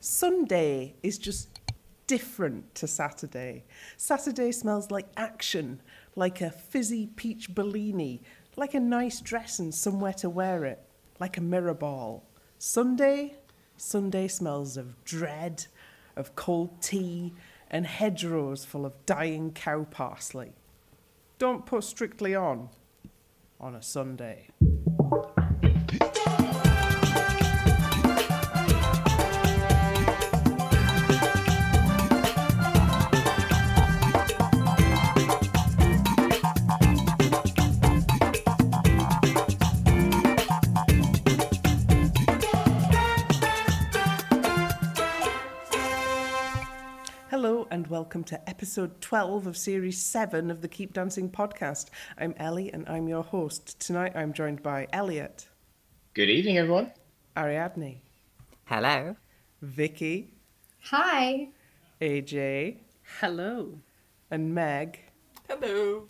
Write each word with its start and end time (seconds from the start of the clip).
Sunday 0.00 0.94
is 1.02 1.18
just 1.18 1.60
different 2.06 2.74
to 2.74 2.86
Saturday. 2.86 3.64
Saturday 3.98 4.50
smells 4.50 4.90
like 4.90 5.06
action, 5.14 5.82
like 6.16 6.40
a 6.40 6.50
fizzy 6.50 7.06
peach 7.06 7.54
Bellini, 7.54 8.22
like 8.56 8.72
a 8.72 8.80
nice 8.80 9.20
dress 9.20 9.58
and 9.58 9.74
somewhere 9.74 10.14
to 10.14 10.30
wear 10.30 10.64
it, 10.64 10.82
like 11.18 11.36
a 11.36 11.42
mirror 11.42 11.74
ball. 11.74 12.24
Sunday, 12.58 13.34
Sunday 13.76 14.26
smells 14.26 14.78
of 14.78 15.04
dread, 15.04 15.66
of 16.16 16.34
cold 16.34 16.80
tea, 16.80 17.34
and 17.70 17.86
hedgerows 17.86 18.64
full 18.64 18.86
of 18.86 19.04
dying 19.04 19.52
cow 19.52 19.84
parsley. 19.84 20.52
Don't 21.38 21.66
put 21.66 21.84
strictly 21.84 22.34
on 22.34 22.70
on 23.60 23.74
a 23.74 23.82
Sunday. 23.82 24.48
Welcome 48.10 48.24
to 48.24 48.50
episode 48.50 49.00
12 49.00 49.46
of 49.46 49.56
series 49.56 50.02
7 50.02 50.50
of 50.50 50.62
the 50.62 50.66
Keep 50.66 50.94
Dancing 50.94 51.30
podcast. 51.30 51.90
I'm 52.18 52.34
Ellie 52.38 52.72
and 52.72 52.84
I'm 52.88 53.06
your 53.06 53.22
host. 53.22 53.78
Tonight 53.78 54.16
I'm 54.16 54.32
joined 54.32 54.64
by 54.64 54.88
Elliot, 54.92 55.46
Good 56.14 56.28
evening, 56.28 56.58
everyone. 56.58 56.90
Ariadne, 57.36 58.00
Hello. 58.64 59.14
Vikki, 59.62 60.34
Hi. 60.86 61.50
AJ, 62.00 62.78
Hello. 63.20 63.78
and 64.28 64.52
Meg 64.52 64.98
Hello. 65.48 66.08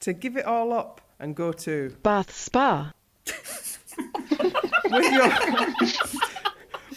to 0.00 0.12
give 0.12 0.36
it 0.36 0.44
all 0.44 0.74
up 0.74 1.00
and 1.18 1.34
go 1.34 1.52
to 1.52 1.96
Bath 2.02 2.30
Spa. 2.30 2.92
with 4.90 5.12
your 5.12 5.30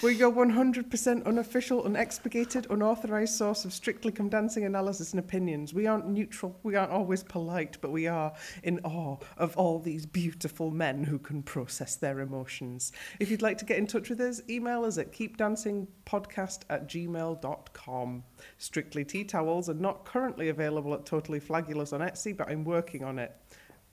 with 0.02 0.18
your 0.18 0.32
100% 0.32 1.26
unofficial, 1.26 1.84
unexpurgated, 1.84 2.70
unauthorized 2.72 3.36
source 3.36 3.66
of 3.66 3.74
strictly 3.74 4.12
come 4.12 4.30
dancing 4.30 4.66
analysis 4.66 5.12
and 5.12 5.20
opinions. 5.20 5.74
We 5.74 5.86
aren't 5.86 6.08
neutral, 6.08 6.60
we 6.64 6.76
aren't 6.76 6.92
always 6.92 7.24
polite, 7.24 7.78
but 7.82 7.92
we 7.92 8.08
are 8.08 8.34
in 8.64 8.80
awe 8.84 9.18
of 9.38 9.56
all 9.58 9.80
these 9.80 10.08
beautiful 10.08 10.72
men 10.72 11.04
who 11.04 11.20
can 11.20 11.44
process 11.44 11.96
their 11.96 12.20
emotions. 12.20 12.92
If 13.20 13.30
you'd 13.30 13.44
like 13.44 13.60
to 13.60 13.66
get 13.66 13.78
in 13.78 13.86
touch 13.86 14.10
with 14.10 14.20
us, 14.22 14.42
email 14.50 14.86
us 14.86 14.98
at 14.98 15.12
keepdancingpodcast 15.12 16.62
at 16.70 16.90
gmail.com. 16.90 18.24
Strictly 18.58 19.06
Tea 19.06 19.24
Towels 19.24 19.70
are 19.70 19.76
not 19.76 20.06
currently 20.06 20.50
available 20.50 20.94
at 20.96 21.06
Totally 21.06 21.40
Flagulous 21.40 21.94
on 21.94 22.02
Etsy, 22.02 22.36
but 22.36 22.50
I'm 22.50 22.64
working 22.64 23.04
on 23.04 23.20
it 23.20 23.36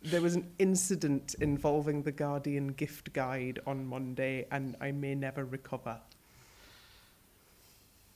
there 0.03 0.21
was 0.21 0.35
an 0.35 0.51
incident 0.59 1.35
involving 1.41 2.03
the 2.03 2.13
Guardian 2.13 2.69
gift 2.69 3.13
guide 3.13 3.59
on 3.67 3.85
Monday, 3.87 4.47
and 4.51 4.77
I 4.81 4.93
may 4.93 5.15
never 5.15 5.45
recover. 5.45 6.01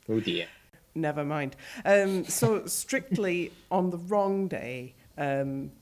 Oh 0.08 0.20
dear. 0.20 0.46
Never 0.94 1.24
mind. 1.24 1.56
Um, 1.84 2.24
so, 2.24 2.66
strictly 2.66 3.50
on 3.70 3.90
the 3.90 3.96
wrong 3.96 4.46
day, 4.48 4.94
um, 5.16 5.72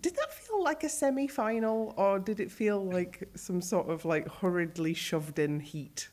did 0.00 0.16
that 0.16 0.32
feel 0.34 0.62
like 0.64 0.82
a 0.82 0.88
semi 0.88 1.28
final, 1.28 1.94
or 1.96 2.18
did 2.18 2.40
it 2.40 2.50
feel 2.50 2.84
like 2.84 3.28
some 3.36 3.60
sort 3.62 3.88
of 3.88 4.04
like 4.04 4.28
hurriedly 4.28 4.94
shoved 4.94 5.38
in 5.38 5.60
heat? 5.60 6.08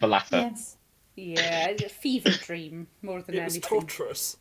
The 0.00 0.06
latter. 0.06 0.36
Yes. 0.36 0.76
Yeah, 1.16 1.70
a 1.70 1.88
fever 1.88 2.30
dream 2.30 2.86
more 3.02 3.20
than 3.20 3.34
It 3.34 3.44
was 3.44 3.54
anything. 3.54 3.68
torturous. 3.80 4.36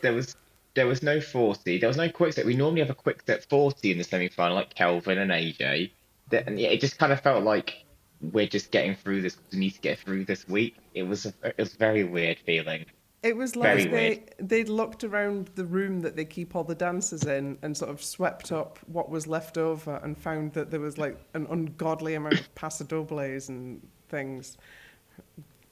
There 0.00 0.12
was 0.12 0.36
there 0.78 0.86
was 0.86 1.02
no 1.02 1.20
forty. 1.20 1.76
There 1.78 1.88
was 1.88 1.96
no 1.96 2.08
quick 2.08 2.32
set. 2.32 2.46
We 2.46 2.54
normally 2.54 2.80
have 2.80 2.90
a 2.90 2.94
quick 2.94 3.22
set 3.26 3.44
forty 3.48 3.90
in 3.92 3.98
the 3.98 4.04
semi 4.04 4.28
final, 4.28 4.54
like 4.56 4.74
Kelvin 4.74 5.18
and 5.18 5.30
AJ. 5.30 5.90
That- 6.30 6.46
And 6.46 6.58
yeah, 6.58 6.68
it 6.68 6.80
just 6.80 6.98
kind 6.98 7.12
of 7.12 7.20
felt 7.20 7.42
like 7.44 7.84
we're 8.20 8.46
just 8.46 8.70
getting 8.70 8.94
through 8.94 9.22
this. 9.22 9.36
We 9.52 9.58
need 9.58 9.70
to 9.72 9.80
get 9.80 9.98
through 9.98 10.24
this 10.24 10.48
week. 10.48 10.76
It 10.94 11.02
was 11.04 11.26
a, 11.26 11.32
it 11.44 11.56
was 11.58 11.74
a 11.74 11.76
very 11.76 12.04
weird 12.04 12.38
feeling. 12.46 12.86
It 13.24 13.36
was 13.36 13.54
Very 13.54 13.84
like 13.84 13.90
they 13.90 14.22
they'd 14.38 14.68
looked 14.68 15.02
around 15.02 15.50
the 15.56 15.64
room 15.64 16.00
that 16.02 16.14
they 16.14 16.24
keep 16.24 16.54
all 16.54 16.62
the 16.62 16.76
dancers 16.76 17.24
in 17.24 17.58
and 17.62 17.76
sort 17.76 17.90
of 17.90 18.00
swept 18.02 18.52
up 18.52 18.78
what 18.86 19.10
was 19.10 19.26
left 19.26 19.58
over 19.58 19.96
and 20.04 20.16
found 20.16 20.52
that 20.52 20.70
there 20.70 20.78
was 20.80 20.98
like 20.98 21.18
an 21.34 21.46
ungodly 21.50 22.14
amount 22.14 22.38
of 22.40 22.54
pasodobles 22.54 23.48
and 23.48 23.84
things. 24.08 24.56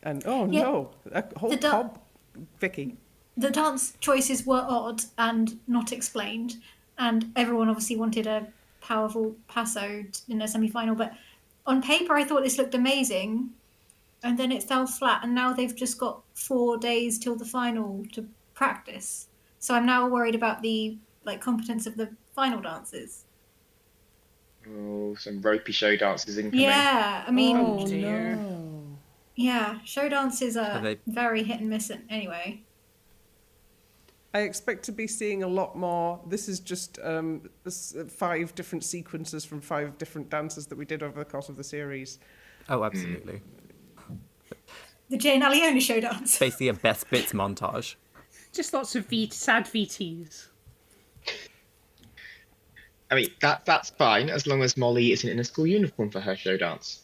And 0.02 0.22
oh 0.26 0.46
Yeah. 0.50 0.62
no, 0.62 0.90
a 1.12 1.24
whole 1.38 1.50
The 1.50 1.56
da- 1.56 1.70
cob, 1.70 2.00
Vikki. 2.58 2.96
The 3.36 3.50
dance 3.50 3.94
choices 4.00 4.46
were 4.46 4.64
odd 4.66 5.02
and 5.18 5.58
not 5.66 5.92
explained, 5.92 6.56
and 6.98 7.32
everyone 7.36 7.68
obviously 7.68 7.96
wanted 7.96 8.26
a 8.26 8.46
powerful 8.80 9.36
passo 9.48 10.04
in 10.28 10.40
a 10.42 10.48
semi 10.48 10.68
final. 10.68 10.94
But 10.94 11.12
on 11.66 11.82
paper, 11.82 12.14
I 12.14 12.24
thought 12.24 12.42
this 12.42 12.56
looked 12.58 12.74
amazing, 12.74 13.50
and 14.22 14.38
then 14.38 14.52
it 14.52 14.62
fell 14.62 14.86
flat. 14.86 15.20
And 15.22 15.34
now 15.34 15.52
they've 15.52 15.74
just 15.76 15.98
got 15.98 16.22
four 16.34 16.78
days 16.78 17.18
till 17.18 17.36
the 17.36 17.44
final 17.44 18.04
to 18.12 18.26
practice. 18.54 19.28
So 19.58 19.74
I'm 19.74 19.84
now 19.86 20.08
worried 20.08 20.34
about 20.34 20.62
the 20.62 20.96
like 21.24 21.40
competence 21.40 21.86
of 21.86 21.96
the 21.96 22.10
final 22.34 22.60
dances. 22.62 23.24
Oh, 24.68 25.14
some 25.16 25.42
ropey 25.42 25.72
show 25.72 25.96
dances 25.96 26.38
incoming. 26.38 26.60
Yeah, 26.64 27.24
I 27.26 27.30
mean, 27.30 27.56
Oh, 27.56 27.86
dear. 27.86 28.36
no. 28.36 28.96
yeah, 29.36 29.78
show 29.84 30.08
dances 30.08 30.56
are 30.56 30.64
Have 30.64 30.82
they- 30.82 30.98
very 31.06 31.42
hit 31.44 31.60
and 31.60 31.68
miss 31.70 31.90
anyway. 32.08 32.62
I 34.36 34.40
expect 34.40 34.84
to 34.84 34.92
be 34.92 35.06
seeing 35.06 35.42
a 35.42 35.48
lot 35.48 35.78
more. 35.78 36.20
This 36.26 36.46
is 36.46 36.60
just 36.60 36.98
um, 37.02 37.48
five 38.10 38.54
different 38.54 38.84
sequences 38.84 39.46
from 39.46 39.62
five 39.62 39.96
different 39.96 40.28
dances 40.28 40.66
that 40.66 40.76
we 40.76 40.84
did 40.84 41.02
over 41.02 41.18
the 41.18 41.24
course 41.24 41.48
of 41.48 41.56
the 41.56 41.64
series. 41.64 42.18
Oh, 42.68 42.84
absolutely. 42.84 43.40
The 45.08 45.16
Jane 45.16 45.42
Aliona 45.42 45.80
show 45.80 46.00
dance. 46.00 46.36
Basically, 46.36 46.66
a 46.66 46.74
best 46.74 47.08
bits 47.10 47.32
montage. 47.32 47.94
Just 48.52 48.74
lots 48.74 48.96
of 48.96 49.06
v- 49.06 49.30
sad 49.30 49.64
VTs. 49.66 50.48
I 53.08 53.14
mean 53.14 53.28
that 53.40 53.64
that's 53.64 53.90
fine 53.90 54.28
as 54.28 54.48
long 54.48 54.64
as 54.64 54.76
Molly 54.76 55.12
isn't 55.12 55.30
in 55.30 55.38
a 55.38 55.44
school 55.44 55.64
uniform 55.64 56.10
for 56.10 56.18
her 56.18 56.34
show 56.34 56.56
dance. 56.56 57.02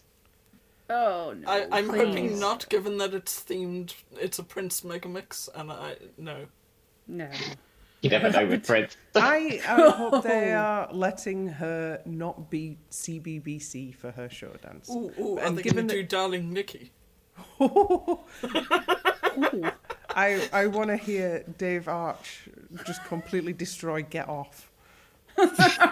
Oh 0.90 1.32
no! 1.38 1.48
I, 1.48 1.68
I'm 1.70 1.88
please. 1.88 2.04
hoping 2.04 2.40
not, 2.40 2.68
given 2.68 2.98
that 2.98 3.14
it's 3.14 3.40
themed. 3.44 3.94
It's 4.20 4.40
a 4.40 4.42
Prince 4.42 4.80
megamix, 4.80 5.48
and 5.54 5.70
I 5.70 5.94
no. 6.18 6.46
No. 7.08 7.28
You 8.02 8.10
never 8.10 8.30
know 8.30 8.46
with 8.46 8.66
Prince. 8.66 8.96
I, 9.14 9.60
I 9.68 9.90
hope 9.96 10.24
they 10.24 10.52
are 10.52 10.88
letting 10.92 11.46
her 11.48 12.00
not 12.04 12.50
be 12.50 12.76
CBBC 12.90 13.94
for 13.94 14.10
her 14.10 14.28
show 14.28 14.50
dance. 14.62 14.90
Ooh, 14.90 15.12
ooh, 15.20 15.38
are 15.38 15.44
And 15.46 15.56
they 15.58 15.62
given 15.62 15.86
going 15.86 15.88
to 15.88 15.94
that- 15.96 16.02
do 16.02 16.06
Darling 16.08 16.52
Nikki? 16.52 16.90
I, 20.14 20.48
I 20.52 20.66
want 20.66 20.88
to 20.90 20.96
hear 20.96 21.44
Dave 21.58 21.88
Arch 21.88 22.48
just 22.86 23.04
completely 23.04 23.52
destroy 23.52 24.02
Get 24.02 24.28
Off. 24.28 24.70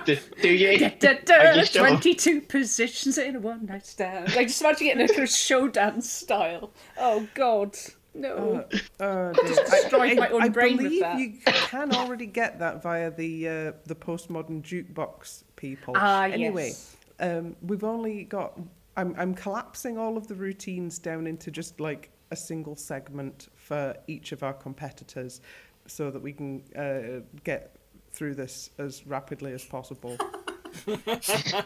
do, 0.05 0.19
do 0.43 0.49
you? 0.53 0.79
Da, 0.79 1.09
Are 1.11 1.15
da, 1.25 1.53
you 1.55 1.65
sure? 1.65 1.87
Twenty-two 1.87 2.43
positions 2.43 3.17
in 3.17 3.37
a 3.37 3.41
one 3.41 3.65
night 3.65 3.87
stand. 3.87 4.29
I 4.37 4.45
just 4.45 4.61
imagine 4.61 4.89
it 4.89 4.97
in 4.97 5.01
a 5.01 5.09
kind 5.09 5.23
of 5.23 5.31
show 5.31 5.67
dance 5.69 6.13
style. 6.13 6.71
Oh 6.99 7.27
God, 7.35 7.75
no! 8.15 8.65
Uh, 8.99 9.33
Dave, 9.33 9.59
I, 9.59 9.81
destroyed 9.81 10.17
my 10.19 10.29
own 10.29 10.43
I 10.43 10.49
brain 10.49 10.77
with 10.77 10.87
believe 10.87 11.01
that. 11.01 11.19
you 11.19 11.39
can 11.45 11.93
already 11.95 12.27
get 12.27 12.59
that 12.59 12.83
via 12.83 13.11
the 13.11 13.49
uh, 13.49 13.73
the 13.87 13.95
postmodern 13.95 14.63
jukebox 14.63 15.45
people. 15.57 15.95
Ah, 15.97 16.25
anyway, 16.25 16.69
yes. 16.69 16.97
um, 17.21 17.57
we've 17.63 17.85
only 17.85 18.25
got. 18.25 18.59
I'm 18.97 19.15
I'm 19.17 19.35
collapsing 19.35 19.99
all 19.99 20.17
of 20.17 20.27
the 20.27 20.35
routines 20.35 20.99
down 20.99 21.27
into 21.27 21.51
just 21.51 21.79
like 21.81 22.11
a 22.33 22.37
single 22.37 22.77
segment 22.77 23.49
for 23.55 23.97
each 24.07 24.33
of 24.33 24.43
our 24.43 24.53
competitors, 24.53 25.41
so 25.87 26.11
that 26.11 26.21
we 26.21 26.33
can 26.33 26.63
uh, 26.77 27.25
get 27.45 27.77
through 28.13 28.35
this 28.35 28.71
as 28.79 29.07
rapidly 29.07 29.53
as 29.53 29.65
possible, 29.65 30.17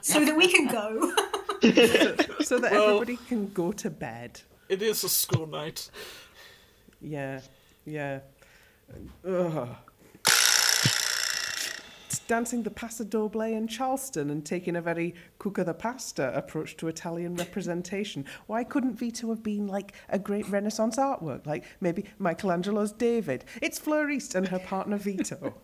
so 0.02 0.24
that 0.24 0.34
we 0.36 0.46
can 0.48 0.66
go. 0.68 1.10
so 2.42 2.58
that 2.58 2.72
Well- 2.72 2.84
everybody 3.00 3.16
can 3.28 3.48
go 3.52 3.72
to 3.72 3.88
bed. 3.90 4.42
It 4.68 4.80
is 4.80 5.04
a 5.04 5.08
school 5.10 5.46
night. 5.46 5.90
Yeah, 7.00 7.40
yeah. 7.84 8.20
Ugh. 9.26 9.68
Dancing 12.26 12.62
the 12.62 12.70
Paso 12.70 13.04
Doble 13.04 13.42
in 13.42 13.68
Charleston 13.68 14.30
and 14.30 14.46
taking 14.46 14.76
a 14.76 14.80
very 14.80 15.14
cuca 15.38 15.64
the 15.64 15.74
pasta 15.74 16.34
approach 16.34 16.74
to 16.78 16.88
Italian 16.88 17.34
representation. 17.36 18.24
Why 18.46 18.64
couldn't 18.64 18.94
Vito 18.94 19.28
have 19.28 19.42
been 19.42 19.66
like 19.66 19.92
a 20.08 20.18
great 20.18 20.48
Renaissance 20.48 20.96
artwork, 20.96 21.46
like 21.46 21.64
maybe 21.82 22.06
Michelangelo's 22.18 22.92
David? 22.92 23.44
It's 23.60 23.78
Fleur 23.78 24.08
East 24.08 24.34
and 24.34 24.48
her 24.48 24.58
partner 24.58 24.96
Vito. 24.96 25.54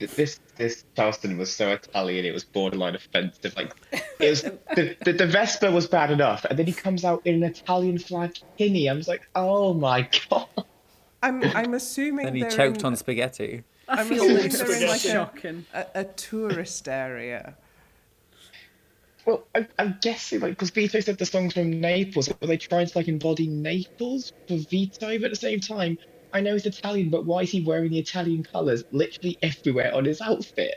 this 0.00 0.40
this 0.56 0.84
Charleston 0.96 1.38
was 1.38 1.52
so 1.52 1.70
Italian, 1.70 2.24
it 2.24 2.32
was 2.32 2.42
borderline 2.44 2.94
offensive. 2.94 3.54
Like 3.56 3.72
it 4.18 4.30
was 4.30 4.42
the, 4.42 4.96
the 5.04 5.12
the 5.12 5.26
Vespa 5.26 5.70
was 5.70 5.86
bad 5.86 6.10
enough, 6.10 6.44
and 6.46 6.58
then 6.58 6.66
he 6.66 6.72
comes 6.72 7.04
out 7.04 7.24
in 7.26 7.36
an 7.36 7.44
Italian 7.44 7.98
flag 7.98 8.36
tinny. 8.58 8.88
I 8.88 8.94
was 8.94 9.08
like, 9.08 9.28
oh 9.34 9.74
my 9.74 10.08
god. 10.30 10.48
I'm 11.22 11.42
I'm 11.54 11.74
assuming 11.74 12.26
And 12.26 12.36
he 12.36 12.44
choked 12.44 12.80
in, 12.80 12.86
on 12.86 12.96
spaghetti. 12.96 13.64
I 13.88 14.00
I'm 14.00 14.06
feel 14.06 14.22
assuming 14.24 14.42
this 14.44 14.58
they're 14.58 14.72
in 14.82 14.88
like 14.88 15.04
is 15.04 15.06
a, 15.06 15.12
shocking. 15.12 15.66
a, 15.74 15.86
a 15.94 16.04
tourist 16.04 16.88
area. 16.88 17.56
Well, 19.26 19.46
I, 19.54 19.66
I'm 19.78 19.98
guessing 20.00 20.40
like 20.40 20.52
because 20.52 20.70
Vito 20.70 20.98
said 21.00 21.18
the 21.18 21.26
songs 21.26 21.54
from 21.54 21.80
Naples, 21.80 22.28
were 22.40 22.46
they 22.46 22.56
trying 22.56 22.86
to 22.86 22.98
like 22.98 23.08
embody 23.08 23.46
Naples 23.48 24.32
for 24.48 24.56
Vito? 24.56 25.18
But 25.18 25.24
at 25.26 25.30
the 25.30 25.36
same 25.36 25.60
time, 25.60 25.98
I 26.32 26.40
know 26.40 26.54
he's 26.54 26.66
Italian, 26.66 27.10
but 27.10 27.26
why 27.26 27.42
is 27.42 27.50
he 27.50 27.62
wearing 27.62 27.90
the 27.90 27.98
Italian 27.98 28.42
colours 28.44 28.84
literally 28.92 29.38
everywhere 29.42 29.94
on 29.94 30.04
his 30.04 30.20
outfit? 30.20 30.76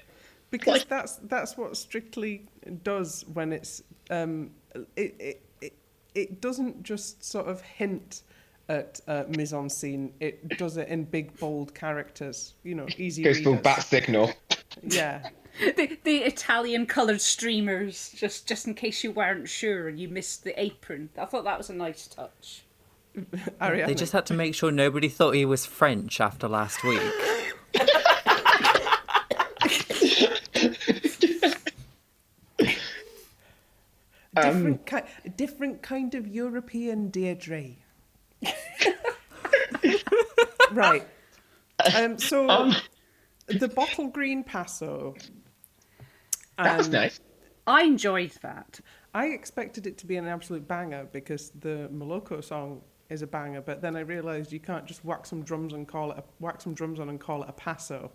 because 0.51 0.81
Like- 0.81 0.87
that's 0.89 1.15
that's 1.23 1.57
what 1.57 1.75
Strictly 1.77 2.45
does 2.83 3.25
when 3.33 3.51
it's 3.53 3.81
um 4.11 4.51
it 4.95 5.15
it 5.19 5.41
it, 5.61 5.73
it 6.13 6.41
doesn't 6.41 6.83
just 6.83 7.23
sort 7.23 7.47
of 7.47 7.61
hint 7.61 8.21
at 8.69 8.99
uh, 9.07 9.23
mise 9.29 9.53
en 9.53 9.69
scene. 9.69 10.13
It 10.19 10.57
does 10.57 10.77
it 10.77 10.87
in 10.87 11.03
big 11.05 11.37
bold 11.39 11.73
characters. 11.75 12.53
You 12.63 12.75
know, 12.75 12.87
easy 12.97 13.23
Goes 13.23 13.39
full 13.39 13.53
readers. 13.53 13.63
bat 13.63 13.83
signal. 13.83 14.31
Yeah, 14.87 15.29
The, 15.59 15.99
the 16.03 16.17
Italian 16.23 16.87
coloured 16.87 17.21
streamers, 17.21 18.09
just 18.15 18.47
just 18.47 18.65
in 18.65 18.73
case 18.73 19.03
you 19.03 19.11
weren't 19.11 19.47
sure 19.47 19.87
and 19.87 19.99
you 19.99 20.09
missed 20.09 20.43
the 20.43 20.59
apron. 20.59 21.09
I 21.15 21.25
thought 21.25 21.43
that 21.43 21.59
was 21.59 21.69
a 21.69 21.75
nice 21.75 22.07
touch. 22.07 22.63
Ariadne. 23.61 23.85
They 23.87 23.93
just 23.93 24.13
had 24.13 24.25
to 24.27 24.33
make 24.33 24.55
sure 24.55 24.71
nobody 24.71 25.09
thought 25.09 25.35
he 25.35 25.45
was 25.45 25.63
French 25.67 26.19
after 26.19 26.47
last 26.47 26.83
week. 26.83 26.99
different 34.35 34.85
ki- 34.85 35.29
different 35.35 35.81
kind 35.81 36.15
of 36.15 36.27
European 36.27 37.09
Deirdre. 37.09 37.63
Right. 40.73 41.07
Um, 41.95 42.17
so 42.17 42.49
Um, 42.49 42.75
the 43.47 43.67
bottle 43.67 44.07
green 44.07 44.43
passo. 44.43 45.15
that 46.57 46.77
was 46.77 46.87
nice. 46.87 47.19
I 47.65 47.83
enjoyed 47.83 48.31
that. 48.41 48.79
I 49.13 49.27
expected 49.27 49.87
it 49.87 49.97
to 49.97 50.05
be 50.05 50.15
an 50.17 50.27
absolute 50.27 50.67
banger 50.67 51.07
because 51.11 51.51
the 51.59 51.89
Moloko 51.91 52.43
song 52.43 52.81
is 53.09 53.21
a 53.21 53.27
banger, 53.27 53.61
but 53.61 53.81
then 53.81 53.95
I 53.95 54.01
realised 54.01 54.51
you 54.51 54.59
can't 54.59 54.85
just 54.85 55.03
whack 55.03 55.25
some 55.25 55.43
drums 55.43 55.73
and 55.73 55.87
call 55.87 56.11
it 56.11 56.17
a, 56.19 56.23
whack 56.39 56.61
some 56.61 56.73
drums 56.73 56.99
on 56.99 57.09
and 57.09 57.19
call 57.19 57.43
it 57.43 57.49
a 57.49 57.53
passo. 57.53 58.11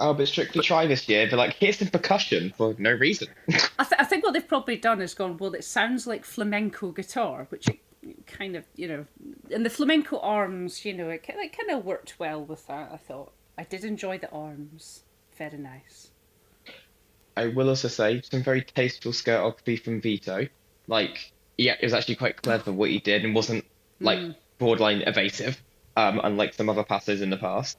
Oh, 0.00 0.12
but 0.12 0.26
strictly 0.28 0.62
try 0.62 0.86
this 0.86 1.08
year. 1.08 1.26
But 1.30 1.36
like, 1.38 1.54
here's 1.54 1.78
some 1.78 1.88
percussion 1.88 2.52
for 2.56 2.74
no 2.78 2.92
reason. 2.92 3.28
I, 3.78 3.84
th- 3.84 4.00
I 4.00 4.04
think 4.04 4.24
what 4.24 4.32
they've 4.32 4.46
probably 4.46 4.76
done 4.76 5.00
is 5.00 5.14
gone, 5.14 5.36
well, 5.38 5.54
it 5.54 5.64
sounds 5.64 6.06
like 6.06 6.24
flamenco 6.24 6.90
guitar, 6.90 7.46
which 7.50 7.68
it 7.68 7.78
kind 8.26 8.56
of, 8.56 8.64
you 8.76 8.88
know, 8.88 9.06
and 9.52 9.64
the 9.64 9.70
flamenco 9.70 10.18
arms, 10.18 10.84
you 10.84 10.92
know, 10.92 11.10
it, 11.10 11.24
it 11.28 11.56
kind 11.56 11.70
of 11.70 11.84
worked 11.84 12.18
well 12.18 12.44
with 12.44 12.66
that, 12.66 12.90
I 12.92 12.96
thought. 12.96 13.32
I 13.56 13.64
did 13.64 13.84
enjoy 13.84 14.18
the 14.18 14.30
arms. 14.30 15.04
Very 15.36 15.58
nice. 15.58 16.10
I 17.36 17.48
will 17.48 17.68
also 17.68 17.88
say 17.88 18.20
some 18.22 18.42
very 18.42 18.62
tasteful 18.62 19.12
skirtography 19.12 19.76
from 19.82 20.00
Vito. 20.00 20.46
Like, 20.86 21.32
yeah, 21.58 21.74
it 21.80 21.84
was 21.84 21.94
actually 21.94 22.16
quite 22.16 22.40
clever 22.40 22.72
what 22.72 22.90
he 22.90 22.98
did 23.00 23.24
and 23.24 23.34
wasn't 23.34 23.64
like 24.00 24.20
borderline 24.58 25.02
evasive, 25.02 25.60
um, 25.96 26.20
unlike 26.22 26.54
some 26.54 26.68
other 26.68 26.84
passes 26.84 27.22
in 27.22 27.30
the 27.30 27.36
past. 27.36 27.78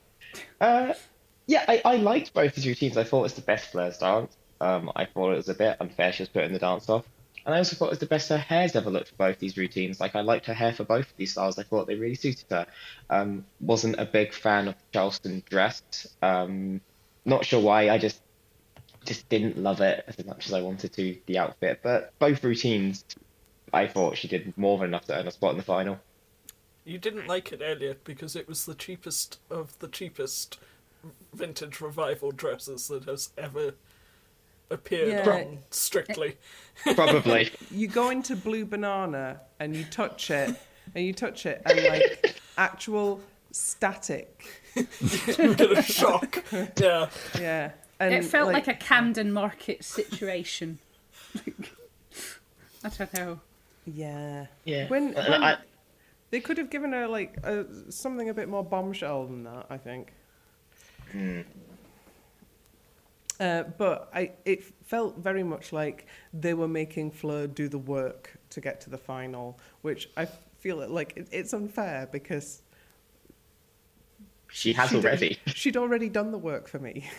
Uh, 0.59 0.93
yeah, 1.47 1.63
I, 1.67 1.81
I 1.85 1.95
liked 1.97 2.33
both 2.33 2.55
his 2.55 2.67
routines. 2.67 2.97
I 2.97 3.03
thought 3.03 3.25
it's 3.25 3.35
the 3.35 3.41
best 3.41 3.71
Fleur's 3.71 3.97
dance. 3.97 4.35
Um, 4.59 4.91
I 4.95 5.05
thought 5.05 5.33
it 5.33 5.37
was 5.37 5.49
a 5.49 5.53
bit 5.53 5.77
unfair 5.79 6.11
she 6.11 6.23
was 6.23 6.29
putting 6.29 6.53
the 6.53 6.59
dance 6.59 6.89
off. 6.89 7.05
And 7.45 7.53
I 7.53 7.59
also 7.59 7.75
thought 7.75 7.87
it 7.87 7.91
was 7.91 7.99
the 7.99 8.07
best 8.07 8.29
her 8.29 8.37
hair's 8.37 8.75
ever 8.75 8.89
looked 8.89 9.09
for 9.09 9.15
both 9.15 9.37
these 9.37 9.55
routines. 9.55 9.99
Like, 9.99 10.15
I 10.15 10.21
liked 10.21 10.47
her 10.47 10.53
hair 10.53 10.73
for 10.73 10.83
both 10.83 11.05
of 11.05 11.15
these 11.15 11.33
styles. 11.33 11.59
I 11.59 11.63
thought 11.63 11.85
they 11.85 11.95
really 11.95 12.15
suited 12.15 12.45
her. 12.49 12.65
Um, 13.09 13.45
wasn't 13.59 13.99
a 13.99 14.05
big 14.05 14.33
fan 14.33 14.67
of 14.67 14.75
Charleston 14.91 15.43
dress. 15.47 15.83
Um, 16.23 16.81
not 17.23 17.45
sure 17.45 17.61
why. 17.61 17.89
I 17.89 17.97
just 17.97 18.21
just 19.05 19.29
didn't 19.29 19.57
love 19.57 19.81
it 19.81 20.03
as 20.07 20.25
much 20.25 20.47
as 20.47 20.53
I 20.53 20.61
wanted 20.61 20.91
to, 20.93 21.15
the 21.27 21.37
outfit. 21.37 21.81
But 21.83 22.17
both 22.17 22.43
routines, 22.43 23.05
I 23.71 23.87
thought 23.87 24.17
she 24.17 24.27
did 24.27 24.57
more 24.57 24.79
than 24.79 24.87
enough 24.87 25.05
to 25.05 25.15
earn 25.15 25.27
a 25.27 25.31
spot 25.31 25.51
in 25.51 25.57
the 25.57 25.63
final. 25.63 25.99
You 26.83 26.97
didn't 26.97 27.27
like 27.27 27.51
it 27.51 27.61
earlier 27.63 27.95
because 28.03 28.35
it 28.35 28.47
was 28.47 28.65
the 28.65 28.73
cheapest 28.73 29.39
of 29.51 29.77
the 29.79 29.87
cheapest 29.87 30.57
vintage 31.33 31.81
revival 31.81 32.31
dresses 32.31 32.87
that 32.87 33.03
has 33.05 33.29
ever 33.37 33.75
appeared 34.69 35.09
Yeah. 35.09 35.29
on 35.29 35.59
Strictly. 35.71 36.37
Uh, 36.85 36.93
Probably. 36.95 37.51
You 37.71 37.87
go 37.87 38.09
into 38.09 38.35
Blue 38.35 38.65
Banana 38.65 39.41
and 39.59 39.75
you 39.75 39.83
touch 39.85 40.29
it, 40.31 40.55
and 40.93 41.05
you 41.05 41.13
touch 41.13 41.45
it, 41.45 41.61
and 41.65 41.83
like 41.83 42.39
actual 42.57 43.21
static. 43.51 44.61
you 44.75 45.55
Get 45.55 45.71
a 45.77 45.81
shock. 45.81 46.43
Yeah. 46.77 47.09
Yeah. 47.39 47.71
And 47.99 48.13
it 48.13 48.25
felt 48.25 48.51
like, 48.51 48.67
a 48.67 48.73
Camden 48.73 49.31
Market 49.31 49.83
situation. 49.85 50.79
I 52.83 52.89
don't 52.89 53.13
know. 53.13 53.39
Yeah. 53.85 54.47
yeah. 54.65 54.87
When, 54.89 55.13
when 55.13 55.43
I- 55.43 55.57
they 56.31 56.41
could 56.41 56.57
have 56.57 56.69
given 56.69 56.91
her 56.91 57.07
like 57.07 57.37
uh, 57.43 57.63
something 57.89 58.27
a 58.29 58.33
bit 58.33 58.49
more 58.49 58.63
bombshell 58.63 59.25
than 59.27 59.43
that, 59.45 59.67
I 59.69 59.77
think. 59.77 60.11
Uh, 63.39 63.63
but 63.77 64.09
I, 64.13 64.31
it 64.45 64.63
felt 64.85 65.17
very 65.17 65.43
much 65.43 65.73
like 65.73 66.07
they 66.33 66.53
were 66.53 66.67
making 66.67 67.11
Fleur 67.11 67.47
do 67.47 67.67
the 67.67 67.77
work 67.77 68.37
to 68.51 68.61
get 68.61 68.79
to 68.81 68.89
the 68.89 68.97
final, 68.97 69.59
which 69.81 70.09
I 70.15 70.25
feel 70.59 70.77
like 70.87 71.13
it, 71.17 71.27
it's 71.31 71.53
unfair 71.53 72.07
because 72.11 72.61
she 74.49 74.73
has 74.73 74.89
she'd- 74.89 74.97
already. 75.05 75.39
she'd 75.47 75.77
already 75.77 76.09
done 76.09 76.31
the 76.31 76.37
work 76.37 76.67
for 76.67 76.79
me. 76.79 77.09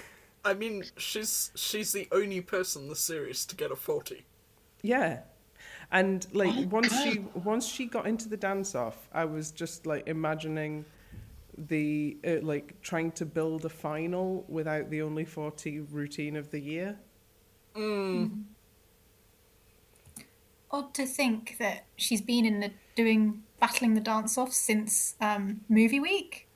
I 0.44 0.54
mean, 0.54 0.84
she's 0.96 1.50
she's 1.56 1.92
the 1.92 2.08
only 2.12 2.40
person 2.40 2.82
in 2.84 2.88
the 2.88 2.96
series 2.96 3.44
to 3.46 3.56
get 3.56 3.70
a 3.72 3.76
40. 3.76 4.24
Yeah. 4.82 5.20
And 5.90 6.26
like 6.32 6.70
once 6.70 6.92
she 7.02 7.24
once 7.34 7.66
she 7.66 7.86
got 7.86 8.06
into 8.06 8.28
the 8.28 8.36
dance 8.36 8.74
off, 8.74 9.08
I 9.12 9.24
was 9.24 9.50
just 9.50 9.86
like 9.86 10.06
imagining 10.06 10.84
the 11.56 12.16
uh, 12.26 12.36
like 12.42 12.80
trying 12.82 13.12
to 13.12 13.26
build 13.26 13.64
a 13.64 13.68
final 13.68 14.44
without 14.48 14.90
the 14.90 15.02
only 15.02 15.24
40 15.24 15.80
routine 15.80 16.36
of 16.36 16.50
the 16.50 16.60
year. 16.60 16.98
Odd 20.70 20.94
to 20.94 21.06
think 21.06 21.56
that 21.58 21.84
she's 21.96 22.20
been 22.20 22.44
in 22.44 22.60
the 22.60 22.72
doing 22.94 23.42
battling 23.60 23.94
the 23.94 24.00
dance 24.00 24.36
off 24.36 24.52
since 24.52 25.14
um, 25.20 25.60
movie 25.68 26.00
week. 26.00 26.46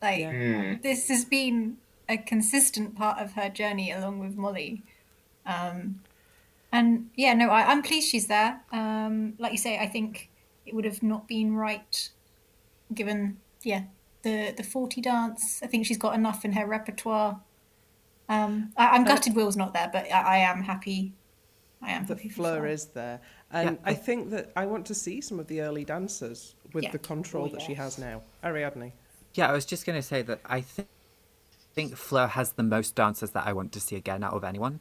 Like 0.00 0.20
Yeah. 0.20 0.76
this 0.82 1.08
has 1.08 1.24
been 1.24 1.78
a 2.08 2.16
consistent 2.16 2.96
part 2.96 3.18
of 3.18 3.32
her 3.32 3.48
journey 3.48 3.90
along 3.92 4.20
with 4.20 4.36
Molly. 4.36 4.82
Um, 5.44 6.02
and 6.72 7.10
yeah, 7.16 7.34
no, 7.34 7.48
I, 7.50 7.70
I'm 7.70 7.82
pleased 7.82 8.08
she's 8.08 8.28
there. 8.28 8.60
Um, 8.72 9.34
like 9.38 9.52
you 9.52 9.58
say, 9.58 9.78
I 9.78 9.86
think 9.88 10.30
it 10.66 10.74
would 10.74 10.84
have 10.84 11.02
not 11.02 11.26
been 11.26 11.56
right 11.56 12.10
given, 12.94 13.38
yeah, 13.62 13.84
the 14.28 14.52
the 14.56 14.62
forty 14.62 15.00
dance. 15.00 15.60
I 15.62 15.66
think 15.66 15.86
she's 15.86 15.98
got 15.98 16.14
enough 16.14 16.44
in 16.44 16.52
her 16.52 16.66
repertoire. 16.66 17.40
Um, 18.28 18.72
I, 18.76 18.88
I'm 18.90 19.04
gutted 19.04 19.34
Will's 19.34 19.56
not 19.56 19.72
there, 19.72 19.88
but 19.92 20.04
I, 20.12 20.20
I 20.20 20.36
am 20.38 20.62
happy. 20.62 21.12
I 21.80 21.90
am 21.92 22.04
The 22.06 22.14
happy. 22.14 22.28
Fleur 22.28 22.58
Fleur. 22.58 22.66
is 22.66 22.86
there. 22.86 23.20
And 23.50 23.70
Yeah, 23.70 23.76
I 23.84 23.90
I- 23.92 23.94
think 23.94 24.30
that 24.30 24.52
I 24.56 24.66
want 24.66 24.84
to 24.86 24.94
see 24.94 25.20
some 25.20 25.38
of 25.40 25.46
the 25.46 25.60
early 25.62 25.84
dancers 25.84 26.54
with 26.74 26.84
Yeah. 26.84 26.90
the 26.90 26.98
control 26.98 27.46
Oh, 27.46 27.48
that 27.48 27.62
she 27.62 27.74
has 27.74 27.98
now. 27.98 28.22
Ariadne. 28.44 28.92
Yeah, 29.34 29.48
I 29.48 29.52
was 29.52 29.64
just 29.64 29.86
going 29.86 29.96
to 29.98 30.02
say 30.02 30.22
that 30.22 30.40
I 30.44 30.60
think 30.60 30.88
think 31.74 31.96
Fleur 31.96 32.26
has 32.26 32.52
the 32.52 32.62
most 32.64 32.96
dancers 32.96 33.30
that 33.30 33.46
I 33.46 33.52
want 33.52 33.70
to 33.72 33.80
see 33.80 33.94
again 33.96 34.24
out 34.24 34.32
of 34.34 34.42
anyone. 34.42 34.80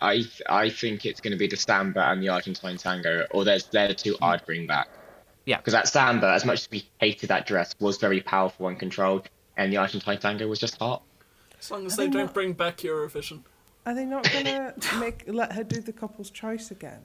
I 0.00 0.24
I 0.48 0.70
think 0.70 1.04
it's 1.04 1.20
going 1.20 1.32
to 1.32 1.36
be 1.38 1.46
the 1.46 1.56
samba 1.56 2.08
and 2.10 2.22
the 2.22 2.30
Argentine 2.30 2.76
tango, 2.78 3.26
or 3.30 3.44
there's 3.44 3.66
they're 3.66 3.88
the 3.88 3.94
two 3.94 4.16
I'd 4.22 4.44
bring 4.46 4.66
back. 4.66 4.88
Yeah. 5.46 5.56
Because 5.58 5.72
that 5.72 5.88
samba, 5.88 6.32
as 6.32 6.44
much 6.44 6.60
as 6.60 6.68
we 6.70 6.88
hated 7.00 7.28
that 7.28 7.46
dress, 7.46 7.74
was 7.80 7.98
very 7.98 8.20
powerful 8.20 8.68
and 8.68 8.78
controlled, 8.78 9.28
and 9.56 9.72
the 9.72 9.76
Argentine 9.78 10.18
tango 10.18 10.46
was 10.48 10.58
just 10.58 10.78
hot. 10.78 11.02
As 11.58 11.70
long 11.70 11.86
as 11.86 11.94
I 11.94 11.96
they 11.96 12.02
think 12.04 12.14
don't 12.14 12.26
that- 12.26 12.34
bring 12.34 12.52
back 12.52 12.78
Eurovision. 12.78 13.42
Are 13.84 13.94
they 13.94 14.04
not 14.04 14.30
going 14.32 14.44
to 14.80 14.96
make 15.00 15.24
let 15.26 15.52
her 15.52 15.64
do 15.64 15.80
the 15.80 15.92
couple's 15.92 16.30
choice 16.30 16.70
again? 16.70 17.00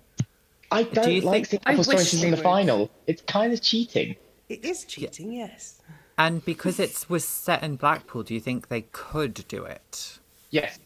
I 0.71 0.83
don't 0.83 1.09
you 1.11 1.21
like 1.21 1.47
think- 1.47 1.47
seeing 1.47 1.61
I 1.65 1.71
Apple 1.71 1.77
wish 1.79 1.85
Stories 1.87 2.11
they 2.21 2.27
in 2.27 2.31
the 2.31 2.37
would. 2.37 2.43
final. 2.43 2.91
It's 3.07 3.21
kind 3.23 3.51
of 3.53 3.61
cheating. 3.61 4.15
It 4.49 4.63
is 4.63 4.85
cheating, 4.85 5.33
yes. 5.33 5.81
And 6.19 6.43
because 6.45 6.79
it 6.79 7.05
was 7.09 7.23
set 7.25 7.63
in 7.63 7.75
Blackpool, 7.75 8.23
do 8.23 8.33
you 8.33 8.39
think 8.39 8.67
they 8.69 8.81
could 8.91 9.45
do 9.47 9.63
it? 9.65 10.19
Yes, 10.49 10.79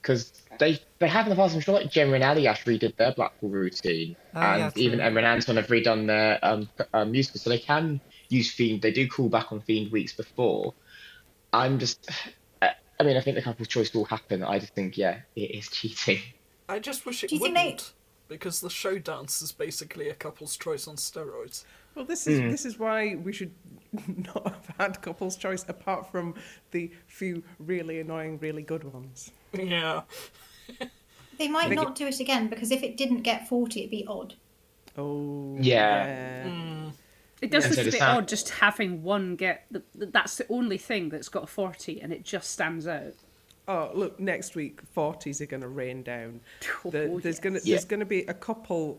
because 0.00 0.32
they 0.58 0.80
they 0.98 1.08
have 1.08 1.26
in 1.26 1.30
the 1.30 1.36
past. 1.36 1.54
I'm 1.54 1.60
sure 1.60 1.74
like 1.74 1.90
Gemma 1.90 2.14
and 2.14 2.24
Aljaž 2.24 2.64
redid 2.64 2.96
their 2.96 3.12
Blackpool 3.12 3.50
routine, 3.50 4.16
Oh, 4.34 4.40
and 4.40 4.58
yeah, 4.60 4.70
even 4.76 4.98
true. 4.98 5.06
Emma 5.06 5.18
and 5.18 5.26
Anton 5.26 5.56
have 5.56 5.66
redone 5.68 6.06
their 6.06 6.38
um, 6.42 6.68
um 6.92 7.10
musical, 7.12 7.40
so 7.40 7.50
they 7.50 7.58
can 7.58 8.00
use 8.28 8.50
Fiend. 8.52 8.82
They 8.82 8.92
do 8.92 9.08
call 9.08 9.28
back 9.28 9.52
on 9.52 9.60
Fiend 9.60 9.90
weeks 9.92 10.12
before. 10.12 10.74
I'm 11.52 11.78
just. 11.78 12.10
I 13.00 13.04
mean, 13.04 13.16
I 13.16 13.20
think 13.20 13.36
the 13.36 13.42
couple's 13.42 13.68
choice 13.68 13.94
will 13.94 14.06
happen. 14.06 14.42
I 14.42 14.58
just 14.58 14.74
think, 14.74 14.98
yeah, 14.98 15.20
it 15.36 15.52
is 15.52 15.68
cheating. 15.68 16.18
I 16.68 16.80
just 16.80 17.06
wish 17.06 17.22
it 17.22 17.30
wouldn't, 17.30 17.54
they- 17.54 18.34
Because 18.34 18.60
the 18.60 18.68
show 18.68 18.98
dance 18.98 19.40
is 19.40 19.52
basically 19.52 20.08
a 20.08 20.14
couple's 20.14 20.56
choice 20.56 20.88
on 20.88 20.96
steroids. 20.96 21.62
Well, 21.94 22.04
this 22.04 22.26
is 22.26 22.40
this 22.40 22.64
is 22.66 22.76
why 22.78 23.14
we 23.14 23.32
should 23.32 23.52
not 24.34 24.44
have 24.52 24.74
had 24.78 25.00
couple's 25.00 25.36
choice, 25.36 25.64
apart 25.68 26.10
from 26.10 26.34
the 26.72 26.90
few 27.06 27.44
really 27.60 28.00
annoying, 28.00 28.38
really 28.40 28.62
good 28.62 28.82
ones. 28.92 29.30
Yeah. 29.52 30.02
They 31.38 31.48
might 31.48 31.68
Make 31.68 31.76
not 31.76 31.94
do 31.94 32.06
it 32.06 32.18
again 32.20 32.48
because 32.48 32.70
if 32.72 32.82
it 32.82 32.96
didn't 32.96 33.22
get 33.22 33.46
40, 33.48 33.80
it'd 33.80 33.90
be 33.90 34.04
odd. 34.08 34.34
Oh, 34.96 35.56
Yeah. 35.60 36.06
yeah. 36.06 36.42
Mm. 36.50 36.92
It 37.40 37.50
does 37.52 37.64
Yeah, 37.64 37.68
look 37.68 37.74
so 37.76 37.80
a 37.82 37.84
the 37.84 37.90
bit 37.92 37.98
sound- 38.00 38.18
odd 38.18 38.28
just 38.28 38.48
having 38.50 39.02
one 39.04 39.36
get. 39.36 39.64
The, 39.70 39.82
the- 39.94 40.06
that's 40.06 40.36
the 40.36 40.46
only 40.50 40.78
thing 40.78 41.08
that's 41.10 41.28
got 41.28 41.44
a 41.44 41.46
40 41.46 42.00
and 42.00 42.12
it 42.12 42.24
just 42.24 42.50
stands 42.50 42.88
out. 42.88 43.14
Oh, 43.68 43.90
look! 43.94 44.18
Next 44.18 44.56
week, 44.56 44.80
forties 44.94 45.40
are 45.42 45.46
going 45.46 45.60
to 45.60 45.68
rain 45.68 46.02
down. 46.02 46.40
Oh, 46.84 46.90
The- 46.90 47.20
there's 47.22 47.38
going 47.38 47.54
to 47.54 47.60
Yeah. 47.64 47.74
there's 47.76 47.84
going 47.84 48.00
to 48.00 48.06
be 48.06 48.22
a 48.22 48.34
couple 48.34 48.98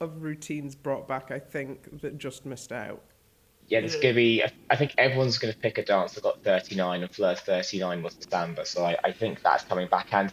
of 0.00 0.22
routines 0.22 0.74
brought 0.74 1.06
back. 1.06 1.30
I 1.30 1.38
think 1.38 2.00
that 2.00 2.18
just 2.18 2.44
missed 2.44 2.72
out. 2.72 3.00
Yeah, 3.68 3.80
there's 3.80 3.94
going 3.94 4.14
to 4.14 4.16
be. 4.16 4.42
I 4.70 4.76
think 4.76 4.94
everyone's 4.98 5.38
going 5.38 5.52
to 5.54 5.58
pick 5.60 5.78
a 5.78 5.84
dance 5.84 6.14
that 6.14 6.22
got 6.24 6.42
39, 6.42 7.02
and 7.02 7.10
Fleur's 7.14 7.40
39 7.40 8.02
was 8.02 8.14
the 8.14 8.26
samba. 8.30 8.64
So 8.66 8.84
I, 8.84 8.96
I 9.04 9.12
think 9.12 9.42
that's 9.42 9.64
coming 9.64 9.86
back. 9.88 10.08
And 10.12 10.32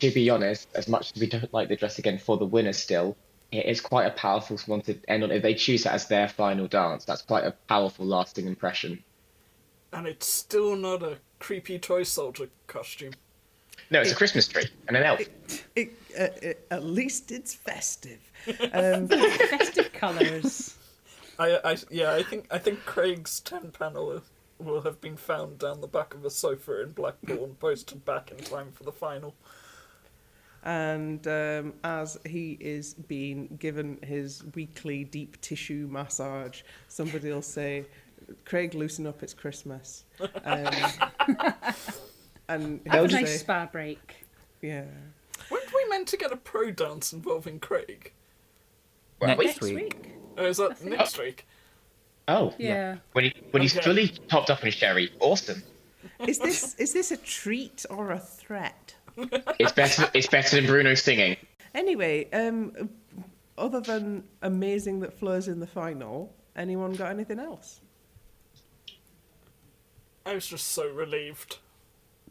to 0.00 0.10
be 0.10 0.30
honest, 0.30 0.68
as 0.74 0.88
much 0.88 1.12
as 1.14 1.20
we 1.20 1.26
don't 1.26 1.52
like 1.52 1.68
the 1.68 1.76
dress 1.76 1.98
again 1.98 2.18
for 2.18 2.36
the 2.36 2.44
winner 2.44 2.72
still, 2.72 3.16
it 3.52 3.66
is 3.66 3.80
quite 3.80 4.06
a 4.06 4.10
powerful 4.10 4.58
one 4.66 4.82
to 4.82 4.98
end 5.08 5.22
on. 5.22 5.30
If 5.30 5.42
they 5.42 5.54
choose 5.54 5.84
that 5.84 5.94
as 5.94 6.08
their 6.08 6.28
final 6.28 6.66
dance, 6.66 7.04
that's 7.04 7.22
quite 7.22 7.44
a 7.44 7.52
powerful, 7.68 8.04
lasting 8.04 8.46
impression. 8.46 9.02
And 9.92 10.06
it's 10.06 10.26
still 10.26 10.76
not 10.76 11.02
a 11.02 11.18
creepy 11.38 11.78
toy 11.78 12.02
soldier 12.02 12.48
costume. 12.66 13.12
No, 13.90 14.00
it's 14.00 14.10
a 14.10 14.16
Christmas 14.16 14.48
tree 14.48 14.66
and 14.88 14.96
an 14.96 15.04
elf. 15.04 15.20
It, 15.76 15.92
uh, 16.18 16.28
it, 16.42 16.66
at 16.70 16.84
least 16.84 17.30
it's 17.30 17.54
festive. 17.54 18.18
Um, 18.72 19.06
Festive 19.08 19.92
colours. 19.92 20.76
I, 21.38 21.60
I, 21.64 21.76
yeah, 21.90 22.12
I 22.12 22.22
think 22.22 22.46
I 22.50 22.58
think 22.58 22.84
Craig's 22.84 23.40
ten 23.40 23.70
panel 23.70 24.22
will 24.58 24.82
have 24.82 25.00
been 25.00 25.16
found 25.16 25.58
down 25.58 25.80
the 25.80 25.86
back 25.86 26.14
of 26.14 26.24
a 26.24 26.30
sofa 26.30 26.82
in 26.82 26.92
Blackpool 26.92 27.44
and 27.44 27.60
posted 27.60 28.04
back 28.04 28.30
in 28.30 28.38
time 28.38 28.72
for 28.72 28.84
the 28.84 28.92
final. 28.92 29.34
And 30.66 31.24
um, 31.28 31.74
as 31.84 32.18
he 32.26 32.58
is 32.60 32.94
being 32.94 33.56
given 33.60 33.98
his 34.02 34.42
weekly 34.56 35.04
deep 35.04 35.40
tissue 35.40 35.86
massage, 35.88 36.62
somebody 36.88 37.30
will 37.30 37.40
say, 37.40 37.86
"Craig, 38.44 38.74
loosen 38.74 39.06
up, 39.06 39.22
it's 39.22 39.32
Christmas." 39.32 40.04
Um, 40.44 40.66
and 42.48 42.80
Have 42.86 43.04
a 43.04 43.08
nice 43.08 43.30
say, 43.30 43.36
spa 43.38 43.66
break. 43.66 44.26
"Yeah." 44.60 44.84
Weren't 45.50 45.72
we 45.72 45.88
meant 45.88 46.08
to 46.08 46.16
get 46.16 46.32
a 46.32 46.36
pro 46.36 46.72
dance 46.72 47.12
involving 47.12 47.60
Craig? 47.60 48.12
Well, 49.20 49.36
Next 49.36 49.60
wait. 49.62 49.74
week. 49.74 50.10
Oh, 50.36 50.46
is 50.46 50.56
that 50.56 50.84
next 50.84 51.18
week? 51.18 51.46
Oh, 52.26 52.52
Yeah. 52.58 52.96
When 53.12 53.24
he 53.26 53.34
when 53.52 53.62
he's 53.62 53.78
fully 53.78 54.08
topped 54.28 54.50
up 54.50 54.64
in 54.64 54.72
sherry, 54.72 55.12
awesome. 55.20 55.62
Is 56.26 56.40
this 56.40 56.74
is 56.74 56.92
this 56.92 57.12
a 57.12 57.16
treat 57.18 57.86
or 57.88 58.10
a 58.10 58.18
threat? 58.18 58.95
It's 59.58 59.72
better. 59.72 60.10
it's 60.14 60.26
better 60.26 60.56
than 60.56 60.66
Bruno 60.66 60.94
singing. 60.94 61.36
Anyway, 61.74 62.28
um, 62.32 62.90
other 63.58 63.80
than 63.80 64.24
amazing 64.42 65.00
that 65.00 65.12
Fleur's 65.18 65.48
in 65.48 65.60
the 65.60 65.66
final, 65.66 66.34
anyone 66.56 66.92
got 66.92 67.10
anything 67.10 67.38
else? 67.38 67.80
I 70.24 70.34
was 70.34 70.46
just 70.46 70.68
so 70.68 70.88
relieved. 70.88 71.58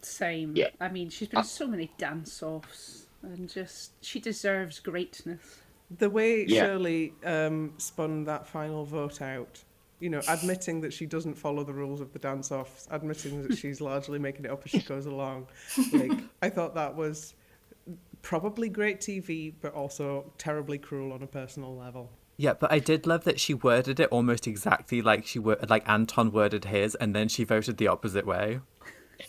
Same. 0.02 0.54
Yeah. 0.54 0.68
I 0.80 0.88
mean, 0.88 1.08
she's 1.10 1.28
been 1.28 1.38
in 1.40 1.44
so 1.44 1.66
many 1.66 1.90
dance 1.98 2.42
offs 2.42 3.06
and 3.22 3.48
just. 3.48 3.92
She 4.04 4.20
deserves 4.20 4.78
greatness. 4.78 5.60
The 5.98 6.10
way 6.10 6.44
Yeah. 6.46 6.62
Shirley 6.64 7.14
um, 7.24 7.72
spun 7.78 8.24
that 8.24 8.46
final 8.46 8.84
vote 8.84 9.22
out, 9.22 9.62
you 10.00 10.10
know, 10.10 10.20
admitting 10.28 10.80
that 10.82 10.92
she 10.92 11.06
doesn't 11.06 11.34
follow 11.34 11.64
the 11.64 11.72
rules 11.72 12.00
of 12.00 12.12
the 12.12 12.18
dance 12.18 12.52
offs, 12.52 12.86
admitting 12.90 13.46
that 13.46 13.56
she's 13.56 13.80
largely 13.80 14.18
making 14.18 14.44
it 14.44 14.50
up 14.50 14.62
as 14.64 14.70
she 14.70 14.80
goes 14.80 15.06
along. 15.06 15.46
Like, 15.92 16.12
I 16.42 16.50
thought 16.50 16.74
that 16.74 16.94
was 16.94 17.34
probably 18.22 18.68
great 18.68 19.00
TV, 19.00 19.54
but 19.60 19.72
also 19.72 20.32
terribly 20.38 20.78
cruel 20.78 21.12
on 21.12 21.22
a 21.22 21.26
personal 21.26 21.76
level. 21.76 22.10
Yeah, 22.36 22.52
but 22.52 22.70
I 22.70 22.78
did 22.78 23.06
love 23.06 23.24
that 23.24 23.40
she 23.40 23.54
worded 23.54 23.98
it 23.98 24.10
almost 24.10 24.46
exactly 24.46 25.00
like 25.00 25.26
she 25.26 25.38
wor- 25.38 25.58
like 25.68 25.88
Anton 25.88 26.30
worded 26.32 26.66
his, 26.66 26.94
and 26.94 27.14
then 27.14 27.28
she 27.28 27.44
voted 27.44 27.78
the 27.78 27.88
opposite 27.88 28.26
way. 28.26 28.60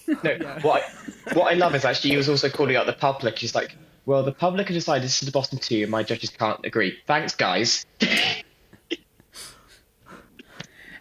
No, 0.08 0.38
what 0.62 0.84
I, 0.84 1.34
what 1.34 1.54
I 1.54 1.56
love 1.56 1.74
is 1.74 1.86
actually 1.86 2.10
he 2.10 2.18
was 2.18 2.28
also 2.28 2.50
calling 2.50 2.76
out 2.76 2.86
the 2.86 2.94
public. 2.94 3.40
He's 3.40 3.56
like, 3.56 3.74
well, 4.06 4.24
the 4.24 4.34
public 4.34 4.68
have 4.68 4.76
decided 4.76 5.04
this 5.04 5.22
is 5.22 5.26
the 5.26 5.32
bottom 5.32 5.58
two, 5.58 5.84
and 5.84 5.92
my 5.92 6.04
judges 6.04 6.30
can't 6.30 6.66
agree. 6.66 6.98
Thanks, 7.08 7.36
guys. 7.36 7.86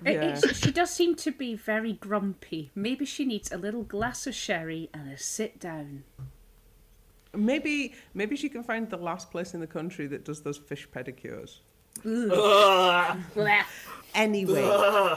It, 0.04 0.14
Yeah. 0.14 0.38
it's, 0.38 0.58
she 0.58 0.70
does 0.70 0.90
seem 0.90 1.14
to 1.16 1.30
be 1.30 1.54
very 1.54 1.94
grumpy. 1.94 2.70
Maybe 2.74 3.04
she 3.04 3.24
needs 3.24 3.50
a 3.52 3.56
little 3.56 3.82
glass 3.82 4.26
of 4.26 4.34
sherry 4.34 4.90
and 4.92 5.10
a 5.10 5.18
sit 5.18 5.58
down. 5.60 6.04
Maybe, 7.34 7.94
maybe 8.14 8.36
she 8.36 8.48
can 8.48 8.62
find 8.62 8.88
the 8.88 8.96
last 8.96 9.30
place 9.30 9.52
in 9.54 9.60
the 9.60 9.66
country 9.66 10.06
that 10.08 10.24
does 10.24 10.42
those 10.42 10.56
fish 10.58 10.88
pedicures. 10.88 11.58
Anyway. 14.14 15.16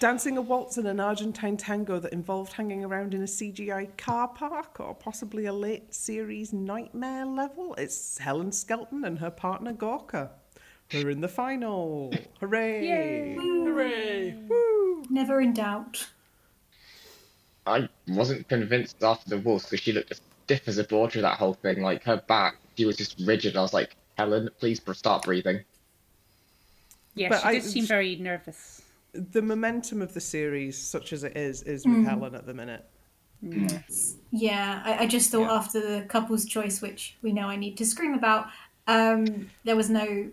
Dancing 0.00 0.36
a 0.38 0.40
waltz 0.40 0.78
in 0.78 0.86
an 0.86 1.00
Argentine 1.00 1.56
tango 1.56 1.98
that 1.98 2.12
involved 2.12 2.52
hanging 2.52 2.84
around 2.84 3.14
in 3.14 3.22
a 3.22 3.26
CGI 3.26 3.96
car 3.96 4.28
park 4.28 4.78
or 4.78 4.94
possibly 4.94 5.46
a 5.46 5.52
late 5.52 5.92
series 5.92 6.52
nightmare 6.52 7.26
level. 7.26 7.74
It's 7.76 8.18
Helen 8.18 8.52
Skelton 8.52 9.04
and 9.04 9.18
her 9.18 9.30
partner 9.30 9.72
Gorka. 9.72 10.30
They're 10.90 11.10
in 11.10 11.20
the 11.20 11.28
final. 11.28 12.12
Hooray! 12.40 12.86
Yay. 12.86 13.34
Hooray! 13.34 14.38
Never 15.10 15.40
in 15.40 15.52
doubt. 15.52 16.06
I 17.66 17.88
wasn't 18.08 18.48
convinced 18.48 19.02
after 19.02 19.28
the 19.28 19.38
waltz 19.38 19.66
because 19.66 19.80
she 19.80 19.92
looked 19.92 20.10
as 20.12 20.20
stiff 20.44 20.66
as 20.66 20.78
a 20.78 20.84
board 20.84 21.12
through 21.12 21.22
that 21.22 21.36
whole 21.38 21.52
thing. 21.54 21.82
Like 21.82 22.02
her 22.04 22.22
back, 22.26 22.56
she 22.76 22.86
was 22.86 22.96
just 22.96 23.20
rigid. 23.26 23.56
I 23.56 23.60
was 23.60 23.74
like, 23.74 23.96
Helen, 24.16 24.48
please 24.58 24.80
br- 24.80 24.94
start 24.94 25.24
breathing. 25.24 25.60
Yeah, 27.14 27.28
But 27.28 27.42
she 27.42 27.48
I- 27.48 27.52
did 27.54 27.64
seem 27.64 27.84
very 27.86 28.16
nervous. 28.16 28.82
The 29.12 29.42
momentum 29.42 30.00
of 30.00 30.14
the 30.14 30.20
series, 30.20 30.78
such 30.78 31.12
as 31.12 31.24
it 31.24 31.36
is, 31.36 31.62
is 31.62 31.84
with 31.86 32.04
Helen 32.06 32.34
at 32.34 32.46
the 32.46 32.54
minute. 32.54 32.84
Yeah, 34.30 34.82
I, 34.84 34.98
I 35.04 35.06
just 35.06 35.30
thought 35.30 35.42
Yeah. 35.42 35.52
after 35.52 35.80
the 35.80 36.02
couple's 36.06 36.44
choice, 36.44 36.80
which 36.80 37.16
we 37.22 37.32
know 37.32 37.48
I 37.48 37.56
need 37.56 37.76
to 37.78 37.86
scream 37.86 38.14
about, 38.14 38.46
um, 38.86 39.50
there 39.64 39.76
was 39.76 39.90
no. 39.90 40.30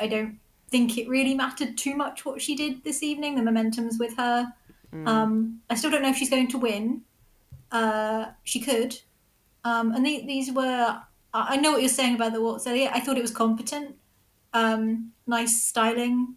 I 0.00 0.06
don't 0.06 0.38
think 0.68 0.96
it 0.96 1.08
really 1.08 1.34
mattered 1.34 1.76
too 1.76 1.94
much 1.94 2.24
what 2.24 2.40
she 2.40 2.54
did 2.54 2.84
this 2.84 3.02
evening. 3.02 3.34
The 3.34 3.42
momentum's 3.42 3.98
with 3.98 4.16
her. 4.16 4.52
Um, 5.06 5.60
I 5.70 5.74
still 5.74 5.90
don't 5.90 6.02
know 6.02 6.10
if 6.10 6.16
she's 6.16 6.30
going 6.30 6.48
to 6.48 6.58
win. 6.58 7.02
Uh, 7.70 8.26
she 8.44 8.60
could. 8.60 9.00
Um, 9.64 9.92
and 9.92 10.04
the, 10.04 10.24
these 10.26 10.52
were. 10.52 11.00
I 11.32 11.54
I 11.54 11.56
know 11.56 11.72
what 11.72 11.80
you're 11.80 11.88
saying 11.88 12.14
about 12.14 12.34
the 12.34 12.42
waltz. 12.42 12.66
earlier. 12.66 12.90
I 12.92 13.00
thought 13.00 13.16
it 13.16 13.22
was 13.22 13.30
competent. 13.30 13.96
Um, 14.52 15.12
nice 15.26 15.62
styling. 15.62 16.36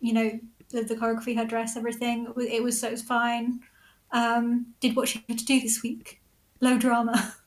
You 0.00 0.12
know, 0.12 0.40
the, 0.70 0.82
the 0.82 0.96
choreography, 0.96 1.36
her 1.36 1.44
dress, 1.44 1.76
everything. 1.76 2.26
It 2.26 2.36
was, 2.36 2.46
it 2.46 2.62
was 2.62 2.80
so 2.80 2.88
it 2.88 2.92
was 2.92 3.02
fine 3.02 3.60
um, 4.12 4.66
did 4.80 4.94
what 4.94 5.08
she 5.08 5.24
had 5.28 5.38
to 5.38 5.44
do 5.44 5.60
this 5.60 5.82
week. 5.82 6.20
Low 6.60 6.78
drama. 6.78 7.34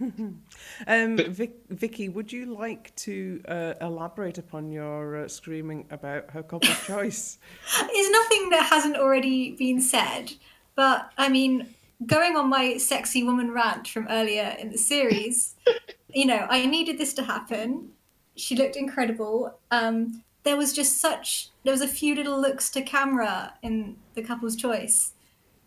Um, 0.86 1.16
Vic, 1.16 1.54
Vikki, 1.70 2.08
would 2.08 2.32
you 2.32 2.54
like 2.54 2.94
to 2.96 3.40
uh, 3.48 3.74
elaborate 3.80 4.38
upon 4.38 4.70
your 4.70 5.24
uh, 5.24 5.28
screaming 5.28 5.86
about 5.90 6.30
her 6.30 6.42
couple's 6.42 6.80
choice? 6.86 7.38
There's 7.78 8.10
nothing 8.10 8.50
that 8.50 8.66
hasn't 8.70 8.96
already 8.96 9.52
been 9.52 9.80
said, 9.80 10.32
but 10.74 11.10
I 11.16 11.28
mean, 11.28 11.74
going 12.04 12.36
on 12.36 12.48
my 12.48 12.76
sexy 12.76 13.22
woman 13.22 13.52
rant 13.52 13.88
from 13.88 14.06
earlier 14.10 14.54
in 14.58 14.70
the 14.70 14.78
series, 14.78 15.54
you 16.14 16.26
know, 16.26 16.46
I 16.50 16.66
needed 16.66 16.98
this 16.98 17.14
to 17.14 17.22
happen. 17.22 17.90
She 18.36 18.54
looked 18.54 18.76
incredible. 18.76 19.58
Um, 19.70 20.22
there 20.42 20.56
was 20.56 20.72
just 20.72 21.00
such, 21.00 21.50
there 21.64 21.72
was 21.72 21.80
a 21.80 21.88
few 21.88 22.14
little 22.14 22.40
looks 22.40 22.70
to 22.70 22.82
camera 22.82 23.54
in 23.62 23.96
the 24.14 24.22
couple's 24.22 24.56
choice 24.56 25.14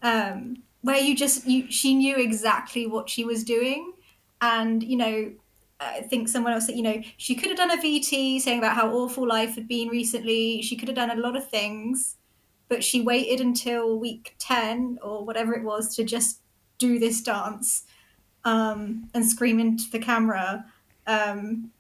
um, 0.02 0.64
where 0.82 1.00
you 1.00 1.16
just, 1.16 1.46
you, 1.48 1.70
she 1.72 1.96
knew 1.96 2.16
exactly 2.16 2.86
what 2.86 3.10
she 3.10 3.26
was 3.26 3.44
doing. 3.44 3.94
And, 4.42 4.82
you 4.84 4.98
know, 4.98 5.32
I 5.80 6.02
think 6.02 6.28
someone 6.28 6.54
else 6.54 6.66
said, 6.66 6.76
you 6.76 6.84
know, 6.84 7.02
she 7.18 7.36
could 7.36 7.50
have 7.50 7.58
done 7.58 7.72
a 7.72 7.82
VT 7.82 8.42
saying 8.42 8.60
about 8.60 8.76
how 8.76 8.92
awful 8.92 9.28
life 9.28 9.56
had 9.56 9.68
been 9.68 9.88
recently. 9.88 10.62
She 10.62 10.76
could 10.76 10.90
have 10.90 10.96
done 10.96 11.12
a 11.12 11.16
lot 11.16 11.38
of 11.38 11.50
things, 11.50 12.18
but 12.68 12.84
she 12.84 13.02
waited 13.02 13.40
until 13.40 13.98
week 13.98 14.36
10 14.40 15.00
or 15.02 15.26
whatever 15.26 15.54
it 15.54 15.64
was 15.64 15.96
to 15.96 16.04
just 16.04 16.42
do 16.78 17.00
this 17.00 17.22
dance 17.22 17.84
um, 18.44 19.10
and 19.14 19.26
scream 19.26 19.60
into 19.60 19.90
the 19.90 20.00
camera. 20.00 20.66
Um, 21.08 21.72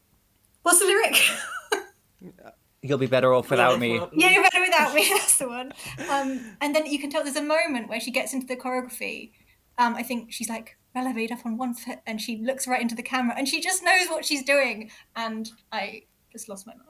what's 0.63 0.79
the 0.79 0.85
lyric? 0.85 1.21
You'll 2.81 2.97
be 2.97 3.07
better 3.07 3.33
off 3.33 3.49
without 3.49 3.77
me. 3.77 3.99
Yeah, 4.13 4.29
you're 4.29 4.43
better 4.43 4.61
without 4.61 4.93
me. 4.93 5.05
That's 5.09 5.37
the 5.37 5.49
one. 5.49 5.73
Um, 6.09 6.55
and 6.61 6.73
then 6.73 6.85
you 6.85 6.97
can 6.97 7.09
tell 7.09 7.23
there's 7.23 7.35
a 7.35 7.41
moment 7.41 7.89
where 7.89 7.99
she 7.99 8.09
gets 8.09 8.33
into 8.33 8.47
the 8.47 8.55
choreography. 8.55 9.31
Um, 9.77 9.95
I 9.95 10.03
think 10.03 10.31
she's 10.31 10.47
like 10.47 10.77
elevated 10.95 11.37
up 11.37 11.45
on 11.45 11.57
one 11.57 11.73
foot, 11.73 11.99
and 12.07 12.21
she 12.21 12.37
looks 12.37 12.67
right 12.67 12.81
into 12.81 12.95
the 12.95 13.03
camera, 13.03 13.35
and 13.37 13.47
she 13.47 13.61
just 13.61 13.83
knows 13.83 14.07
what 14.09 14.25
she's 14.25 14.43
doing. 14.43 14.91
And 15.15 15.49
I 15.71 16.03
just 16.31 16.49
lost 16.49 16.65
my 16.67 16.73
mind. 16.73 16.85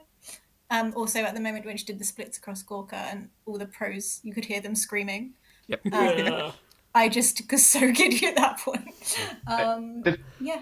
Um, 0.71 0.93
also, 0.95 1.21
at 1.21 1.33
the 1.33 1.41
moment 1.41 1.65
when 1.65 1.77
she 1.77 1.85
did 1.85 1.99
the 1.99 2.05
splits 2.05 2.37
across 2.37 2.61
Gorka 2.61 2.95
and 2.95 3.29
all 3.45 3.57
the 3.57 3.65
pros, 3.65 4.19
you 4.23 4.33
could 4.33 4.45
hear 4.45 4.61
them 4.61 4.75
screaming. 4.75 5.33
Yep. 5.67 5.81
Yeah. 5.85 6.51
I 6.93 7.09
just 7.09 7.41
was 7.51 7.65
so 7.65 7.91
giddy 7.91 8.25
at 8.27 8.35
that 8.35 8.59
point. 8.59 8.93
Um, 9.47 10.01
The, 10.03 10.19
yeah. 10.39 10.61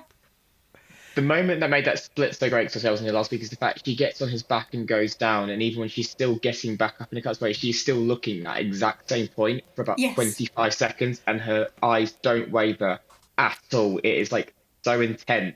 the 1.15 1.21
moment 1.21 1.59
that 1.59 1.69
made 1.69 1.85
that 1.85 1.99
split 1.99 2.35
so 2.35 2.49
great, 2.49 2.67
because 2.67 2.85
I 2.85 2.91
was 2.91 3.01
in 3.01 3.07
the 3.07 3.13
last 3.13 3.31
week, 3.31 3.41
is 3.41 3.49
the 3.49 3.55
fact 3.57 3.83
she 3.85 3.95
gets 3.95 4.21
on 4.21 4.29
his 4.29 4.43
back 4.43 4.73
and 4.73 4.87
goes 4.87 5.15
down, 5.15 5.49
and 5.49 5.61
even 5.61 5.81
when 5.81 5.89
she's 5.89 6.09
still 6.09 6.35
getting 6.37 6.75
back 6.77 6.95
up 7.01 7.11
in 7.11 7.15
the 7.17 7.21
cuts 7.21 7.41
way, 7.41 7.51
she's 7.53 7.81
still 7.81 7.97
looking 7.97 8.39
at 8.39 8.43
that 8.55 8.61
exact 8.61 9.09
same 9.09 9.27
point 9.27 9.63
for 9.75 9.81
about 9.81 9.99
Yes. 9.99 10.15
25 10.15 10.73
seconds, 10.73 11.21
and 11.27 11.41
her 11.41 11.67
eyes 11.83 12.13
don't 12.21 12.49
waver 12.51 12.99
at 13.37 13.59
all. 13.73 13.97
It 13.99 14.05
is 14.15 14.31
like 14.31 14.53
so 14.83 15.01
intense. 15.01 15.55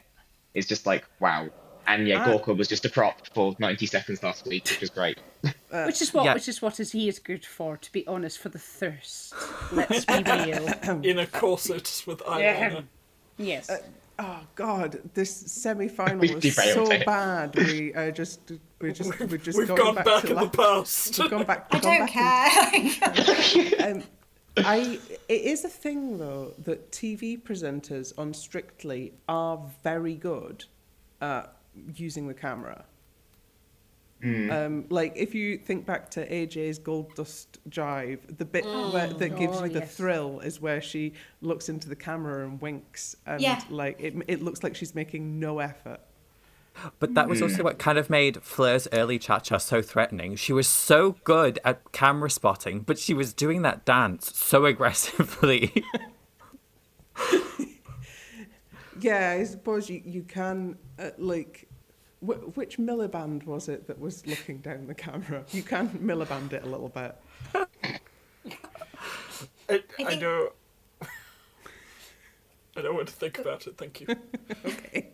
It's 0.53 0.67
just 0.67 0.85
like 0.85 1.05
wow. 1.19 1.49
And 1.87 2.07
yeah, 2.07 2.21
Ah. 2.21 2.25
Gorka 2.25 2.53
was 2.53 2.67
just 2.67 2.85
a 2.85 2.89
prop 2.89 3.27
for 3.33 3.55
90 3.57 3.85
seconds 3.87 4.21
last 4.23 4.45
week, 4.47 4.65
which 4.65 4.81
was 4.81 4.89
great. 4.91 5.17
which 5.85 6.01
is 6.01 6.13
what 6.13 6.25
yeah. 6.25 6.33
which 6.35 6.47
is 6.47 6.61
what 6.61 6.79
is 6.79 6.91
he 6.91 7.07
is 7.07 7.17
good 7.19 7.43
for, 7.45 7.75
to 7.77 7.91
be 7.91 8.05
honest, 8.07 8.37
for 8.39 8.49
the 8.49 8.59
thirst. 8.59 9.33
Let's 9.71 10.05
be 10.05 10.13
real. 10.23 11.01
In 11.03 11.19
a 11.19 11.25
corset 11.27 12.03
with 12.05 12.19
eyeliner. 12.19 12.83
Yes. 13.37 13.69
Oh 14.19 14.41
God, 14.53 14.99
this 15.15 15.35
semi-final 15.35 16.19
was 16.19 16.29
derailed 16.31 16.87
so 16.87 16.91
it. 16.93 17.05
bad. 17.07 17.55
We 17.55 17.91
uh, 17.95 18.11
just, 18.11 18.51
we 18.79 18.91
just, 18.93 19.17
we 19.19 19.37
just 19.39 19.57
We've 19.57 19.67
going 19.69 19.79
gone 19.81 19.95
back, 19.95 20.05
back 20.05 20.21
to 20.21 20.27
in 20.29 20.35
the 20.35 20.41
la- 20.43 20.49
past. 20.49 21.17
We've 21.17 21.31
gone 21.31 21.45
back. 21.45 21.67
I 21.71 21.75
we've 21.75 21.81
gone 21.81 21.97
don't 21.97 22.13
back 22.13 22.73
in- 22.75 23.79
care. 23.79 23.91
um, 23.91 24.03
I 24.65 24.99
it 25.27 25.41
is 25.41 25.63
a 25.65 25.69
thing 25.69 26.17
though 26.17 26.53
that 26.59 26.91
TV 26.91 27.41
presenters 27.41 28.13
on 28.17 28.33
Strictly 28.33 29.13
are 29.27 29.59
very 29.83 30.15
good 30.15 30.65
at 31.21 31.55
using 31.95 32.27
the 32.27 32.33
camera. 32.33 32.85
Um, 34.23 34.85
like 34.91 35.13
if 35.15 35.33
you 35.33 35.57
think 35.57 35.87
back 35.87 36.11
to 36.11 36.29
AJ's 36.29 36.77
Gold 36.77 37.15
Dust 37.15 37.57
Jive, 37.71 38.19
the 38.37 38.45
bit 38.45 38.65
where, 38.65 39.07
that 39.07 39.35
gives 39.35 39.57
Oh, 39.57 39.63
you 39.63 39.71
the 39.71 39.79
yes. 39.79 39.95
thrill 39.95 40.41
is 40.41 40.61
where 40.61 40.79
she 40.79 41.13
looks 41.41 41.69
into 41.69 41.89
the 41.89 41.95
camera 41.95 42.45
and 42.45 42.61
winks, 42.61 43.15
and 43.25 43.41
Yeah. 43.41 43.59
like 43.71 43.99
it, 43.99 44.13
it 44.27 44.43
looks 44.43 44.61
like 44.61 44.75
she's 44.75 44.93
making 44.93 45.39
no 45.39 45.57
effort. 45.57 46.01
But 46.99 47.13
that 47.13 47.27
was 47.29 47.41
also 47.41 47.63
what 47.63 47.77
kind 47.77 47.97
of 47.97 48.09
made 48.09 48.41
Fleur's 48.41 48.87
early 48.91 49.19
cha 49.19 49.39
cha 49.39 49.57
so 49.57 49.81
threatening. 49.81 50.35
She 50.35 50.53
was 50.53 50.67
so 50.67 51.17
good 51.23 51.59
at 51.63 51.91
camera 51.91 52.29
spotting, 52.29 52.79
but 52.79 52.97
she 52.97 53.13
was 53.13 53.33
doing 53.33 53.61
that 53.63 53.85
dance 53.85 54.35
so 54.35 54.65
aggressively. 54.65 55.83
Yeah, 58.99 59.31
I 59.39 59.43
suppose 59.45 59.89
you, 59.89 60.01
you 60.05 60.21
can, 60.21 60.77
uh, 60.99 61.09
like, 61.17 61.67
wh- 62.19 62.55
which 62.55 62.77
Miliband 62.77 63.45
was 63.45 63.67
it 63.67 63.87
that 63.87 63.97
was 63.99 64.27
looking 64.27 64.59
down 64.59 64.85
the 64.85 64.93
camera? 64.93 65.43
You 65.51 65.63
can 65.63 65.89
Miliband 65.89 66.53
it 66.53 66.61
a 66.63 66.67
little 66.67 66.89
bit. 66.89 67.15
I, 67.55 67.65
I 69.69 69.79
think- 69.97 70.21
know. 70.21 70.49
I 72.77 72.81
don't 72.81 72.93
want 72.95 73.07
to 73.07 73.13
think 73.15 73.39
about 73.39 73.65
it. 73.65 73.75
Thank 73.77 74.01
you. 74.01 74.07
Okay. 74.65 75.09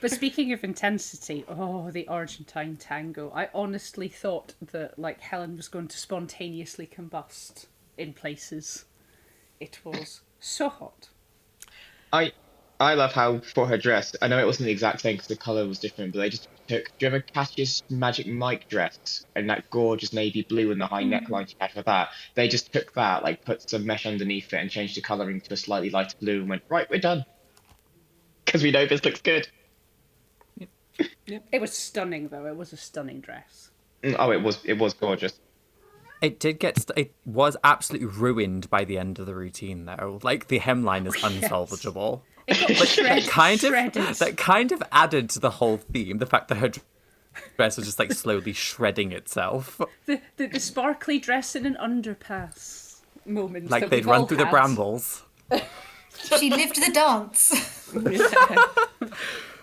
But 0.00 0.10
speaking 0.10 0.52
of 0.52 0.62
intensity, 0.62 1.44
oh, 1.48 1.90
the 1.90 2.06
Argentine 2.06 2.76
tango. 2.76 3.32
I 3.34 3.48
honestly 3.54 4.08
thought 4.08 4.54
that 4.60 4.98
like 4.98 5.20
Helen 5.20 5.56
was 5.56 5.68
going 5.68 5.88
to 5.88 5.98
spontaneously 5.98 6.86
combust 6.86 7.66
in 7.96 8.12
places. 8.12 8.84
It 9.58 9.80
was 9.84 10.20
so 10.38 10.68
hot. 10.68 11.08
I 12.12 12.32
I 12.78 12.92
love 12.92 13.12
how 13.12 13.38
for 13.38 13.66
her 13.66 13.78
dress, 13.78 14.14
I 14.20 14.28
know 14.28 14.38
it 14.38 14.44
wasn't 14.44 14.66
the 14.66 14.72
exact 14.72 15.00
same 15.00 15.14
because 15.14 15.28
the 15.28 15.36
color 15.36 15.66
was 15.66 15.78
different, 15.78 16.12
but 16.12 16.18
they 16.18 16.28
just 16.28 16.48
took. 16.68 16.84
Do 16.84 16.92
you 16.98 17.08
remember 17.08 17.26
Cassius 17.32 17.82
Magic 17.88 18.26
Mike 18.26 18.68
dress 18.68 19.24
and 19.34 19.48
that 19.48 19.70
gorgeous 19.70 20.12
navy 20.12 20.42
blue 20.42 20.72
and 20.72 20.80
the 20.80 20.86
high 20.86 21.04
mm-hmm. 21.04 21.32
neckline 21.32 21.48
she 21.48 21.56
had 21.58 21.72
for 21.72 21.82
that? 21.82 22.10
They 22.34 22.48
just 22.48 22.70
took 22.74 22.92
that, 22.92 23.24
like 23.24 23.46
put 23.46 23.70
some 23.70 23.86
mesh 23.86 24.04
underneath 24.04 24.52
it 24.52 24.58
and 24.58 24.70
changed 24.70 24.94
the 24.94 25.00
coloring 25.00 25.40
to 25.40 25.54
a 25.54 25.56
slightly 25.56 25.88
lighter 25.88 26.18
blue 26.20 26.40
and 26.40 26.50
went 26.50 26.64
right, 26.68 26.88
we're 26.90 27.00
done. 27.00 27.24
Because 28.44 28.62
we 28.62 28.70
know 28.70 28.84
this 28.84 29.04
looks 29.04 29.22
good. 29.22 29.48
It 31.26 31.60
was 31.60 31.72
stunning 31.72 32.28
though. 32.28 32.46
It 32.46 32.56
was 32.56 32.72
a 32.72 32.76
stunning 32.76 33.20
dress. 33.20 33.70
Mm, 34.02 34.16
Oh, 34.18 34.30
it 34.30 34.42
was 34.42 34.64
it 34.64 34.74
was 34.78 34.94
gorgeous. 34.94 35.40
It 36.22 36.40
did 36.40 36.58
get. 36.58 36.78
St- 36.78 36.98
it 36.98 37.14
was 37.26 37.56
absolutely 37.62 38.06
ruined 38.08 38.70
by 38.70 38.84
the 38.84 38.96
end 38.96 39.18
of 39.18 39.26
the 39.26 39.34
routine, 39.34 39.84
though. 39.84 40.18
Like 40.22 40.48
the 40.48 40.60
hemline 40.60 41.06
is 41.06 41.14
unsalvageable. 41.22 42.22
It 42.46 42.58
got 42.60 42.68
But 42.78 42.88
shred- 42.88 43.22
that 43.24 43.28
kind 43.30 43.60
shredded. 43.60 43.96
of 44.10 44.18
that 44.20 44.36
kind 44.36 44.72
of 44.72 44.82
added 44.92 45.28
to 45.30 45.40
the 45.40 45.50
whole 45.50 45.76
theme. 45.76 46.18
The 46.18 46.26
fact 46.26 46.48
that 46.48 46.56
her 46.58 46.70
dress 47.56 47.76
was 47.76 47.84
just 47.86 47.98
like 47.98 48.12
slowly 48.12 48.52
shredding 48.54 49.12
itself, 49.12 49.78
the, 50.06 50.20
the 50.36 50.46
the 50.46 50.60
sparkly 50.60 51.18
dress 51.18 51.54
in 51.54 51.66
an 51.66 51.76
underpass 51.80 53.00
moment. 53.26 53.68
like 53.70 53.82
that 53.82 53.90
they'd 53.90 53.96
we've 53.98 54.06
run 54.06 54.20
all 54.20 54.26
through 54.26 54.38
the 54.38 54.46
brambles. 54.46 55.22
she 56.38 56.48
lived 56.50 56.76
the 56.76 56.92
dance. 56.92 57.52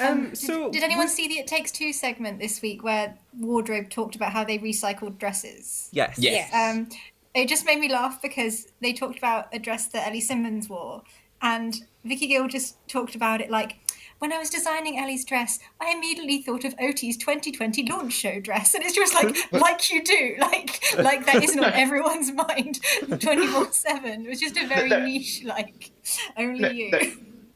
Um, 0.00 0.34
so 0.34 0.70
Did 0.70 0.82
anyone 0.82 1.08
see 1.08 1.28
the 1.28 1.38
It 1.38 1.46
Takes 1.46 1.72
Two 1.72 1.92
segment 1.92 2.38
this 2.38 2.62
week 2.62 2.82
where 2.84 3.16
Wardrobe 3.38 3.90
talked 3.90 4.14
about 4.16 4.32
how 4.32 4.44
they 4.44 4.58
recycled 4.58 5.18
dresses? 5.18 5.88
Yes. 5.92 6.16
Yes. 6.18 6.52
Um, 6.54 6.88
it 7.34 7.48
just 7.48 7.66
made 7.66 7.78
me 7.78 7.90
laugh 7.90 8.20
because 8.22 8.68
they 8.80 8.92
talked 8.92 9.18
about 9.18 9.48
a 9.52 9.58
dress 9.58 9.86
that 9.88 10.06
Ellie 10.06 10.20
Simmonds 10.20 10.68
wore, 10.68 11.02
and 11.42 11.74
Vicky 12.04 12.26
Gill 12.26 12.48
just 12.48 12.76
talked 12.88 13.14
about 13.14 13.40
it 13.40 13.50
like, 13.50 13.76
when 14.18 14.32
I 14.32 14.38
was 14.38 14.50
designing 14.50 14.98
Ellie's 14.98 15.24
dress, 15.24 15.60
I 15.80 15.92
immediately 15.92 16.42
thought 16.42 16.64
of 16.64 16.74
Oti's 16.80 17.16
2020 17.16 17.84
launch 17.88 18.12
show 18.12 18.40
dress, 18.40 18.74
and 18.74 18.82
it's 18.82 18.94
just 18.94 19.14
like, 19.14 19.36
like 19.52 19.90
you 19.90 20.02
do, 20.02 20.34
like, 20.40 20.82
like 20.98 21.24
that 21.26 21.44
isn't 21.44 21.62
on 21.62 21.72
everyone's 21.74 22.32
mind 22.32 22.80
24 23.20 23.72
seven. 23.72 24.26
It 24.26 24.28
was 24.28 24.40
just 24.40 24.56
a 24.56 24.66
very 24.66 24.88
niche, 24.88 25.42
like, 25.44 25.90
only 26.36 26.60
No, 26.60 26.68
you. 26.70 26.90
no. 26.90 26.98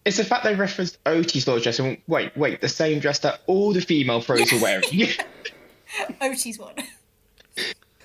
It's 0.05 0.17
the 0.17 0.25
fact 0.25 0.43
they 0.45 0.55
referenced 0.57 0.99
Oti's 1.07 1.47
launch 1.47 1.63
dress 1.63 1.79
and 1.79 1.97
wait, 2.09 2.37
wait, 2.37 2.61
the 2.61 2.69
same 2.69 2.99
dress 2.99 3.21
that 3.21 3.41
all 3.47 3.73
the 3.73 3.81
female 3.81 4.21
pros 4.21 4.53
were 4.53 4.59
wearing. 4.61 4.83
Oti's 6.21 6.59
one. 6.59 6.75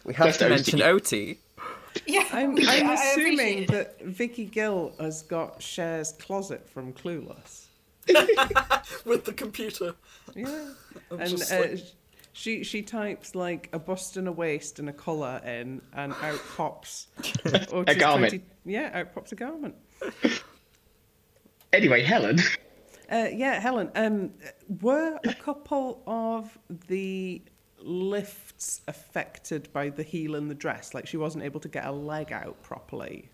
We 0.05 0.13
have 0.13 0.27
Just 0.27 0.39
to 0.39 0.45
OT. 0.45 0.49
mention 0.55 0.81
OT. 0.83 1.38
Yeah, 2.05 2.23
I'm. 2.31 2.51
I'm 2.57 2.60
I- 2.67 2.91
I 2.91 2.93
assuming 2.93 3.65
that 3.67 3.99
Vicky 4.03 4.45
Gill 4.45 4.93
has 4.99 5.23
got 5.23 5.60
Cher's 5.62 6.12
closet 6.13 6.67
from 6.69 6.93
Clueless. 6.93 7.65
With 9.05 9.25
the 9.25 9.33
computer. 9.36 9.95
Yeah, 10.36 10.69
I'm 11.12 11.19
and 11.19 11.33
uh, 11.51 11.60
like- 11.60 11.83
she 12.33 12.63
she 12.63 12.83
types 12.83 13.33
like 13.33 13.67
a 13.73 13.79
bust 13.79 14.15
and 14.17 14.27
a 14.27 14.31
waist 14.31 14.77
and 14.79 14.88
a 14.89 14.93
collar 14.93 15.41
in, 15.43 15.81
and 15.93 16.13
out 16.21 16.39
pops 16.55 17.07
Oti's 17.45 17.97
garment. 17.97 18.29
20 18.29 18.41
yeah, 18.65 18.91
out 18.93 19.13
pops 19.15 19.31
a 19.31 19.36
garment. 19.36 19.73
Anyway, 21.77 22.03
Helen. 22.03 22.39
Uh, 23.09 23.27
yeah, 23.33 23.59
Helen. 23.59 23.89
Um, 23.95 24.31
were 24.81 25.17
a 25.23 25.33
couple 25.33 26.01
of 26.05 26.57
the 26.87 27.41
lifts 27.79 28.81
affected 28.87 29.71
by 29.71 29.89
the 29.89 30.03
heel 30.03 30.35
and 30.35 30.49
the 30.51 30.55
dress? 30.55 30.93
Like 30.93 31.07
she 31.07 31.15
wasn't 31.15 31.45
able 31.45 31.61
to 31.61 31.69
get 31.69 31.85
a 31.85 31.91
leg 31.91 32.33
out 32.33 32.61
properly. 32.63 33.29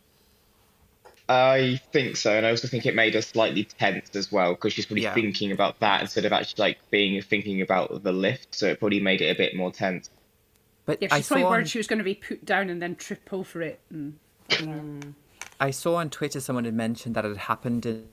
I 1.29 1.79
think 1.93 2.17
so, 2.17 2.33
and 2.35 2.45
I 2.45 2.49
also 2.49 2.67
think 2.67 2.85
it 2.85 2.95
made 2.95 3.13
her 3.13 3.21
slightly 3.21 3.63
tense 3.63 4.13
as 4.13 4.31
well 4.31 4.53
because 4.53 4.73
she's 4.73 4.85
probably 4.85 5.03
Yeah. 5.03 5.13
thinking 5.13 5.51
about 5.51 5.79
that 5.79 6.01
instead 6.01 6.25
of 6.25 6.33
actually 6.33 6.61
like 6.61 6.77
being 6.91 7.19
thinking 7.21 7.61
about 7.61 8.03
the 8.03 8.11
lift. 8.11 8.53
So 8.53 8.67
it 8.67 8.79
probably 8.79 8.99
made 8.99 9.21
it 9.21 9.29
a 9.29 9.35
bit 9.35 9.55
more 9.55 9.71
tense. 9.71 10.09
But 10.85 11.01
Yeah, 11.01 11.07
I 11.11 11.17
she's 11.17 11.27
probably 11.29 11.43
saw 11.43 11.47
on, 11.47 11.51
worried 11.53 11.69
she 11.69 11.79
was 11.79 11.87
going 11.87 11.99
to 11.99 12.03
be 12.03 12.15
put 12.15 12.43
down 12.43 12.69
and 12.69 12.81
then 12.81 12.95
trip 12.95 13.29
over 13.31 13.61
it. 13.61 13.79
And, 13.89 14.19
I 15.59 15.71
saw 15.71 15.95
on 15.95 16.09
Twitter 16.09 16.41
someone 16.41 16.65
had 16.65 16.73
mentioned 16.73 17.15
that 17.15 17.23
it 17.23 17.29
had 17.29 17.37
happened 17.37 17.85
in, 17.85 18.09
in 18.09 18.12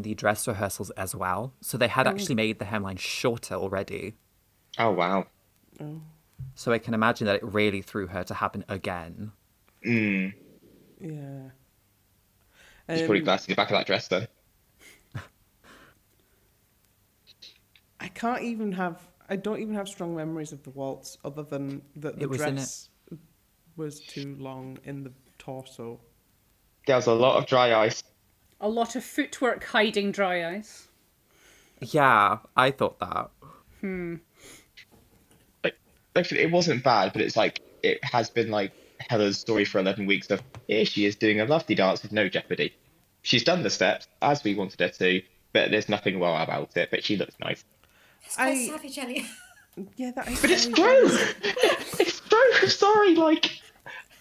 the 0.00 0.14
dress 0.14 0.48
rehearsals 0.48 0.88
as 0.92 1.14
well. 1.14 1.52
So 1.60 1.76
they 1.76 1.88
had 1.88 2.06
actually 2.06 2.36
made 2.36 2.58
the 2.58 2.64
hemline 2.64 2.98
shorter 2.98 3.54
already. 3.56 4.14
Oh 4.78 4.92
wow. 4.92 5.26
So 6.54 6.72
I 6.72 6.78
can 6.78 6.94
imagine 6.94 7.26
that 7.26 7.36
it 7.36 7.44
really 7.44 7.82
threw 7.82 8.06
her 8.06 8.24
to 8.24 8.34
happen 8.34 8.64
again. 8.68 9.32
Mm. 9.86 10.32
Yeah. 11.00 11.50
She's 12.90 13.02
probably 13.02 13.18
Um, 13.18 13.24
glad 13.24 13.40
to 13.40 13.48
get 13.48 13.56
back 13.56 13.70
of 13.70 13.76
that 13.76 13.86
dress 13.86 14.08
though. 14.08 14.26
I 18.00 18.08
can't 18.08 18.42
even 18.42 18.72
have. 18.72 19.00
I 19.28 19.36
don't 19.36 19.60
even 19.60 19.74
have 19.74 19.88
strong 19.88 20.16
memories 20.16 20.52
of 20.52 20.62
the 20.62 20.70
waltz, 20.70 21.16
other 21.24 21.42
than 21.42 21.82
that 21.96 22.16
the 22.16 22.24
It 22.24 22.30
was 22.30 22.38
dress 22.38 22.88
was 23.76 24.00
too 24.00 24.36
long 24.38 24.78
in 24.84 25.04
the 25.04 25.12
torso. 25.38 26.00
There 26.86 26.96
was 26.96 27.06
a 27.06 27.14
lot 27.14 27.36
of 27.38 27.46
dry 27.46 27.74
ice. 27.74 28.02
A 28.62 28.68
lot 28.68 28.96
of 28.96 29.04
footwork 29.04 29.64
hiding 29.64 30.12
dry 30.12 30.54
ice. 30.54 30.88
Yeah, 31.80 32.38
I 32.56 32.70
thought 32.70 32.98
that. 33.00 33.30
Hmm. 33.80 34.16
Like, 35.64 35.76
actually, 36.14 36.42
it 36.42 36.52
wasn't 36.52 36.84
bad, 36.84 37.12
but 37.12 37.20
it's 37.20 37.36
like 37.36 37.60
it 37.82 38.02
has 38.04 38.30
been 38.30 38.50
like 38.50 38.72
Helen's 39.10 39.38
story 39.38 39.64
for 39.64 39.80
eleven 39.80 40.06
weeks 40.06 40.30
of 40.30 40.40
here 40.68 40.84
she 40.84 41.04
is 41.04 41.16
doing 41.16 41.40
a 41.40 41.44
lovely 41.44 41.74
dance 41.74 42.02
with 42.02 42.12
no 42.12 42.28
jeopardy. 42.28 42.72
She's 43.22 43.42
done 43.42 43.64
the 43.64 43.70
steps 43.70 44.06
as 44.22 44.42
we 44.44 44.54
wanted 44.54 44.80
her 44.80 44.88
to, 44.88 45.22
but 45.52 45.70
there's 45.70 45.88
nothing 45.88 46.20
well 46.20 46.40
about 46.40 46.76
it. 46.76 46.90
But 46.90 47.04
she 47.04 47.16
looks 47.16 47.34
nice. 47.40 47.64
It's 48.24 48.36
quite 48.36 48.48
I- 48.48 48.66
savage, 48.68 48.98
Elliot. 48.98 49.26
Yeah, 49.96 50.10
that 50.12 50.28
is. 50.28 50.40
But 50.40 50.50
it's 50.50 50.66
very 50.66 51.08
true. 51.08 51.18
it's 51.98 52.20
true. 52.20 52.68
Sorry, 52.68 53.14
like 53.16 53.50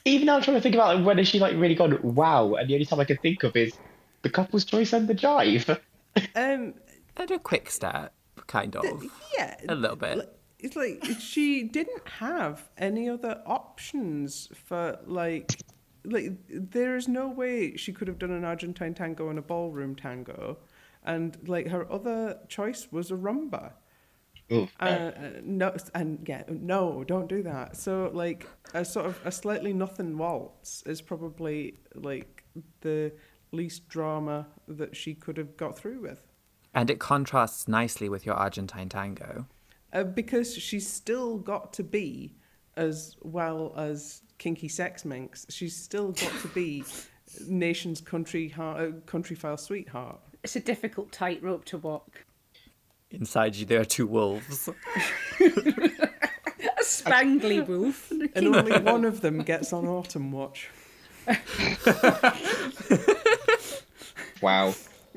even 0.05 0.25
now 0.25 0.37
I'm 0.37 0.41
trying 0.41 0.57
to 0.57 0.61
think 0.61 0.75
about 0.75 0.95
like, 0.95 1.05
when 1.05 1.17
has 1.17 1.27
she 1.27 1.39
like 1.39 1.53
really 1.57 1.75
gone 1.75 1.99
wow, 2.01 2.55
and 2.55 2.69
the 2.69 2.73
only 2.73 2.85
time 2.85 2.99
I 2.99 3.05
can 3.05 3.17
think 3.17 3.43
of 3.43 3.55
is 3.55 3.73
the 4.21 4.29
couple's 4.29 4.65
choice 4.65 4.93
and 4.93 5.07
the 5.07 5.15
jive. 5.15 5.79
Um, 6.35 6.73
And 7.15 7.31
a 7.31 7.39
quick 7.39 7.69
step, 7.69 8.13
kind 8.47 8.75
of. 8.75 9.03
yeah, 9.37 9.55
A 9.69 9.75
little 9.75 9.95
bit. 9.95 10.37
It's 10.59 10.75
like 10.75 11.03
she 11.19 11.63
didn't 11.63 12.05
have 12.19 12.69
any 12.77 13.09
other 13.09 13.41
options 13.45 14.49
for 14.65 14.99
like, 15.05 15.57
like 16.03 16.33
there 16.49 16.97
is 16.97 17.07
no 17.07 17.29
way 17.29 17.77
she 17.77 17.93
could 17.93 18.07
have 18.09 18.19
done 18.19 18.31
an 18.31 18.43
Argentine 18.43 18.93
tango 18.93 19.29
and 19.29 19.39
a 19.39 19.41
ballroom 19.41 19.95
tango, 19.95 20.57
and 21.05 21.37
like 21.47 21.67
her 21.69 21.89
other 21.91 22.39
choice 22.49 22.89
was 22.91 23.09
a 23.09 23.15
rumba. 23.15 23.71
Ooh, 24.51 24.67
Uh, 24.81 24.83
uh, 24.83 25.11
no, 25.43 25.73
and 25.95 26.19
yeah, 26.27 26.43
no, 26.49 27.05
don't 27.05 27.29
do 27.29 27.41
that. 27.43 27.77
So, 27.77 28.11
like, 28.13 28.45
a 28.73 28.83
sort 28.83 29.05
of 29.05 29.17
a 29.23 29.31
slightly 29.31 29.71
nothing 29.71 30.17
waltz 30.17 30.83
is 30.85 31.01
probably 31.01 31.75
like 31.95 32.43
the 32.81 33.13
least 33.51 33.87
drama 33.89 34.47
that 34.67 34.95
she 34.95 35.13
could 35.13 35.37
have 35.37 35.57
got 35.57 35.77
through 35.77 36.01
with, 36.01 36.21
And 36.73 36.89
it 36.89 36.99
contrasts 36.99 37.67
nicely 37.67 38.07
with 38.09 38.25
your 38.25 38.35
Argentine 38.35 38.89
tango. 38.89 39.45
uh, 39.93 40.03
because 40.03 40.55
she's 40.55 40.87
still 40.87 41.37
got 41.37 41.73
to 41.73 41.83
be, 41.83 42.35
as 42.77 43.15
well 43.21 43.73
as 43.75 44.21
kinky 44.37 44.67
sex 44.69 45.03
minx, 45.05 45.45
she's 45.49 45.75
still 45.75 46.11
got 46.13 46.31
to 46.41 46.47
be 46.49 46.83
nation's 47.47 47.99
country 48.01 48.47
heart, 48.49 48.79
uh, 48.81 48.91
Countryfile 49.05 49.59
sweetheart. 49.59 50.19
It's 50.43 50.55
a 50.55 50.59
difficult 50.61 51.11
tightrope 51.11 51.65
to 51.65 51.77
walk. 51.77 52.25
Inside 53.11 53.55
you, 53.57 53.65
there 53.65 53.81
are 53.81 53.85
two 53.85 54.07
wolves. 54.07 54.69
A 55.39 56.83
spangly 56.83 57.65
wolf. 57.67 58.09
And 58.11 58.55
only 58.55 58.79
one 58.79 59.03
of 59.05 59.19
them 59.21 59.39
gets 59.39 59.73
on 59.73 59.83
Autumnwatch. 59.85 60.67
Wow. 64.41 64.73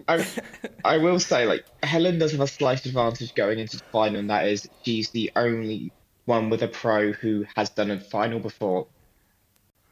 I, 0.08 0.26
I 0.84 0.98
will 0.98 1.20
say, 1.20 1.46
like, 1.46 1.64
Helen 1.82 2.18
does 2.18 2.32
have 2.32 2.40
a 2.40 2.46
slight 2.46 2.84
advantage 2.86 3.34
going 3.34 3.58
into 3.58 3.78
the 3.78 3.84
final, 3.84 4.18
and 4.18 4.30
that 4.30 4.46
is 4.46 4.68
she's 4.82 5.10
the 5.10 5.30
only 5.36 5.92
one 6.24 6.50
with 6.50 6.62
a 6.62 6.68
pro 6.68 7.12
who 7.12 7.44
has 7.56 7.70
done 7.70 7.90
a 7.90 8.00
final 8.00 8.40
before. 8.40 8.86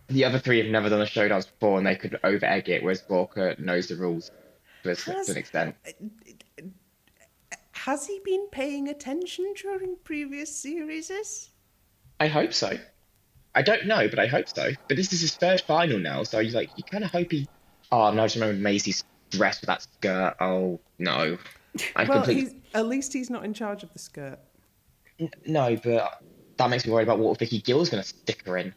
The 0.08 0.24
other 0.24 0.38
three 0.38 0.58
have 0.58 0.66
never 0.66 0.88
done 0.88 1.00
a 1.00 1.06
showdance 1.06 1.46
before, 1.46 1.78
and 1.78 1.86
they 1.86 1.96
could 1.96 2.18
over 2.24 2.44
egg 2.44 2.68
it, 2.68 2.82
whereas 2.82 3.02
Walker 3.08 3.54
knows 3.58 3.88
the 3.88 3.96
rules 3.96 4.30
to, 4.82 4.90
a, 4.90 5.30
an 5.30 5.36
extent. 5.36 5.76
Uh, 5.86 6.66
has 7.72 8.06
he 8.06 8.20
been 8.24 8.48
paying 8.50 8.88
attention 8.88 9.54
during 9.56 9.96
previous 10.04 10.54
series? 10.54 11.50
I 12.20 12.28
hope 12.28 12.52
so. 12.52 12.78
I 13.54 13.62
don't 13.62 13.86
know, 13.86 14.08
but 14.08 14.18
I 14.18 14.26
hope 14.26 14.48
so. 14.48 14.70
But 14.88 14.96
this 14.96 15.12
is 15.12 15.20
his 15.20 15.34
third 15.34 15.60
final 15.60 15.98
now, 15.98 16.22
so 16.22 16.38
you 16.38 16.52
like 16.52 16.70
you 16.76 16.84
kind 16.84 17.04
of 17.04 17.10
hope 17.10 17.32
he. 17.32 17.48
Oh 17.90 18.10
no! 18.12 18.22
I 18.22 18.26
just 18.26 18.36
remember 18.36 18.60
Maisie's 18.60 19.04
dress 19.36 19.60
with 19.60 19.68
that 19.68 19.82
skirt. 19.82 20.34
Oh 20.40 20.80
no! 20.98 21.38
I'm 21.96 22.08
Well, 22.08 22.18
completely 22.18 22.42
he's, 22.42 22.54
at 22.74 22.86
least 22.86 23.12
he's 23.12 23.30
not 23.30 23.44
in 23.44 23.54
charge 23.54 23.82
of 23.82 23.92
the 23.92 23.98
skirt. 23.98 24.38
N- 25.18 25.30
no, 25.46 25.76
but 25.76 26.22
that 26.56 26.70
makes 26.70 26.86
me 26.86 26.92
worried 26.92 27.04
about 27.04 27.18
what 27.18 27.38
Vicky 27.38 27.60
Gill's 27.60 27.90
going 27.90 28.02
to 28.02 28.08
stick 28.08 28.42
her 28.46 28.56
in. 28.58 28.74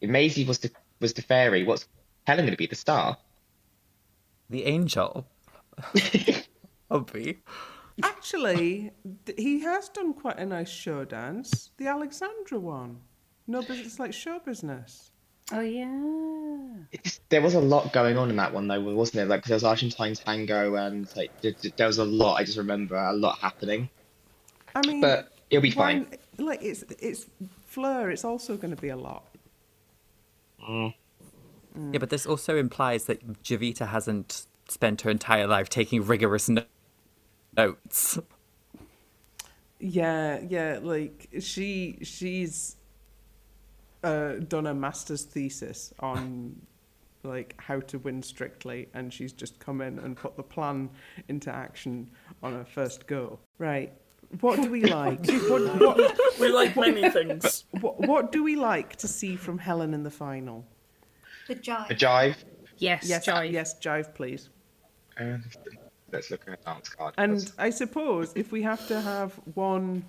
If 0.00 0.10
Maisie 0.10 0.44
was 0.44 0.58
the 0.58 0.70
was 1.00 1.12
the 1.12 1.22
fairy, 1.22 1.64
what's 1.64 1.88
Helen 2.26 2.44
going 2.44 2.52
to 2.52 2.58
be 2.58 2.66
the 2.66 2.76
star? 2.76 3.16
The 4.50 4.64
angel. 4.64 5.26
Obvi. 6.90 7.38
Actually, 8.02 8.92
he 9.36 9.60
has 9.60 9.88
done 9.88 10.12
quite 10.12 10.38
a 10.38 10.46
nice 10.46 10.68
show 10.68 11.04
dance. 11.04 11.70
The 11.78 11.86
Alexandra 11.86 12.58
one. 12.58 13.00
No 13.46 13.62
business 13.62 13.98
like 13.98 14.12
show 14.12 14.38
business. 14.38 15.12
Oh 15.52 15.60
yeah. 15.60 16.66
It's, 16.92 17.20
there 17.28 17.40
was 17.42 17.54
a 17.54 17.60
lot 17.60 17.92
going 17.92 18.16
on 18.18 18.30
in 18.30 18.36
that 18.36 18.52
one 18.52 18.66
though, 18.66 18.80
wasn't 18.80 19.14
there? 19.16 19.26
Like 19.26 19.42
'cause 19.42 19.48
there 19.48 19.56
was 19.56 19.64
Argentine 19.64 20.14
tango 20.14 20.74
and 20.74 21.08
like 21.16 21.40
th- 21.40 21.58
th- 21.60 21.76
there 21.76 21.86
was 21.86 21.98
a 21.98 22.04
lot. 22.04 22.34
I 22.40 22.44
just 22.44 22.58
remember 22.58 22.96
a 22.96 23.12
lot 23.12 23.38
happening, 23.38 23.88
I 24.74 24.84
mean, 24.86 25.00
but 25.00 25.32
it'll 25.50 25.62
be 25.62 25.70
why- 25.72 26.04
fine. 26.04 26.06
Like 26.38 26.62
it's 26.62 26.82
it's 27.00 27.26
Fleur. 27.66 28.10
It's 28.10 28.24
also 28.24 28.56
going 28.56 28.74
to 28.74 28.80
be 28.80 28.88
a 28.88 28.96
lot. 28.96 29.24
Mm. 30.68 30.94
Yeah, 31.92 31.98
but 31.98 32.10
this 32.10 32.26
also 32.26 32.56
implies 32.56 33.04
that 33.04 33.42
Jowita 33.42 33.88
hasn't 33.88 34.46
spent 34.68 35.02
her 35.02 35.10
entire 35.10 35.46
life 35.46 35.68
taking 35.68 36.04
rigorous 36.04 36.48
no- 36.48 36.64
notes. 37.56 38.18
Yeah, 39.78 40.40
yeah. 40.48 40.78
Like 40.82 41.28
she 41.40 41.98
she's 42.02 42.75
uh, 44.06 44.38
done 44.48 44.66
a 44.66 44.74
master's 44.74 45.22
thesis 45.24 45.92
on 46.00 46.60
like 47.22 47.54
how 47.58 47.80
to 47.80 47.98
win 47.98 48.22
strictly, 48.22 48.88
and 48.94 49.12
she's 49.12 49.32
just 49.32 49.58
come 49.58 49.80
in 49.80 49.98
and 49.98 50.16
put 50.16 50.36
the 50.36 50.42
plan 50.42 50.88
into 51.28 51.50
action 51.52 52.08
on 52.42 52.52
her 52.52 52.64
first 52.64 53.06
go. 53.06 53.38
Right. 53.58 53.92
What 54.40 54.60
do 54.62 54.70
we 54.70 54.82
like? 55.00 55.24
what, 55.48 55.80
what, 55.80 56.18
We 56.40 56.48
like 56.48 56.76
many 56.76 57.08
things. 57.10 57.64
what, 57.80 58.00
what 58.00 58.32
do 58.32 58.42
we 58.44 58.56
like 58.56 58.96
to 58.96 59.08
see 59.08 59.36
from 59.36 59.58
Helen 59.58 59.92
in 59.94 60.02
the 60.02 60.10
final? 60.10 60.64
The 61.48 61.54
jive. 61.56 61.90
A 61.90 61.94
jive. 61.94 62.36
Yes, 62.78 63.08
Yes, 63.08 63.26
jive. 63.26 63.50
yes, 63.52 63.78
jive, 63.80 64.14
please. 64.14 64.50
Uh, 65.18 65.38
let's 66.12 66.30
look 66.30 66.42
at 66.46 66.58
a 66.60 66.64
dance 66.64 66.88
card. 66.90 67.14
And 67.18 67.50
I 67.58 67.70
suppose 67.70 68.32
if 68.36 68.52
we 68.52 68.62
have 68.62 68.86
to 68.88 69.00
have 69.00 69.32
one, 69.54 70.04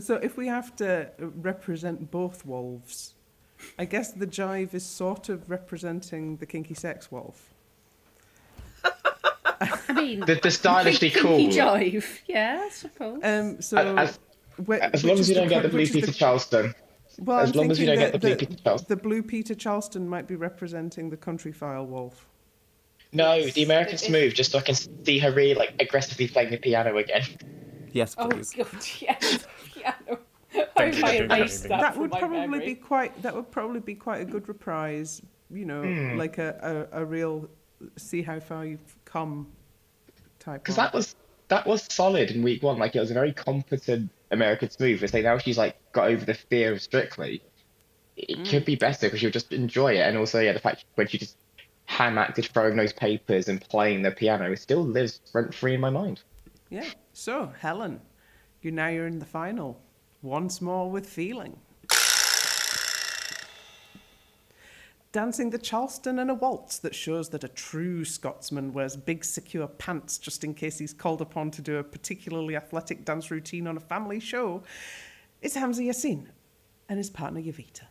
so 0.00 0.14
if 0.16 0.36
we 0.36 0.46
have 0.48 0.74
to 0.76 1.10
represent 1.20 2.10
both 2.10 2.44
wolves, 2.46 3.14
I 3.78 3.84
guess 3.84 4.12
the 4.12 4.26
jive 4.26 4.74
is 4.74 4.84
sort 4.84 5.28
of 5.28 5.48
representing 5.50 6.36
the 6.36 6.46
kinky 6.46 6.74
sex 6.74 7.10
wolf. 7.10 7.52
I 9.58 9.92
mean, 9.94 10.20
the, 10.20 10.34
the 10.42 10.50
stylishly 10.50 11.10
kinky 11.10 11.20
cool. 11.20 11.38
jive. 11.48 12.04
Yeah, 12.26 12.62
I 12.64 12.68
suppose. 12.68 13.20
Um, 13.22 13.60
so 13.62 13.96
As- 13.96 14.18
whi- 14.56 14.78
As 14.78 15.04
long 15.04 15.18
as 15.18 15.28
you 15.28 15.34
don't 15.34 15.48
get 15.48 15.62
the 15.62 15.68
blue 15.68 15.80
which 15.80 15.90
is 15.90 15.94
Peter 15.94 16.12
Charleston. 16.12 16.74
Well, 17.18 17.38
as 17.40 17.52
I'm 17.52 17.56
long 17.56 17.70
as 17.70 17.80
you 17.80 17.86
thinking 17.86 18.00
don't 18.00 18.12
get 18.12 18.12
that 18.12 18.20
the 18.20 18.26
blue 18.28 18.36
Peter 18.36 18.62
Charleston. 18.62 18.86
The 18.88 19.02
blue 19.02 19.22
Peter 19.22 19.54
Charleston 19.54 20.08
might 20.08 20.26
be 20.26 20.36
representing 20.36 21.08
the 21.08 21.16
Countryfile 21.16 21.86
wolf. 21.86 22.28
No, 23.12 23.42
the 23.48 23.62
American 23.62 23.96
Smooth, 23.96 24.34
just 24.34 24.52
so 24.52 24.58
I 24.58 24.62
can 24.62 24.74
see 24.74 25.18
her 25.20 25.30
really 25.32 25.54
like 25.54 25.74
aggressively 25.80 26.28
playing 26.28 26.50
the 26.50 26.58
piano 26.58 26.98
again. 26.98 27.22
Yes, 27.92 28.14
please. 28.14 28.24
oh 28.24 28.28
please. 28.28 28.52
god, 28.52 28.86
yes, 29.00 29.46
piano. 29.94 30.20
Thank 30.76 30.96
you, 30.96 31.02
thank 31.28 31.28
that, 31.28 31.68
that 31.68 31.96
would 31.96 32.12
probably 32.12 32.38
memory? 32.40 32.64
be 32.66 32.74
quite. 32.74 33.20
That 33.22 33.34
would 33.34 33.50
probably 33.50 33.80
be 33.80 33.94
quite 33.94 34.22
a 34.22 34.24
good 34.24 34.48
reprise. 34.48 35.20
You 35.50 35.64
know, 35.64 35.82
Hmm. 35.82 36.16
like 36.16 36.38
a, 36.38 36.88
a, 36.92 37.02
a 37.02 37.04
real 37.04 37.48
see 37.96 38.22
how 38.22 38.40
far 38.40 38.64
you've 38.64 38.96
come 39.04 39.48
type. 40.38 40.62
Because 40.62 40.76
that 40.76 40.92
was 40.94 41.14
that 41.48 41.66
was 41.66 41.86
solid 41.92 42.30
in 42.30 42.42
week 42.42 42.62
one. 42.62 42.78
Like 42.78 42.96
it 42.96 43.00
was 43.00 43.10
a 43.10 43.14
very 43.14 43.32
competent 43.32 44.10
American 44.30 44.70
Smooth. 44.70 45.02
It's 45.02 45.12
like 45.14 45.24
now 45.24 45.38
she's 45.38 45.58
like 45.58 45.76
got 45.92 46.08
over 46.08 46.24
the 46.24 46.34
fear 46.34 46.72
of 46.72 46.80
Strictly. 46.82 47.42
It 48.16 48.48
could 48.48 48.64
be 48.64 48.76
better 48.76 49.06
because 49.08 49.20
she'll 49.20 49.30
just 49.30 49.52
enjoy 49.52 49.94
it, 49.94 50.00
and 50.00 50.16
also 50.16 50.40
yeah, 50.40 50.52
the 50.52 50.58
fact 50.58 50.84
when 50.94 51.06
she 51.06 51.18
just 51.18 51.36
ham 51.84 52.18
acted 52.18 52.46
throwing 52.46 52.76
those 52.76 52.92
papers 52.92 53.48
and 53.48 53.60
playing 53.60 54.02
the 54.02 54.10
piano, 54.10 54.50
it 54.50 54.58
still 54.58 54.82
lives 54.82 55.20
rent 55.34 55.54
free 55.54 55.74
in 55.74 55.80
my 55.80 55.90
mind. 55.90 56.22
Yeah. 56.70 56.86
So, 57.12 57.52
Helen, 57.60 58.00
you 58.66 58.72
now 58.72 58.88
you're 58.88 59.06
in 59.06 59.20
the 59.20 59.24
final. 59.24 59.80
Once 60.20 60.60
more 60.60 60.90
with 60.90 61.08
feeling. 61.08 61.56
Dancing 65.12 65.48
the 65.48 65.58
Charleston 65.58 66.18
in 66.18 66.28
a 66.28 66.34
waltz 66.34 66.78
that 66.80 66.94
shows 66.94 67.30
that 67.30 67.42
a 67.42 67.48
true 67.48 68.04
Scotsman 68.04 68.74
wears 68.74 68.96
big 68.96 69.24
secure 69.24 69.66
pants 69.66 70.18
just 70.18 70.44
in 70.44 70.52
case 70.52 70.78
he's 70.78 70.92
called 70.92 71.22
upon 71.22 71.50
to 71.52 71.62
do 71.62 71.76
a 71.78 71.82
particularly 71.82 72.54
athletic 72.54 73.06
dance 73.06 73.30
routine 73.30 73.66
on 73.66 73.78
a 73.78 73.80
family 73.80 74.20
show 74.20 74.62
is 75.40 75.54
Hamza 75.54 75.82
Yassin 75.82 76.26
and 76.90 76.98
his 76.98 77.08
partner 77.08 77.40
Jowita. 77.40 77.84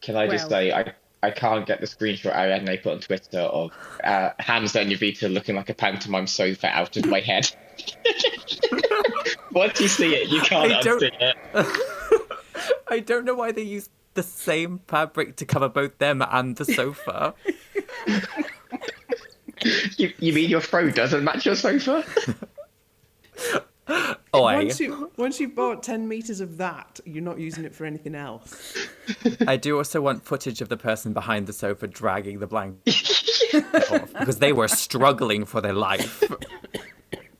Can 0.00 0.16
I 0.16 0.26
just 0.28 0.48
say 0.48 0.72
I 0.72 0.94
I 1.22 1.30
can't 1.30 1.66
get 1.66 1.80
the 1.80 1.86
screenshot 1.86 2.34
Ariadne 2.34 2.82
put 2.82 2.92
on 2.94 3.00
Twitter 3.00 3.40
of 3.40 3.72
uh, 4.02 4.30
Hamza 4.38 4.80
and 4.80 4.90
Jowita 4.90 5.32
looking 5.32 5.54
like 5.54 5.68
a 5.68 5.74
pantomime 5.74 6.26
sofa 6.26 6.68
out 6.68 6.96
of 6.96 7.06
my 7.06 7.20
head. 7.20 7.50
Once 9.52 9.80
you 9.80 9.88
see 9.88 10.14
it, 10.14 10.28
you 10.28 10.40
can't 10.40 10.72
unsee 10.72 11.10
it. 11.20 11.36
I 12.88 13.00
don't 13.00 13.24
know 13.24 13.34
why 13.34 13.52
they 13.52 13.62
use 13.62 13.90
the 14.14 14.22
same 14.22 14.80
fabric 14.86 15.36
to 15.36 15.44
cover 15.44 15.68
both 15.68 15.98
them 15.98 16.24
and 16.30 16.56
the 16.56 16.64
sofa. 16.64 17.34
You, 19.98 20.10
you 20.18 20.32
mean 20.32 20.48
your 20.48 20.62
throw 20.62 20.90
doesn't 20.90 21.22
match 21.22 21.44
your 21.44 21.54
sofa? 21.54 22.02
oh, 24.32 24.38
toy. 24.38 24.56
Once 24.56 24.78
you 24.78 25.10
once 25.16 25.40
you've 25.40 25.54
bought 25.54 25.82
ten 25.82 26.06
meters 26.06 26.40
of 26.40 26.56
that, 26.58 27.00
you're 27.04 27.24
not 27.24 27.38
using 27.40 27.64
it 27.64 27.74
for 27.74 27.84
anything 27.84 28.14
else. 28.14 28.76
I 29.46 29.56
do 29.56 29.76
also 29.78 30.00
want 30.00 30.24
footage 30.24 30.60
of 30.60 30.68
the 30.68 30.76
person 30.76 31.12
behind 31.12 31.48
the 31.48 31.52
sofa 31.52 31.88
dragging 31.88 32.38
the 32.38 32.46
blanket 32.46 32.94
off 33.90 34.12
because 34.12 34.38
they 34.38 34.52
were 34.52 34.68
struggling 34.68 35.44
for 35.44 35.60
their 35.60 35.72
life. 35.72 36.22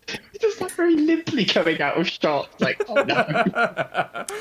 It's 0.09 0.43
just 0.43 0.61
like 0.61 0.73
very 0.73 0.97
limply 0.97 1.45
coming 1.45 1.81
out 1.81 1.97
of 1.97 2.09
shot. 2.09 2.49
Like, 2.61 2.83
oh 2.89 3.05
no. 3.05 3.15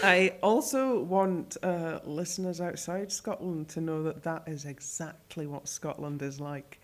I 0.04 0.34
also 0.42 1.02
want 1.02 1.58
uh, 1.62 2.00
listeners 2.06 2.60
outside 2.60 3.12
Scotland 3.12 3.70
to 3.70 3.82
know 3.82 4.02
that 4.04 4.24
that 4.24 4.44
is 4.48 4.66
exactly 4.66 5.46
what 5.46 5.68
Scotland 5.68 6.24
is 6.24 6.40
like. 6.40 6.80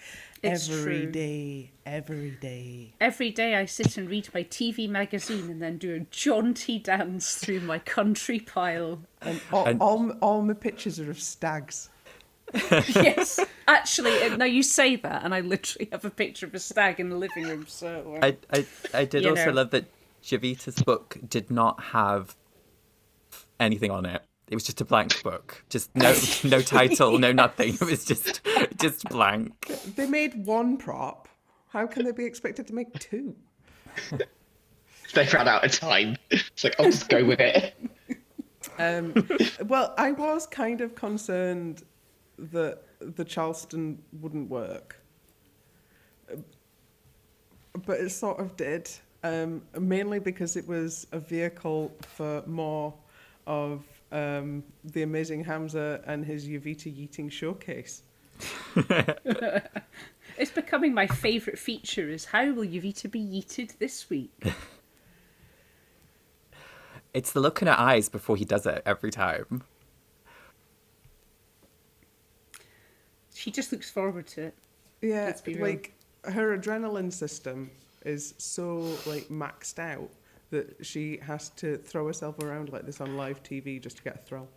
It's 0.46 0.70
every 0.70 1.02
true. 1.02 1.12
day, 1.12 1.72
every 1.86 2.32
day. 2.32 2.94
Every 3.02 3.32
day 3.32 3.56
I 3.56 3.66
sit 3.66 3.98
and 3.98 4.10
read 4.10 4.30
my 4.34 4.44
TV 4.44 4.88
magazine 4.88 5.50
and 5.50 5.62
then 5.62 5.78
do 5.78 5.96
a 5.96 6.00
jaunty 6.12 6.80
dance 6.80 7.36
through 7.36 7.62
my 7.62 7.80
country 7.80 8.40
pile. 8.40 9.02
And 9.22 9.42
all, 9.52 9.66
And- 9.66 9.82
all, 9.82 10.12
all 10.22 10.42
my 10.44 10.54
pictures 10.54 11.00
are 11.00 11.10
of 11.10 11.20
stags. 11.20 11.90
yes, 12.72 13.40
actually, 13.68 14.38
now 14.38 14.46
you 14.46 14.62
say 14.62 14.96
that, 14.98 15.24
and 15.24 15.34
I 15.34 15.42
literally 15.42 15.90
have 15.92 16.06
a 16.06 16.12
picture 16.12 16.46
of 16.46 16.54
a 16.54 16.60
stag 16.60 17.00
in 17.00 17.10
the 17.10 17.16
living 17.18 17.44
room. 17.48 17.66
So 17.68 18.20
uh, 18.22 18.26
I, 18.28 18.38
I, 18.54 18.66
I 18.94 19.06
did 19.06 19.26
also 19.26 19.48
know. 19.48 19.54
love 19.54 19.72
that 19.72 19.86
Jowita's 20.22 20.82
book 20.84 21.18
did 21.28 21.50
not 21.50 21.82
have 21.82 22.36
anything 23.60 23.92
on 23.92 24.06
it. 24.06 24.22
It 24.48 24.56
was 24.56 24.64
just 24.64 24.80
a 24.82 24.86
blank 24.86 25.24
book, 25.24 25.64
just 25.70 25.96
no 25.96 26.16
no 26.44 26.62
title, 26.62 27.18
no 27.18 27.32
nothing. 27.32 27.76
It 27.76 27.82
was 27.82 28.06
just 28.06 28.42
just 28.80 29.04
blank. 29.10 29.72
They 29.96 30.08
made 30.08 30.46
one 30.46 30.78
prop. 30.78 31.28
How 31.70 31.88
can 31.88 32.06
they 32.06 32.12
be 32.12 32.26
expected 32.26 32.68
to 32.68 32.74
make 32.74 32.94
two? 33.00 33.36
they 35.14 35.28
ran 35.34 35.48
out 35.48 35.66
of 35.66 35.72
time. 35.72 36.18
It's 36.30 36.64
like, 36.64 36.80
I'll 36.80 36.86
just 36.86 37.10
go 37.10 37.26
with 37.26 37.40
it. 37.40 37.74
Um, 38.78 39.28
well, 39.66 39.94
I 39.98 40.12
was 40.12 40.48
kind 40.48 40.82
of 40.82 40.96
concerned 40.96 41.84
that 42.38 42.84
the 43.00 43.24
Charleston 43.24 44.02
wouldn't 44.22 44.50
work, 44.50 45.02
but 47.86 48.00
it 48.00 48.10
sort 48.10 48.40
of 48.40 48.56
did. 48.58 48.90
Um, 49.24 49.64
mainly 49.80 50.20
because 50.20 50.56
it 50.56 50.68
was 50.68 51.08
a 51.12 51.20
vehicle 51.20 51.92
for 52.02 52.44
more 52.46 52.94
of 53.48 53.84
um, 54.16 54.64
the 54.84 55.04
amazing 55.04 55.44
Hamza 55.44 56.02
and 56.06 56.26
his 56.26 56.48
Jowita 56.48 56.90
Yeeting 56.96 57.32
showcase. 57.32 58.04
it's 60.38 60.52
becoming 60.52 60.94
my 60.94 61.08
favourite 61.08 61.60
feature. 61.60 62.10
Is 62.10 62.26
how 62.26 62.46
will 62.52 62.66
Jowita 62.66 63.12
be 63.12 63.20
yeeted 63.20 63.78
this 63.78 64.10
week? 64.10 64.32
It's 67.14 67.32
the 67.32 67.40
look 67.40 67.62
in 67.62 67.70
her 67.70 67.80
eyes 67.80 68.10
before 68.10 68.36
he 68.36 68.44
does 68.44 68.66
it 68.66 68.84
every 68.86 69.10
time. 69.10 69.64
She 73.34 73.52
just 73.52 73.72
looks 73.72 73.90
forward 73.90 74.28
to 74.28 74.48
it. 74.48 74.54
Yeah, 75.02 75.24
Let's 75.24 75.40
be 75.40 75.54
real. 75.54 75.64
like 75.64 75.94
her 76.26 76.58
adrenaline 76.58 77.14
system 77.14 77.72
is 78.04 78.34
so 78.38 78.80
like 79.06 79.30
maxed 79.30 79.80
out 79.80 80.10
that 80.56 80.86
she 80.86 81.20
has 81.22 81.50
to 81.50 81.78
throw 81.78 82.08
herself 82.08 82.40
around 82.40 82.72
like 82.72 82.86
this 82.86 83.02
on 83.02 83.18
live 83.18 83.44
TV 83.44 83.82
just 83.82 83.98
to 83.98 84.04
get 84.04 84.16
a 84.16 84.20
thrill. 84.20 84.48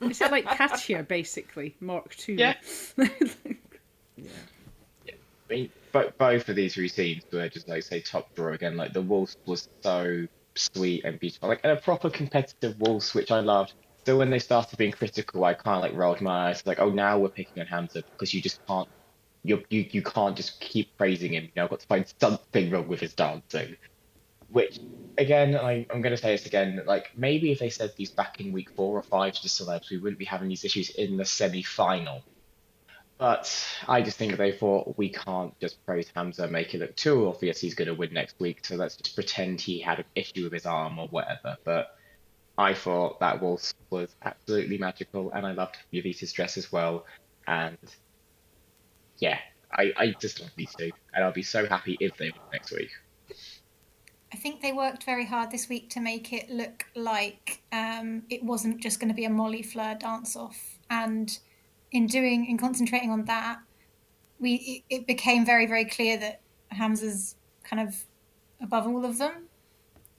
Is 0.00 0.20
it 0.20 0.30
like 0.30 0.44
Katya, 0.44 1.02
basically, 1.02 1.74
Mark 1.80 2.14
Two? 2.14 2.34
Yeah. 2.34 2.54
yeah. 2.96 4.30
I 5.06 5.52
mean, 5.52 5.70
both, 5.92 6.16
both 6.16 6.48
of 6.48 6.56
these 6.56 6.76
routines 6.76 7.24
were 7.32 7.48
just 7.48 7.68
like 7.68 7.82
say 7.82 8.00
top 8.00 8.34
drawer 8.34 8.52
again. 8.52 8.76
Like 8.76 8.92
the 8.92 9.02
waltz 9.02 9.36
was 9.46 9.68
so 9.82 10.26
sweet 10.54 11.04
and 11.04 11.18
beautiful, 11.18 11.48
like 11.48 11.60
and 11.64 11.72
a 11.72 11.80
proper 11.80 12.10
competitive 12.10 12.78
waltz, 12.80 13.14
which 13.14 13.30
I 13.30 13.40
loved. 13.40 13.74
So 14.06 14.18
when 14.18 14.30
they 14.30 14.38
started 14.38 14.76
being 14.76 14.92
critical, 14.92 15.44
I 15.44 15.54
kind 15.54 15.78
of 15.78 15.82
like 15.82 15.98
rolled 15.98 16.20
my 16.20 16.50
eyes, 16.50 16.62
like, 16.66 16.78
oh, 16.78 16.90
now 16.90 17.18
we're 17.18 17.30
picking 17.30 17.62
on 17.62 17.66
Hamza 17.66 18.04
because 18.12 18.34
you 18.34 18.42
just 18.42 18.64
can't, 18.66 18.88
you 19.42 19.62
you 19.70 19.86
you 19.90 20.02
can't 20.02 20.36
just 20.36 20.60
keep 20.60 20.96
praising 20.96 21.32
him. 21.32 21.44
You 21.44 21.50
know, 21.56 21.64
I've 21.64 21.70
got 21.70 21.80
to 21.80 21.86
find 21.86 22.14
something 22.20 22.70
wrong 22.70 22.86
with 22.86 23.00
his 23.00 23.14
dancing. 23.14 23.76
Which, 24.50 24.78
again, 25.18 25.56
I, 25.56 25.86
I'm 25.90 26.00
going 26.02 26.14
to 26.14 26.20
say 26.20 26.32
this 26.32 26.46
again. 26.46 26.82
Like 26.86 27.10
maybe 27.16 27.52
if 27.52 27.58
they 27.58 27.70
said 27.70 27.92
these 27.96 28.10
back 28.10 28.40
in 28.40 28.52
week 28.52 28.70
four 28.76 28.96
or 28.96 29.02
five 29.02 29.34
to 29.34 29.42
the 29.42 29.48
celebs, 29.48 29.90
we 29.90 29.98
wouldn't 29.98 30.18
be 30.18 30.24
having 30.24 30.48
these 30.48 30.64
issues 30.64 30.90
in 30.90 31.16
the 31.16 31.24
semi-final. 31.24 32.22
But 33.18 33.54
I 33.86 34.02
just 34.02 34.18
think 34.18 34.36
they 34.36 34.52
thought 34.52 34.98
we 34.98 35.08
can't 35.08 35.58
just 35.60 35.84
praise 35.86 36.10
Hamza, 36.14 36.48
make 36.48 36.74
it 36.74 36.80
look 36.80 36.96
too 36.96 37.28
obvious 37.28 37.60
he's 37.60 37.74
going 37.74 37.88
to 37.88 37.94
win 37.94 38.12
next 38.12 38.34
week. 38.40 38.64
So 38.66 38.74
let's 38.74 38.96
just 38.96 39.14
pretend 39.14 39.60
he 39.60 39.80
had 39.80 40.00
an 40.00 40.04
issue 40.16 40.44
with 40.44 40.52
his 40.52 40.66
arm 40.66 40.98
or 40.98 41.06
whatever. 41.08 41.56
But 41.64 41.88
I 42.58 42.74
thought 42.74 43.20
that 43.20 43.40
waltz 43.40 43.72
was 43.90 44.14
absolutely 44.22 44.78
magical, 44.78 45.30
and 45.32 45.46
I 45.46 45.52
loved 45.52 45.76
Jowita's 45.92 46.32
dress 46.32 46.56
as 46.56 46.72
well. 46.72 47.06
And 47.46 47.78
yeah, 49.18 49.38
I, 49.72 49.92
I 49.96 50.14
just 50.20 50.40
love 50.40 50.50
these 50.56 50.74
two, 50.76 50.90
and 51.12 51.24
I'll 51.24 51.32
be 51.32 51.42
so 51.42 51.66
happy 51.66 51.96
if 52.00 52.16
they 52.16 52.26
win 52.26 52.40
next 52.52 52.72
week. 52.72 52.90
I 54.34 54.36
think 54.36 54.60
they 54.60 54.72
worked 54.72 55.04
very 55.04 55.24
hard 55.24 55.52
this 55.52 55.68
week 55.68 55.90
to 55.90 56.00
make 56.00 56.32
it 56.32 56.50
look 56.50 56.86
like 56.96 57.62
um, 57.70 58.24
it 58.28 58.42
wasn't 58.42 58.80
just 58.80 58.98
going 58.98 59.08
to 59.08 59.14
be 59.14 59.26
a 59.26 59.30
Molly 59.30 59.62
Fleur 59.62 59.94
dance 59.94 60.34
off. 60.34 60.80
And 60.90 61.38
in 61.92 62.08
doing, 62.08 62.44
in 62.46 62.58
concentrating 62.58 63.12
on 63.12 63.26
that, 63.26 63.60
we 64.40 64.82
it, 64.90 65.06
became 65.06 65.46
very, 65.46 65.66
very 65.66 65.84
clear 65.84 66.16
that 66.16 66.40
Hamza's 66.72 67.36
kind 67.62 67.88
of 67.88 67.94
above 68.60 68.88
all 68.88 69.04
of 69.04 69.18
them, 69.18 69.44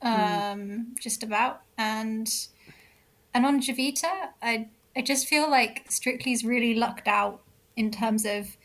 um, 0.01 0.95
just 0.97 1.21
about. 1.21 1.63
And 1.77 2.33
and 3.33 3.45
on 3.45 3.59
Jowita, 3.59 4.29
I 4.41 4.69
I 4.95 5.01
just 5.01 5.27
feel 5.27 5.51
like 5.51 5.91
Strictly's 5.91 6.45
really 6.45 6.73
lucked 6.73 7.09
out 7.09 7.41
in 7.75 7.91
terms 7.91 8.25
of 8.25 8.55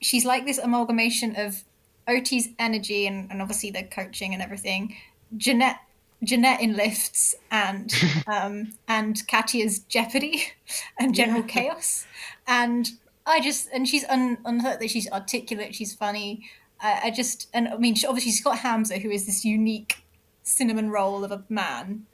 she's 0.00 0.24
like 0.24 0.46
this 0.46 0.56
amalgamation 0.56 1.36
of 1.36 1.62
Oti's 2.08 2.48
energy 2.58 3.06
and, 3.06 3.30
and 3.30 3.40
obviously 3.40 3.70
the 3.70 3.84
coaching 3.84 4.34
and 4.34 4.42
everything, 4.42 4.96
Janette 5.36 5.78
Janette 6.24 6.60
in 6.60 6.76
lifts 6.76 7.34
and 7.50 7.92
um, 8.26 8.72
and 8.88 9.26
Katya's 9.26 9.80
jeopardy 9.80 10.44
and 10.98 11.14
general 11.14 11.42
chaos, 11.42 12.06
and 12.46 12.90
I 13.26 13.40
just 13.40 13.68
and 13.72 13.88
she's 13.88 14.04
un, 14.04 14.38
unhurt 14.44 14.80
that 14.80 14.90
she's 14.90 15.10
articulate, 15.10 15.74
she's 15.74 15.94
funny. 15.94 16.48
I, 16.80 17.00
I 17.04 17.10
just 17.10 17.48
and 17.52 17.68
I 17.68 17.76
mean 17.76 17.94
she, 17.94 18.06
obviously 18.06 18.32
she's 18.32 18.44
got 18.44 18.58
Hamza 18.58 18.98
who 18.98 19.10
is 19.10 19.26
this 19.26 19.44
unique 19.44 20.04
cinnamon 20.42 20.90
roll 20.90 21.24
of 21.24 21.32
a 21.32 21.44
man. 21.48 22.06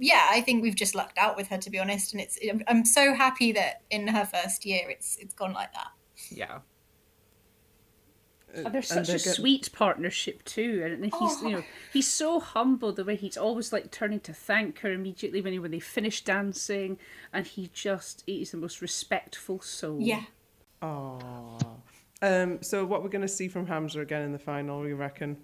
Yeah, 0.00 0.28
I 0.30 0.40
think 0.40 0.62
we've 0.62 0.74
just 0.74 0.94
lucked 0.94 1.18
out 1.18 1.36
with 1.36 1.48
her 1.48 1.58
to 1.58 1.70
be 1.70 1.78
honest, 1.78 2.12
and 2.12 2.22
it's 2.22 2.38
I'm, 2.48 2.62
I'm 2.68 2.84
so 2.86 3.14
happy 3.14 3.52
that 3.52 3.82
in 3.90 4.08
her 4.08 4.24
first 4.24 4.64
year 4.64 4.88
it's 4.88 5.16
it's 5.16 5.34
gone 5.34 5.52
like 5.52 5.72
that. 5.74 5.88
Yeah. 6.30 6.58
And 8.54 8.66
they're 8.66 8.76
And 8.76 8.84
such 8.84 9.06
they're 9.08 9.16
a 9.16 9.18
get- 9.20 9.34
sweet 9.34 9.70
partnership 9.72 10.42
too, 10.44 10.82
and 10.84 11.04
he's 11.04 11.42
you 11.42 11.50
know 11.50 11.64
he's 11.92 12.06
so 12.10 12.40
humble 12.40 12.92
the 12.92 13.04
way 13.04 13.14
he's 13.14 13.36
always 13.36 13.72
like 13.72 13.90
turning 13.90 14.20
to 14.20 14.32
thank 14.32 14.78
her 14.80 14.90
immediately 14.92 15.40
when 15.42 15.52
he, 15.52 15.58
when 15.58 15.70
they 15.70 15.80
finish 15.80 16.22
dancing, 16.24 16.98
and 17.32 17.46
he 17.46 17.70
just 17.74 18.22
he's 18.26 18.50
the 18.52 18.56
most 18.56 18.80
respectful 18.80 19.60
soul. 19.60 19.98
Yeah. 20.00 20.22
Aww. 20.82 21.76
Um, 22.22 22.62
so 22.62 22.84
what 22.84 23.02
we're 23.02 23.08
going 23.10 23.22
to 23.22 23.28
see 23.28 23.48
from 23.48 23.66
Hamza 23.66 24.00
again 24.00 24.22
in 24.22 24.32
the 24.32 24.38
final, 24.38 24.86
you 24.86 24.96
reckon? 24.96 25.36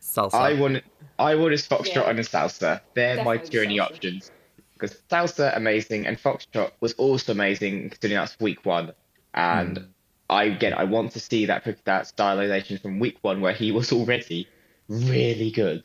Salsa. 0.00 0.34
I 0.34 0.52
want 0.54 0.82
I 1.18 1.34
want 1.34 1.52
his 1.52 1.66
foxtrot 1.66 1.94
Yeah. 1.94 2.10
and 2.10 2.18
a 2.18 2.22
salsa. 2.22 2.80
They're 2.94 3.22
my 3.24 3.36
Definitely 3.36 3.50
two 3.50 3.60
only 3.62 3.78
options. 3.80 4.30
Because 4.74 5.00
salsa 5.10 5.56
amazing 5.56 6.06
and 6.06 6.18
foxtrot 6.20 6.72
was 6.80 6.92
also 6.94 7.32
amazing 7.32 7.90
considering 7.90 8.18
that's 8.20 8.38
week 8.40 8.66
one. 8.66 8.92
And 9.34 9.86
I 10.32 10.44
again 10.44 10.74
I 10.74 10.84
want 10.84 11.12
to 11.12 11.20
see 11.20 11.46
that 11.46 11.64
that 11.84 12.04
stylization 12.04 12.80
from 12.80 12.98
week 12.98 13.18
one 13.22 13.40
where 13.40 13.52
he 13.52 13.70
was 13.72 13.92
already 13.98 14.48
really 14.88 15.50
good, 15.50 15.84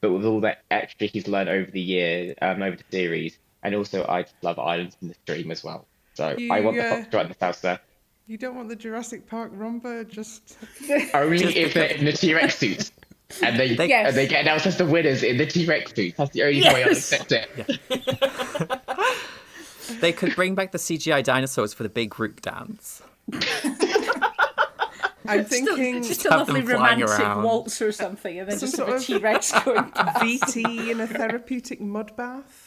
but 0.00 0.12
with 0.12 0.24
all 0.24 0.40
that 0.42 0.62
extra 0.70 1.06
he's 1.06 1.28
learned 1.28 1.48
over 1.50 1.70
the 1.70 1.80
year, 1.80 2.34
um, 2.42 2.62
over 2.62 2.76
the 2.76 2.84
series, 2.90 3.38
and 3.62 3.74
also 3.74 4.06
I 4.08 4.22
just 4.22 4.34
love 4.42 4.58
Islands 4.58 4.96
in 5.02 5.08
the 5.08 5.14
Stream 5.14 5.50
as 5.50 5.62
well. 5.62 5.86
So 6.14 6.36
I 6.50 6.60
want 6.60 6.76
the 6.76 6.82
Yeah. 6.82 7.04
foxtrot 7.04 7.20
and 7.26 7.30
the 7.30 7.34
salsa. 7.34 7.78
You 8.26 8.36
don't 8.36 8.54
want 8.56 8.68
the 8.68 8.76
Jurassic 8.76 9.26
Park 9.26 9.52
rumba? 9.54 10.06
Just 10.08 10.58
Only 11.14 11.56
if 11.56 11.74
they're 11.74 11.86
in 11.90 12.04
the 12.04 12.12
T 12.12 12.34
Rex 12.34 12.56
suits. 12.58 12.92
And 13.42 13.58
they, 13.58 13.74
They- 13.74 13.88
Yes. 13.88 14.08
and 14.08 14.16
they 14.16 14.26
get 14.26 14.42
announced 14.42 14.66
as 14.66 14.76
the 14.78 14.86
winners 14.86 15.22
in 15.22 15.36
the 15.38 15.46
T 15.46 15.64
Rex 15.66 15.94
suits. 15.94 16.16
That's 16.16 16.30
the 16.32 16.42
only 16.44 16.60
way 16.62 16.84
I'll 16.84 16.90
accept 16.92 17.32
it. 17.32 17.80
They 20.00 20.12
could 20.12 20.34
bring 20.36 20.54
back 20.54 20.72
the 20.72 20.78
CGI 20.78 21.22
dinosaurs 21.24 21.72
for 21.72 21.82
the 21.82 21.88
big 21.88 22.10
group 22.10 22.42
dance. 22.42 23.02
I'm 25.28 25.44
thinking 25.44 26.02
just 26.02 26.24
a 26.26 26.30
have 26.30 26.46
them 26.46 26.56
lovely 26.56 26.74
flying 26.74 27.00
romantic 27.00 27.20
around. 27.20 27.42
waltz 27.42 27.80
or 27.82 27.92
something, 27.92 28.38
and 28.38 28.50
then 28.50 28.58
Some 28.58 28.66
just 28.66 28.76
sort 28.76 28.88
a 28.90 28.94
of- 28.94 29.02
T 29.04 29.18
Rex 29.18 29.52
going 29.64 29.84
past. 29.90 30.18
VT 30.24 30.90
in 30.90 31.00
a 31.00 31.06
therapeutic 31.06 31.80
mud 31.80 32.16
bath. 32.16 32.64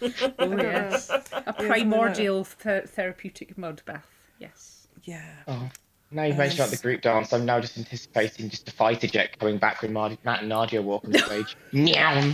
Oh, 0.38 0.54
yes. 0.56 1.08
A 1.32 1.52
primordial 1.54 2.44
th- 2.44 2.84
therapeutic 2.84 3.56
mud 3.56 3.80
bath. 3.86 4.06
Yes. 4.38 4.86
Yeah. 5.04 5.24
Oh. 5.48 5.70
Now 6.10 6.24
you've 6.24 6.36
mentioned 6.36 6.60
about 6.60 6.70
the 6.70 6.76
group 6.76 7.00
dance, 7.00 7.32
I'm 7.32 7.46
now 7.46 7.60
just 7.60 7.78
anticipating 7.78 8.48
just 8.50 8.68
a 8.68 8.72
fighter 8.72 9.06
jet 9.06 9.38
coming 9.38 9.56
back 9.58 9.80
with 9.82 9.90
Mar- 9.90 10.16
Matt 10.24 10.40
and 10.40 10.48
Nadia 10.50 10.82
walking 10.82 11.10
the 11.10 11.18
stage. 11.20 11.56
Meow. 11.72 12.32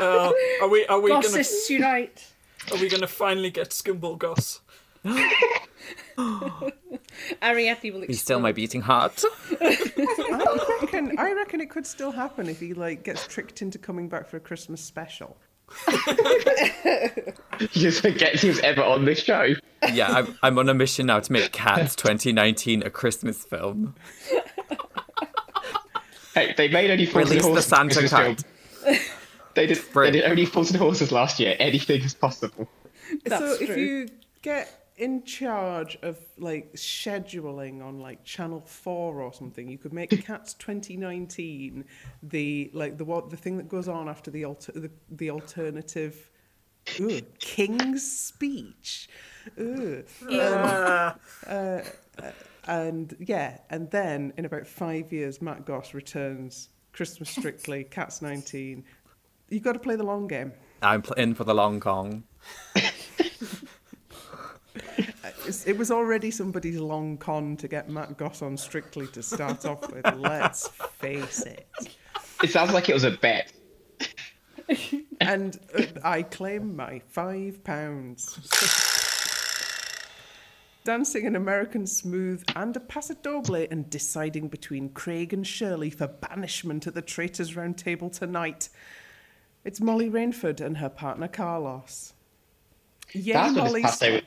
Uh, 0.00 0.32
are 0.62 0.68
we 0.68 0.86
are 0.86 1.00
we 1.00 1.10
gonna 1.10 1.26
Gossists 1.26 1.68
unite. 1.68 2.26
are 2.70 2.78
we 2.78 2.88
gonna 2.88 3.06
finally 3.08 3.50
get 3.50 3.70
Skimble 3.70 4.16
Goss? 4.16 4.60
Ariadne 7.42 7.92
will 7.92 8.02
He's 8.02 8.20
still 8.20 8.38
explode. 8.38 8.40
my 8.42 8.52
beating 8.52 8.80
heart. 8.80 9.22
I 9.60 10.76
reckon, 10.80 11.18
I 11.18 11.32
reckon 11.32 11.60
it 11.60 11.70
could 11.70 11.86
still 11.86 12.10
happen 12.12 12.48
if 12.48 12.60
he 12.60 12.74
like 12.74 13.02
gets 13.04 13.26
tricked 13.26 13.62
into 13.62 13.78
coming 13.78 14.08
back 14.08 14.28
for 14.28 14.36
a 14.36 14.40
Christmas 14.40 14.80
special. 14.80 15.36
He 17.58 17.80
just 17.80 18.02
forgets 18.02 18.42
he 18.42 18.48
was 18.48 18.58
ever 18.60 18.82
on 18.82 19.04
this 19.04 19.20
show. 19.22 19.54
Yeah, 19.92 20.10
I'm, 20.10 20.38
I'm 20.42 20.58
on 20.58 20.68
a 20.68 20.74
mission 20.74 21.06
now 21.06 21.20
to 21.20 21.32
make 21.32 21.52
Cats 21.52 21.96
2019 21.96 22.82
a 22.82 22.90
Christmas 22.90 23.44
film. 23.44 23.94
Hey, 26.34 26.54
they 26.56 26.68
made 26.68 26.90
only 26.90 27.06
Fools 27.06 27.30
and 27.30 27.42
Release 27.42 27.54
the 27.54 27.62
Santa 27.62 27.94
Christmas 28.00 28.10
Cat. 28.10 28.44
film. 28.84 28.98
They 29.54 29.66
did, 29.66 29.78
they 29.94 30.10
did 30.10 30.24
only 30.24 30.46
Fools 30.46 30.70
and 30.70 30.78
Horses 30.78 31.12
last 31.12 31.38
year. 31.38 31.56
Anything 31.58 32.02
is 32.02 32.14
possible. 32.14 32.68
That's 33.24 33.38
so 33.38 33.56
if 33.62 33.76
you 33.76 34.08
get 34.40 34.81
in 34.96 35.24
charge 35.24 35.98
of 36.02 36.18
like 36.38 36.72
scheduling 36.74 37.82
on 37.82 37.98
like 38.00 38.24
Channel 38.24 38.60
Four 38.60 39.20
or 39.20 39.32
something, 39.32 39.68
you 39.68 39.78
could 39.78 39.92
make 39.92 40.10
Cats 40.26 40.54
2019 40.54 41.84
the 42.22 42.70
like 42.72 42.98
the 42.98 43.04
what 43.04 43.30
the 43.30 43.36
thing 43.36 43.56
that 43.58 43.68
goes 43.68 43.88
on 43.88 44.08
after 44.08 44.30
the 44.30 44.44
alter, 44.44 44.72
the, 44.72 44.90
the 45.10 45.30
alternative. 45.30 46.30
Ooh, 47.00 47.20
King's 47.38 48.02
speech. 48.10 49.08
Ooh. 49.58 50.04
Uh, 51.46 51.82
And 52.64 53.16
yeah, 53.18 53.58
and 53.70 53.90
then 53.90 54.32
in 54.36 54.44
about 54.44 54.66
five 54.68 55.12
years, 55.12 55.42
Matt 55.42 55.64
Goss 55.64 55.94
returns. 55.94 56.68
Christmas 56.92 57.30
Strictly, 57.30 57.84
Cats 57.84 58.22
19. 58.22 58.84
You've 59.48 59.62
got 59.62 59.72
to 59.72 59.78
play 59.78 59.96
the 59.96 60.04
long 60.04 60.26
game. 60.28 60.52
I'm 60.82 61.02
pl- 61.02 61.14
in 61.14 61.34
for 61.34 61.44
the 61.44 61.54
long 61.54 61.80
Kong. 61.80 62.24
It 65.66 65.76
was 65.76 65.90
already 65.90 66.30
somebody's 66.30 66.78
long 66.78 67.16
con 67.16 67.56
to 67.58 67.68
get 67.68 67.88
Matt 67.88 68.16
Goss 68.16 68.42
on 68.42 68.56
Strictly 68.56 69.06
to 69.08 69.22
start 69.22 69.64
off 69.64 69.90
with. 69.92 70.04
Let's 70.16 70.68
face 70.68 71.42
it. 71.42 71.68
It 72.42 72.50
sounds 72.50 72.72
like 72.72 72.88
it 72.88 72.94
was 72.94 73.04
a 73.04 73.12
bet. 73.12 73.52
And 75.20 75.58
uh, 75.76 75.84
I 76.04 76.22
claim 76.22 76.74
my 76.76 77.00
five 77.10 77.62
pounds. 77.64 78.38
Dancing 80.84 81.26
an 81.26 81.36
American 81.36 81.86
Smooth 81.86 82.42
and 82.56 82.76
a 82.76 82.80
Paso 82.80 83.14
Doble 83.22 83.66
and 83.70 83.88
deciding 83.88 84.48
between 84.48 84.88
Craig 84.88 85.32
and 85.32 85.46
Shirley 85.46 85.90
for 85.90 86.08
banishment 86.08 86.86
at 86.88 86.94
the 86.94 87.02
Traitors' 87.02 87.54
Round 87.54 87.78
Table 87.78 88.10
tonight. 88.10 88.68
It's 89.64 89.80
Molly 89.80 90.10
Rainford 90.10 90.60
and 90.60 90.78
her 90.78 90.88
partner 90.88 91.28
Carlos. 91.28 92.14
Yay, 93.12 93.32
That's 93.32 93.54
what 93.54 93.64
Molly! 93.64 93.82
this 93.82 93.90
past 93.90 94.00
day. 94.00 94.22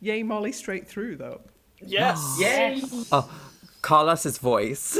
Yay, 0.00 0.22
Molly! 0.22 0.52
Straight 0.52 0.86
through 0.86 1.16
though. 1.16 1.40
yes. 1.80 2.36
yes. 2.38 3.08
Oh, 3.12 3.30
Carlos's 3.82 4.38
voice. 4.38 4.98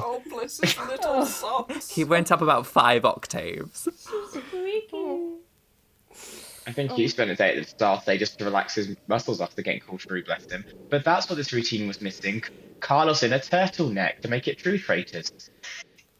Oh 0.00 0.22
bless 0.30 0.60
his 0.60 0.78
little 0.78 1.26
socks. 1.26 1.90
He 1.90 2.04
went 2.04 2.32
up 2.32 2.40
about 2.40 2.66
five 2.66 3.04
octaves. 3.04 3.88
I 6.66 6.72
think 6.72 6.92
he 6.92 7.08
spent 7.08 7.30
a 7.30 7.34
day 7.34 7.56
at 7.56 7.64
the 7.64 7.68
start 7.68 8.04
day 8.06 8.16
just 8.16 8.38
to 8.38 8.44
relax 8.44 8.74
his 8.76 8.96
muscles 9.08 9.40
after 9.40 9.62
getting 9.62 9.80
called 9.80 10.02
through, 10.02 10.24
bless 10.24 10.50
him. 10.50 10.64
But 10.88 11.04
that's 11.04 11.28
what 11.28 11.36
this 11.36 11.52
routine 11.52 11.88
was 11.88 12.00
missing. 12.00 12.44
Carlos 12.80 13.22
in 13.22 13.32
a 13.32 13.38
turtleneck 13.38 14.20
to 14.20 14.28
make 14.28 14.46
it 14.46 14.58
true 14.58 14.78
traitors. 14.78 15.32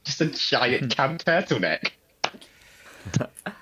Just 0.05 0.21
a 0.21 0.27
giant 0.27 0.95
camp 0.97 1.25
turtleneck. 1.25 1.93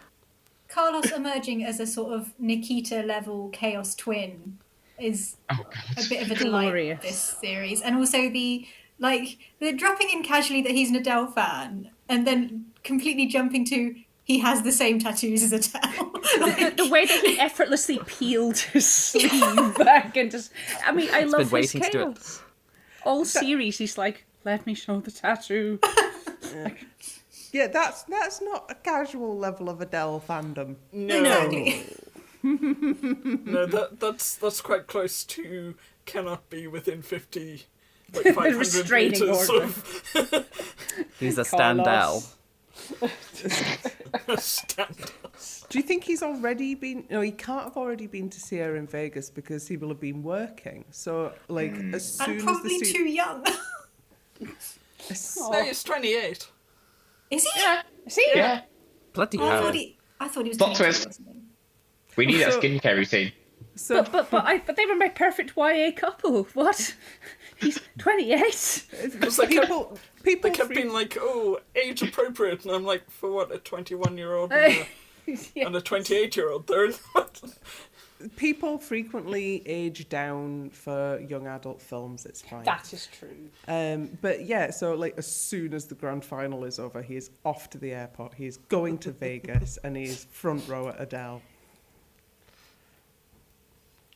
Carlos 0.78 1.10
emerging 1.10 1.64
as 1.64 1.80
a 1.80 1.86
sort 1.86 2.12
of 2.12 2.32
Nikita 2.38 3.02
level 3.02 3.48
chaos 3.48 3.96
twin 3.96 4.58
is 4.96 5.36
Oh 5.50 5.66
a 5.96 6.08
bit 6.08 6.22
of 6.22 6.30
a 6.30 6.36
delight 6.36 6.66
Glorious. 6.66 7.02
this 7.02 7.18
series, 7.40 7.82
and 7.82 7.96
also 7.96 8.30
the 8.30 8.64
like 9.00 9.38
the 9.58 9.72
dropping 9.72 10.10
in 10.10 10.22
casually 10.22 10.62
that 10.62 10.70
he's 10.70 10.90
an 10.90 10.94
Adele 10.96 11.26
fan, 11.26 11.90
and 12.08 12.24
then 12.24 12.66
completely 12.84 13.26
jumping 13.26 13.64
to 13.66 13.96
he 14.22 14.38
has 14.38 14.62
the 14.62 14.70
same 14.70 15.00
tattoos 15.00 15.42
as 15.42 15.52
Adele. 15.52 16.12
like, 16.40 16.76
the 16.76 16.88
way 16.88 17.06
that 17.06 17.22
he 17.26 17.40
effortlessly 17.40 17.98
peeled 18.06 18.58
his 18.58 18.86
sleeve 18.86 19.76
back 19.78 20.16
and 20.16 20.30
just 20.30 20.52
I 20.86 20.92
mean 20.92 21.08
I 21.12 21.22
He's 21.22 21.32
love 21.32 21.40
been 21.40 21.50
waiting 21.50 21.80
his 21.80 21.90
to 21.90 21.98
do 21.98 22.02
it. 22.10 22.14
chaos. 22.14 22.42
All 23.04 23.24
series 23.24 23.78
he's 23.78 23.98
like, 23.98 24.26
let 24.44 24.64
me 24.64 24.74
show 24.74 25.00
the 25.00 25.10
tattoo. 25.10 25.80
Yeah, 26.54 26.70
that's 27.52 28.02
that's 28.04 28.40
not 28.40 28.66
a 28.70 28.74
casual 28.74 29.37
level 29.38 29.68
of 29.68 29.80
Adele 29.80 30.22
fandom. 30.26 30.76
No, 30.92 31.18
exactly. 31.18 31.84
no, 32.42 33.66
that 33.66 34.00
that's 34.00 34.37
that's 34.37 34.61
quite 34.61 34.87
close 34.87 35.24
to 35.24 35.74
cannot 36.06 36.48
be 36.50 36.66
within 36.66 37.02
fifty, 37.02 37.64
like 38.14 38.24
five 38.34 38.37
hundred 38.37 38.58
restraining 38.58 39.12
meters 39.12 39.48
order. 39.50 39.64
of 39.64 40.46
He's 41.20 41.38
a 41.38 41.44
Carlos. 41.44 42.34
standell. 43.00 43.18
Do 45.68 45.78
you 45.78 45.82
think 45.82 46.04
he's 46.04 46.22
already 46.22 46.74
been? 46.74 47.04
No, 47.11 47.20
he 47.20 47.30
can't 47.32 47.64
have 47.64 47.76
already 47.76 48.06
been 48.06 48.30
to 48.30 48.40
see 48.40 48.56
her 48.58 48.76
in 48.76 48.87
Vegas 48.87 49.28
because 49.30 49.68
he 49.68 49.76
will 49.76 49.88
have 49.88 50.00
been 50.00 50.22
working. 50.22 50.84
So, 50.90 51.32
like, 51.48 51.76
hmm. 51.76 51.94
as 51.94 52.14
soon 52.16 52.30
and 52.30 52.38
as 52.38 52.44
probably 52.44 52.78
the 52.78 52.84
se- 52.87 52.92
too 52.92 53.04
young. 53.04 53.44
as- 55.11 55.37
oh. 55.40 55.50
No, 55.52 55.64
he's 55.64 55.82
twenty-eight. 55.82 56.48
Is 57.30 57.44
he? 57.44 57.60
Yeah. 57.60 57.82
See? 58.08 58.26
Yeah. 58.34 58.60
Bloody 59.12 59.38
Oh, 59.38 59.46
I 59.46 59.52
hell. 59.54 59.62
thought 59.64 59.74
he. 59.74 59.98
I 60.20 60.28
thought 60.28 60.44
he 60.44 60.48
was. 60.50 60.58
Plot 60.58 60.76
twist. 60.76 61.20
We 62.16 62.26
need 62.26 62.40
that 62.40 62.54
So- 62.54 62.60
skincare 62.60 62.96
routine. 62.96 63.32
so 63.74 64.02
But 64.02 64.12
but 64.12 64.30
but 64.30 64.44
I 64.44 64.58
but 64.58 64.76
they 64.76 64.86
were 64.86 64.96
my 64.96 65.08
perfect 65.08 65.52
YA 65.56 65.92
couple. 65.92 66.44
What? 66.54 66.94
He's 67.60 67.80
twenty 67.98 68.32
eight. 68.32 68.84
Because 69.12 69.36
they 69.36 69.46
kept, 69.46 69.66
people, 69.66 69.98
people, 70.22 70.50
they 70.50 70.56
kept 70.56 70.70
being 70.70 70.92
like, 70.92 71.16
"Oh, 71.20 71.58
age 71.74 72.02
appropriate," 72.02 72.64
and 72.64 72.72
I'm 72.74 72.84
like, 72.84 73.10
"For 73.10 73.30
what? 73.32 73.52
A 73.52 73.58
twenty-one-year-old 73.58 74.52
and 74.54 74.86
a, 75.26 75.60
and 75.66 75.74
a 75.76 75.80
twenty-eight-year-old? 75.80 76.66
They're 76.68 76.88
not." 77.14 77.40
People 78.37 78.78
frequently 78.78 79.62
age 79.66 80.09
down 80.09 80.70
for 80.70 81.20
young 81.20 81.46
adult 81.46 81.81
films. 81.81 82.26
It's 82.26 82.42
fine. 82.42 82.64
That 82.64 82.92
is 82.92 83.09
true. 83.18 83.50
Um, 83.66 84.18
but 84.20 84.44
yeah, 84.44 84.70
so 84.70 84.94
like 84.94 85.14
as 85.18 85.26
soon 85.26 85.74
as 85.74 85.87
the 85.87 85.94
grand 85.94 86.24
final 86.24 86.64
is 86.64 86.78
over, 86.78 87.02
he 87.02 87.16
is 87.16 87.31
off 87.44 87.70
to 87.70 87.78
the 87.78 87.92
airport. 87.92 88.35
He 88.35 88.46
is 88.46 88.57
going 88.68 88.98
to 88.98 89.12
Vegas, 89.12 89.78
and 89.85 89.96
he 89.96 90.04
is 90.04 90.24
front 90.31 90.66
row 90.68 90.88
at 90.88 91.00
Adele. 91.00 91.42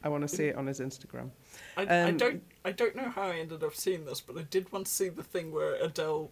I 0.05 0.09
want 0.09 0.23
to 0.23 0.29
see 0.29 0.47
it 0.47 0.57
on 0.57 0.67
his 0.67 0.81
Instagram. 0.81 1.31
I, 1.77 1.83
I 1.83 2.03
Um, 2.09 2.17
don't 2.17 2.43
I 2.65 2.73
don't 2.73 2.97
know 2.97 3.09
how 3.09 3.23
I 3.23 3.37
ended 3.37 3.63
up 3.63 3.75
seeing 3.75 4.05
this, 4.05 4.21
but 4.21 4.37
I 4.37 4.43
did 4.43 4.73
once 4.73 4.91
see 4.91 5.09
the 5.09 5.23
thing 5.23 5.53
where 5.53 5.75
Adele 5.75 6.31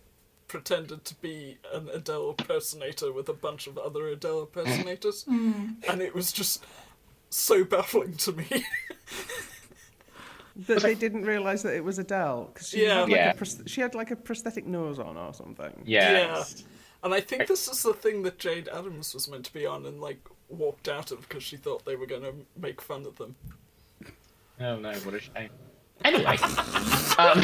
pretended 0.49 1.05
to 1.05 1.15
be 1.21 1.59
an 1.73 1.89
Adele 1.95 2.31
impersonator 2.31 3.13
with 3.13 3.29
a 3.29 3.33
bunch 3.33 3.69
of 3.69 3.79
other 3.79 4.09
Adele 4.09 4.41
impersonators, 4.41 5.25
and 5.29 6.01
it 6.03 6.13
was 6.13 6.33
just 6.33 6.65
so 7.31 7.65
baffling 7.65 8.15
to 8.15 8.33
me. 8.33 8.65
That 10.67 10.83
they 10.83 10.95
didn't 10.95 11.23
realize 11.25 11.63
that 11.63 11.75
it 11.75 11.83
was 11.85 11.99
Adele 11.99 12.51
because 12.53 12.69
she 12.69 12.83
Yeah. 12.83 12.95
had 13.01 13.03
like 13.09 13.11
Yeah. 13.13 13.31
a 13.31 13.35
pros- 13.35 13.63
she 13.67 13.81
had 13.81 13.95
like 13.95 14.11
a 14.11 14.17
prosthetic 14.17 14.67
nose 14.67 14.99
on 14.99 15.17
or 15.17 15.33
something. 15.33 15.73
Yeah. 15.87 16.45
And 17.03 17.15
I 17.15 17.21
think 17.23 17.47
this 17.47 17.67
is 17.69 17.83
the 17.83 17.95
thing 17.95 18.23
that 18.25 18.37
Jayde 18.39 18.69
Adams 18.69 19.15
was 19.15 19.27
meant 19.29 19.47
to 19.47 19.53
be 19.55 19.65
on 19.65 19.87
and 19.87 20.01
like 20.01 20.21
walked 20.51 20.89
out 20.89 21.13
of 21.13 21.21
because 21.27 21.43
she 21.43 21.57
thought 21.57 21.85
they 21.87 21.97
were 21.97 22.05
going 22.07 22.23
to 22.23 22.35
make 22.61 22.83
fun 22.83 23.07
of 23.07 23.17
them. 23.17 23.37
Oh 24.61 24.77
no, 24.77 24.93
what 24.93 25.15
a 25.15 25.21
shame. 25.21 25.49
Anyway. 26.05 26.37
um, 27.19 27.43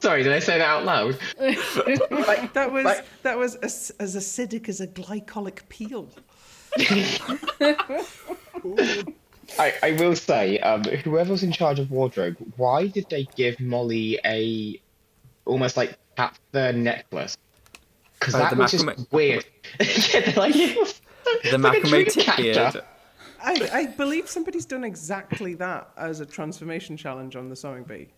sorry, 0.00 0.24
did 0.24 0.32
I 0.32 0.40
say 0.40 0.58
that 0.58 0.66
out 0.66 0.84
loud? 0.84 1.16
Like, 1.38 2.52
That 2.54 2.72
was 2.72 2.84
like- 2.84 3.04
that 3.22 3.38
was 3.38 3.54
as, 3.56 3.92
as 4.00 4.16
acidic 4.16 4.68
as 4.68 4.80
a 4.80 4.88
glycolic 4.88 5.68
peel. 5.68 6.08
I, 9.58 9.74
I 9.82 9.92
will 9.98 10.14
say, 10.16 10.58
um, 10.60 10.84
whoever's 10.84 11.42
in 11.42 11.52
charge 11.52 11.78
of 11.78 11.90
wardrobe, 11.90 12.36
why 12.56 12.86
did 12.86 13.06
they 13.10 13.24
give 13.36 13.58
Molly 13.60 14.18
a 14.24 14.80
almost 15.44 15.76
like 15.76 15.98
cat 16.16 16.38
fur 16.52 16.72
necklace? 16.72 17.36
Because 18.18 18.34
Oh, 18.34 18.38
that 18.38 18.50
the 18.54 18.56
was 18.62 18.70
just 18.70 18.84
macrame- 18.86 19.12
weird. 19.12 19.44
yeah, 19.80 20.20
they're 20.20 20.34
like, 20.34 20.54
it 20.56 20.78
was- 20.78 21.00
The 21.24 21.40
it's 21.42 21.58
like 21.58 21.78
a 21.78 21.86
macrame 21.86 22.12
dream 22.12 22.24
catcher. 22.26 22.42
beard. 22.42 22.84
I, 23.42 23.70
I 23.72 23.86
believe 23.86 24.28
somebody's 24.28 24.66
done 24.66 24.84
exactly 24.84 25.54
that 25.54 25.88
as 25.96 26.20
a 26.20 26.26
transformation 26.26 26.96
challenge 26.96 27.36
on 27.36 27.48
the 27.48 27.56
sewing 27.56 27.84
bee. 27.84 28.08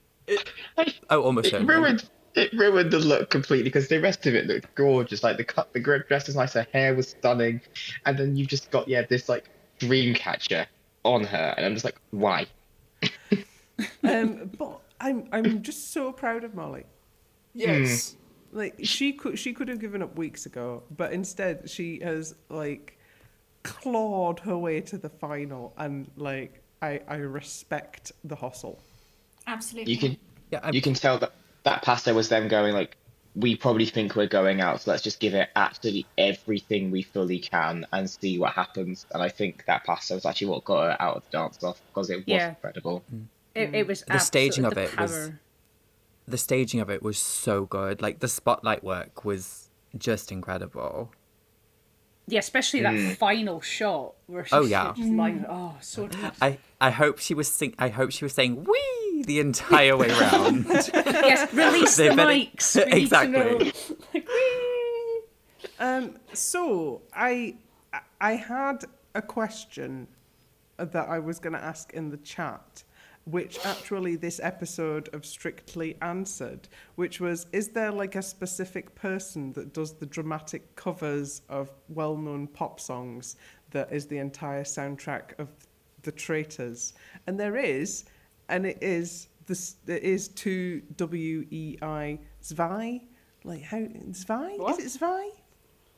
Oh, 1.11 1.23
almost 1.23 1.47
It 1.49 1.51
certainly. 1.53 1.75
ruined 1.75 2.11
it 2.35 2.53
ruined 2.53 2.91
the 2.91 2.99
look 2.99 3.31
completely 3.31 3.65
because 3.65 3.89
the 3.89 4.01
rest 4.01 4.27
of 4.27 4.35
it 4.35 4.47
looked 4.47 4.75
gorgeous. 4.75 5.23
Like 5.23 5.37
the 5.37 5.45
cut, 5.45 5.73
the 5.73 5.81
gr- 5.81 5.99
dress 5.99 6.27
was 6.27 6.37
nice, 6.37 6.55
her 6.55 6.67
hair 6.73 6.95
was 6.95 7.09
stunning, 7.09 7.61
and 8.07 8.19
then 8.19 8.37
you've 8.37 8.49
just 8.49 8.71
got 8.71 8.89
yeah 8.89 9.03
this 9.03 9.29
like 9.29 9.49
dream 9.79 10.15
catcher 10.15 10.67
on 11.05 11.25
her, 11.25 11.55
and 11.57 11.67
I'm 11.67 11.75
just 11.75 11.85
like, 11.85 11.99
why? 12.11 12.47
Um, 14.05 14.51
but 14.59 14.81
I'm 15.01 15.29
I'm 15.33 15.63
just 15.63 15.93
so 15.93 16.13
proud 16.13 16.45
of 16.45 16.55
Molly. 16.55 16.85
Yes. 17.55 18.17
Like 18.53 18.75
she 18.83 19.13
could 19.13 19.39
she 19.39 19.53
could 19.53 19.69
have 19.69 19.81
given 19.81 20.03
up 20.03 20.17
weeks 20.17 20.47
ago, 20.47 20.83
but 20.97 21.13
instead 21.13 21.69
she 21.69 21.99
has 22.01 22.35
like 22.49 22.99
clawed 23.63 24.41
her 24.41 24.57
way 24.57 24.81
to 24.83 24.99
the 24.99 25.09
final, 25.09 25.73
and 25.79 26.11
like 26.17 26.63
I 26.81 27.01
I 27.09 27.17
respect 27.17 28.13
the 28.25 28.37
hustle. 28.37 28.81
Absolutely. 29.47 29.95
You 29.95 29.99
can 29.99 30.17
Yeah, 30.53 30.61
I'm, 30.63 30.75
you 30.75 30.83
can 30.83 30.95
tell 30.95 31.19
that 31.19 31.33
that 31.65 31.83
passo 31.83 32.15
was 32.15 32.29
them 32.29 32.49
going 32.49 32.75
like, 32.75 32.97
we 33.35 33.57
probably 33.57 33.87
think 33.87 34.15
we're 34.15 34.27
going 34.27 34.61
out, 34.61 34.83
so 34.83 34.91
let's 34.91 35.03
just 35.03 35.19
give 35.19 35.33
it 35.35 35.49
absolutely 35.57 36.05
everything 36.19 36.91
we 36.91 37.03
fully 37.03 37.39
can 37.39 37.87
and 37.93 38.09
see 38.11 38.39
what 38.39 38.53
happens. 38.53 39.07
And 39.15 39.23
I 39.23 39.29
think 39.31 39.65
that 39.67 39.85
passo 39.85 40.15
was 40.17 40.27
actually 40.27 40.49
what 40.49 40.65
got 40.65 40.83
her 40.83 40.97
out 41.03 41.17
of 41.17 41.23
the 41.31 41.39
dance 41.39 41.63
off 41.65 41.81
because 41.87 42.11
it 42.11 42.17
was 42.17 42.25
Yeah. 42.27 42.51
incredible. 42.51 43.03
Mm. 43.15 43.25
It, 43.55 43.75
it 43.75 43.87
was 43.87 44.03
The 44.03 44.19
staging 44.19 44.65
of 44.67 44.75
the 44.75 44.83
it 44.85 44.99
was- 44.99 45.31
the 46.29 46.39
staging 46.39 46.81
of 46.81 46.89
it 46.91 47.03
was 47.03 47.19
so 47.19 47.65
good. 47.65 48.01
Like 48.03 48.21
the 48.21 48.29
spotlight 48.29 48.85
work 48.85 49.25
was 49.25 49.71
just 49.97 50.31
incredible. 50.31 51.11
Yeah, 52.29 52.39
especially 52.39 52.81
that 52.83 53.17
final 53.19 53.61
shot 53.61 54.15
where 54.27 54.45
she's 54.45 54.53
Oh, 54.53 54.65
yeah. 54.65 54.93
just 54.97 55.09
lying. 55.11 55.45
Oh, 55.49 55.75
so 55.81 56.07
good. 56.07 56.31
I, 56.41 56.59
I 56.81 56.91
hope 56.91 57.19
she 57.19 57.35
was 57.35 57.49
sing- 57.49 57.75
I 57.79 57.89
hope 57.89 58.13
she 58.13 58.25
was 58.25 58.33
saying 58.33 58.65
"wee" 58.65 59.23
the 59.27 59.41
entire 59.41 59.97
way 59.97 60.09
round. 60.09 60.67
yes, 60.71 61.53
release 61.53 61.97
the 61.97 62.09
better- 62.15 62.31
mics. 62.31 62.77
We 62.77 63.01
need 63.01 63.09
to 63.11 63.29
know. 63.29 63.47
Exactly. 63.59 63.73
Like, 64.15 64.29
whee! 64.29 65.21
Um, 65.81 66.17
so 66.33 67.03
I 67.15 67.57
I 68.21 68.33
had 68.35 68.85
a 69.15 69.23
question 69.23 70.07
that 70.77 71.09
I 71.09 71.19
was 71.19 71.39
going 71.39 71.53
to 71.55 71.63
ask 71.63 71.93
in 71.93 72.11
the 72.11 72.17
chat, 72.19 72.85
which 73.25 73.65
actually 73.65 74.17
this 74.17 74.41
episode 74.43 75.09
of 75.13 75.25
Strictly 75.25 75.97
answered, 76.03 76.69
which 76.97 77.21
was: 77.21 77.47
Is 77.53 77.69
there 77.69 77.93
like 77.93 78.17
a 78.17 78.23
specific 78.23 78.95
person 78.95 79.53
that 79.53 79.73
does 79.73 79.93
the 79.95 80.07
dramatic 80.07 80.75
covers 80.77 81.43
of 81.49 81.71
well-known 81.89 82.47
pop 82.49 82.81
songs 82.81 83.37
that 83.71 83.93
is 83.93 84.07
the 84.07 84.19
entire 84.19 84.65
soundtrack 84.65 85.39
of 85.39 85.49
the 86.03 86.13
Traitors? 86.13 86.95
And 87.27 87.39
there 87.39 87.57
is, 87.57 88.05
and 88.49 88.67
it 88.67 88.79
is 88.83 89.29
this. 89.47 89.77
It 89.87 90.03
is 90.03 90.29
to 90.29 90.81
W 90.97 91.47
E 91.51 91.79
I 91.81 92.19
Zwei. 92.41 93.03
Like 93.45 93.63
how 93.63 93.87
Zwei? 94.13 94.55
What? 94.57 94.81
Is 94.81 94.87
it 94.87 94.99
Zwei? 94.99 95.31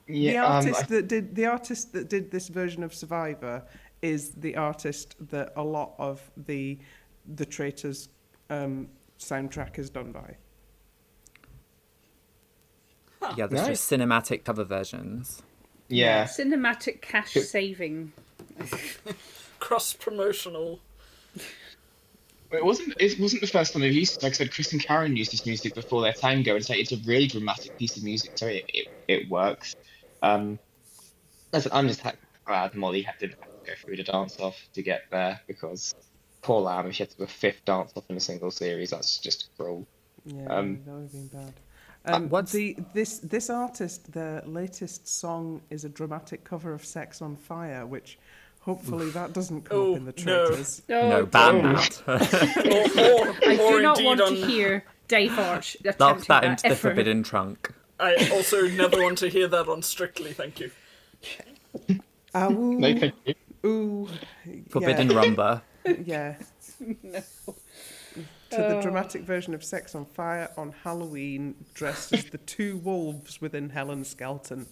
the 0.07 0.15
Yeah, 0.15 0.45
um, 0.45 0.53
artist 0.57 0.83
I- 0.83 0.87
that 0.87 1.09
did 1.09 1.35
the 1.35 1.47
artist 1.47 1.93
that 1.95 2.11
did 2.11 2.31
this 2.31 2.49
version 2.49 2.83
of 2.83 2.95
Survivor 2.95 3.65
is 4.03 4.33
the 4.33 4.55
artist 4.55 5.17
that 5.31 5.51
a 5.57 5.65
lot 5.65 5.95
of 5.99 6.31
the 6.37 6.79
the 7.27 7.45
Traitors 7.47 8.09
um, 8.51 8.89
soundtrack 9.19 9.79
is 9.79 9.91
done 9.91 10.13
by. 10.13 10.37
yeah, 13.37 13.47
there's 13.47 13.63
Right. 13.63 13.71
just 13.71 13.91
cinematic 13.91 14.45
cover 14.45 14.65
versions. 14.65 15.43
yeah. 15.89 16.25
Cinematic 16.25 17.01
cash 17.01 17.33
saving. 17.33 18.13
Cross 19.59 19.95
promotional. 19.95 20.81
It 22.53 22.65
wasn't. 22.65 22.95
It 23.01 23.19
wasn't 23.19 23.41
the 23.41 23.49
first 23.49 23.73
time 23.73 23.83
they've 23.83 23.93
used 23.93 24.19
it. 24.19 24.23
Like 24.23 24.33
I 24.33 24.37
said, 24.37 24.53
Chris 24.53 24.73
and 24.73 24.83
Karen 24.83 25.17
used 25.17 25.33
this 25.33 25.45
music 25.47 25.75
before 25.75 26.03
their 26.03 26.13
tango, 26.13 26.55
and 26.55 26.65
so 26.65 26.75
it's 26.75 26.93
a 26.93 26.99
really 26.99 27.27
dramatic 27.27 27.77
piece 27.79 27.97
of 27.97 28.05
music. 28.05 28.33
So 28.37 28.47
it 28.47 28.65
it, 28.73 28.89
it 29.09 29.29
works. 29.31 29.75
Um, 30.23 30.59
listen, 31.53 31.73
I'm 31.75 31.89
just 31.89 32.03
glad 32.45 32.75
Molly 32.75 33.03
had 33.03 33.19
to 33.21 33.29
go 33.29 33.73
through 33.83 33.97
the 33.97 34.05
dance 34.05 34.39
off 34.39 34.57
to 34.75 34.83
get 34.83 35.03
there 35.11 35.41
because 35.49 35.95
poor 36.45 36.61
Lamb, 36.61 36.87
if 36.87 36.95
she 36.95 37.03
had 37.03 37.11
to 37.11 37.17
do 37.17 37.25
a 37.25 37.27
fifth 37.27 37.65
dance 37.65 37.93
off 37.97 38.05
in 38.11 38.17
a 38.17 38.21
single 38.21 38.51
series, 38.51 38.91
that's 38.91 39.19
just 39.19 39.49
cruel. 39.57 39.87
Yeah, 40.27 40.47
Um, 40.47 40.81
that 40.85 40.93
would 40.93 41.03
have 41.03 41.13
been 41.13 41.27
bad. 41.29 41.53
Um, 42.07 42.29
what's- 42.29 42.53
the 42.53 42.77
this 42.93 43.19
this 43.19 43.49
artist? 43.49 44.13
Their 44.13 44.43
latest 44.47 45.09
song 45.09 45.63
is 45.71 45.85
a 45.85 45.89
dramatic 45.89 46.45
cover 46.45 46.73
of 46.75 46.85
"Sex 46.85 47.23
on 47.23 47.35
Fire," 47.37 47.87
which 47.87 48.19
hopefully 48.61 49.09
that 49.11 49.33
doesn't 49.33 49.63
come 49.63 49.79
Oh, 49.79 49.91
up 49.93 49.97
in 49.99 50.05
the 50.05 50.13
no. 50.25 50.47
Traitors. 50.49 50.83
Oh, 50.91 51.09
no, 51.09 51.27
ban 51.27 51.65
Oh. 51.67 51.73
that. 51.73 52.03
Or, 52.67 53.29
or, 53.29 53.51
I 53.51 53.57
or 53.59 53.71
do 53.79 53.83
not 53.83 54.03
want 54.03 54.21
on. 54.21 54.35
to 54.35 54.47
hear 54.47 54.85
Dave 55.09 55.39
Arch 55.39 55.77
Lock 55.83 55.95
attempting 55.95 56.25
that 56.29 56.41
that 56.43 56.45
into 56.45 56.69
the 56.69 56.77
forbidden 56.77 57.23
trunk. 57.23 57.73
I 57.99 58.29
also 58.33 58.67
never 58.69 59.03
want 59.03 59.19
to 59.19 59.29
hear 59.29 59.49
that 59.49 59.67
on 59.69 59.83
Strictly. 59.83 60.33
Thank 60.35 60.61
you. 60.61 60.71
Ooh, 62.37 62.79
No, 62.79 62.99
thank 62.99 63.15
you. 63.25 63.35
ooh, 63.65 64.09
Forbidden 64.69 65.11
yeah, 65.11 65.17
rumba. 65.17 65.63
Yeah. 66.05 66.37
To 68.51 68.59
the 68.59 68.79
dramatic 68.81 69.23
version 69.23 69.53
of 69.55 69.65
Sex 69.65 69.97
on 69.97 70.05
Fire 70.05 70.49
on 70.57 70.73
Halloween, 70.85 71.57
dressed 71.75 72.13
as 72.13 72.27
the 72.27 72.39
two 72.39 72.77
wolves 72.77 73.41
within 73.41 73.69
Helen 73.69 74.05
Skelton. 74.05 74.67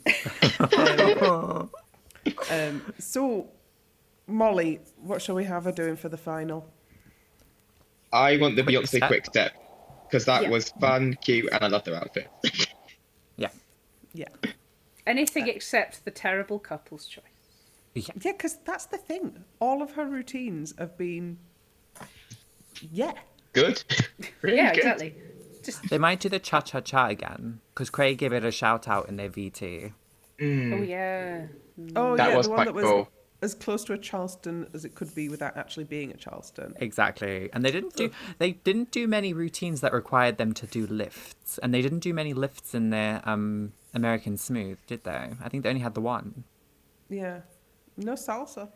Um, 1.21 1.71
um, 2.53 2.95
so, 3.01 3.49
Molly, 4.29 4.79
what 4.99 5.21
shall 5.21 5.35
we 5.35 5.43
have 5.45 5.65
her 5.65 5.73
doing 5.73 5.97
for 5.97 6.09
the 6.09 6.17
final? 6.17 6.73
I 8.13 8.37
want 8.37 8.55
the 8.55 8.63
Quick 8.63 8.77
Beyonce 8.77 8.87
step. 8.99 9.09
quick 9.09 9.27
step 9.27 9.53
because 10.07 10.25
that 10.27 10.43
Yeah. 10.45 10.51
was 10.51 10.69
fun, 10.81 11.19
cute, 11.21 11.49
and 11.53 11.65
I 11.65 11.67
love 11.67 11.83
their 11.83 11.97
outfit. 11.97 12.29
Yeah. 13.37 13.49
Yeah. 14.13 14.29
Anything 15.09 15.49
except 15.49 16.05
the 16.05 16.13
terrible 16.13 16.61
couple's 16.61 17.07
choice. 17.07 17.25
Yeah, 17.95 18.13
because 18.23 18.57
that's 18.65 18.87
the 18.87 18.97
thing. 18.99 19.45
All 19.61 19.83
of 19.83 19.93
her 19.93 20.07
routines 20.07 20.75
have 20.79 20.97
been, 20.97 21.39
yeah. 22.91 23.13
Good. 23.53 23.83
really 24.43 24.57
yeah, 24.57 24.71
good. 24.73 24.79
exactly. 24.79 25.15
Just 25.63 25.89
They 25.91 25.99
might 25.99 26.21
do 26.21 26.29
the 26.29 26.39
cha 26.39 26.61
cha 26.61 26.81
cha 26.81 27.09
again 27.09 27.61
because 27.75 27.91
Craig 27.91 28.19
gave 28.19 28.33
it 28.33 28.45
a 28.45 28.51
shout 28.51 28.89
out 28.89 29.09
in 29.09 29.17
their 29.17 29.29
VT. 29.29 29.93
oh 30.41 30.45
yeah. 30.45 31.47
Oh, 31.97 32.17
That 32.17 32.31
yeah, 32.31 32.37
was 32.37 32.47
the 32.47 32.53
one 32.55 32.65
that 32.67 32.75
was 32.75 32.85
cool. 32.85 33.09
as 33.43 33.55
close 33.55 33.85
to 33.85 33.93
a 33.93 33.99
Charleston 33.99 34.69
as 34.75 34.85
it 34.85 34.95
could 34.95 35.15
be 35.15 35.29
without 35.29 35.57
actually 35.57 35.85
being 35.85 36.11
a 36.11 36.17
Charleston. 36.17 36.75
Exactly. 36.81 37.51
And 37.53 37.65
they 37.65 37.71
didn't 37.71 37.95
do 37.95 38.11
they 38.39 38.53
didn't 38.53 38.91
do 38.91 39.07
many 39.07 39.33
routines 39.35 39.83
that 39.83 39.93
required 39.93 40.39
them 40.39 40.53
to 40.55 40.67
do 40.67 40.87
lifts. 40.87 41.59
And 41.59 41.73
they 41.75 41.83
didn't 41.83 42.01
do 42.01 42.13
many 42.15 42.33
lifts 42.35 42.75
in 42.75 42.91
their 42.91 43.21
um 43.29 43.73
American 43.95 44.37
Smooth, 44.39 44.79
did 44.87 45.05
they? 45.05 45.31
I 45.45 45.49
think 45.51 45.63
they 45.63 45.69
only 45.69 45.83
had 45.83 45.95
the 45.95 46.01
one. 46.01 46.45
Yeah. 47.11 47.41
No 48.05 48.13
salsa. 48.13 48.69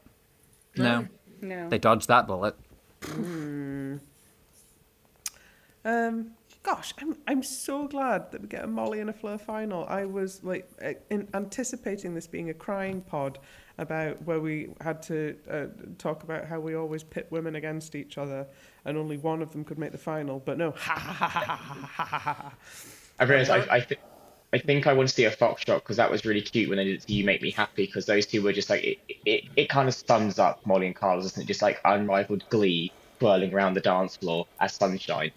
No. 0.76 1.06
No. 1.40 1.68
They 1.68 1.78
dodged 1.78 2.08
that 2.08 2.26
bullet. 2.26 2.56
Mm. 3.02 4.00
Um, 5.84 6.32
gosh, 6.62 6.92
I'm 7.00 7.16
I'm 7.26 7.42
so 7.42 7.86
glad 7.86 8.32
that 8.32 8.42
we 8.42 8.48
get 8.48 8.64
a 8.64 8.66
Molly 8.66 9.00
and 9.00 9.08
a 9.10 9.12
Fleur 9.12 9.38
final. 9.38 9.86
I 9.86 10.04
was 10.04 10.42
like 10.42 10.68
uh, 10.82 10.94
in, 11.10 11.28
anticipating 11.34 12.14
this 12.14 12.26
being 12.26 12.50
a 12.50 12.54
crying 12.54 13.02
pod 13.02 13.38
about 13.78 14.20
where 14.24 14.40
we 14.40 14.70
had 14.80 15.02
to 15.02 15.36
uh, 15.50 15.66
talk 15.98 16.22
about 16.24 16.46
how 16.46 16.58
we 16.58 16.74
always 16.74 17.02
pit 17.02 17.26
women 17.30 17.56
against 17.56 17.94
each 17.94 18.16
other 18.18 18.46
and 18.86 18.96
only 18.96 19.18
one 19.18 19.42
of 19.42 19.52
them 19.52 19.64
could 19.64 19.78
make 19.78 19.92
the 19.92 19.98
final. 19.98 20.40
But 20.40 20.58
no. 20.58 20.74
I 20.78 22.52
realize 23.20 23.50
I, 23.50 23.58
I 23.70 23.80
think 23.80 24.00
I 24.56 24.58
think 24.58 24.86
I 24.86 24.94
want 24.94 25.06
to 25.06 25.14
see 25.14 25.24
a 25.24 25.30
fox 25.30 25.62
foxtrot 25.64 25.80
because 25.80 25.98
that 25.98 26.10
was 26.10 26.24
really 26.24 26.40
cute 26.40 26.70
when 26.70 26.78
they 26.78 26.84
did 26.84 27.04
"You 27.10 27.24
Make 27.24 27.42
Me 27.42 27.50
Happy" 27.50 27.84
because 27.84 28.06
those 28.06 28.24
two 28.24 28.40
were 28.40 28.54
just 28.54 28.70
like 28.70 28.82
it. 28.82 28.98
It, 29.26 29.44
it 29.54 29.68
kind 29.68 29.86
of 29.86 29.94
sums 29.94 30.38
up 30.38 30.64
Molly 30.64 30.86
and 30.86 30.96
Carlos, 30.96 31.24
doesn't 31.24 31.42
it? 31.42 31.46
Just 31.46 31.60
like 31.60 31.78
unrivaled 31.84 32.42
glee 32.48 32.90
whirling 33.20 33.52
around 33.52 33.74
the 33.74 33.82
dance 33.82 34.16
floor 34.16 34.46
as 34.58 34.72
sunshine. 34.72 35.30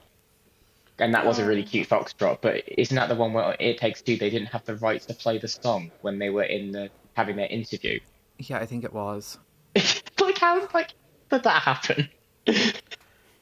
And 1.00 1.14
that 1.14 1.26
was 1.26 1.38
a 1.38 1.46
really 1.46 1.64
mm. 1.64 1.70
cute 1.70 1.88
fox 1.88 2.14
foxtrot, 2.14 2.40
but 2.40 2.64
isn't 2.66 2.96
that 2.96 3.10
the 3.10 3.16
one 3.16 3.34
where 3.34 3.58
it 3.60 3.78
takes 3.78 4.02
two? 4.02 4.16
They 4.16 4.30
didn't 4.30 4.48
have 4.48 4.64
the 4.64 4.78
rights 4.78 5.06
to 5.08 5.14
play 5.14 5.38
the 5.38 5.50
song 5.50 5.92
when 6.00 6.18
they 6.18 6.30
were 6.30 6.44
in 6.44 6.72
the 6.72 6.90
having 7.14 7.36
their 7.36 7.48
interview. 7.48 8.00
Yeah, 8.38 8.60
I 8.60 8.66
think 8.66 8.86
it 8.86 8.94
was. 8.94 9.38
like 9.76 10.38
how 10.38 10.66
like 10.74 10.94
did 11.30 11.44
that 11.44 11.62
happen? 11.62 12.08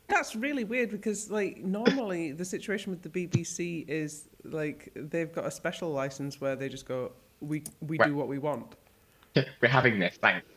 That's 0.08 0.36
really 0.36 0.64
weird 0.64 0.90
because, 0.90 1.30
like, 1.30 1.58
normally 1.58 2.32
the 2.32 2.46
situation 2.46 2.92
with 2.92 3.02
the 3.02 3.10
BBC 3.10 3.88
is 3.90 4.30
like 4.52 4.92
they've 4.96 5.34
got 5.34 5.46
a 5.46 5.52
special 5.52 5.92
license 5.92 6.40
where 6.42 6.56
they 6.56 6.70
just 6.70 6.86
go, 6.88 7.12
"We 7.42 7.64
we 7.82 7.98
Right. 7.98 8.08
do 8.10 8.16
what 8.16 8.28
we 8.28 8.38
want." 8.40 8.76
We're 9.36 9.70
having 9.70 10.00
this, 10.00 10.18
thanks. 10.18 10.48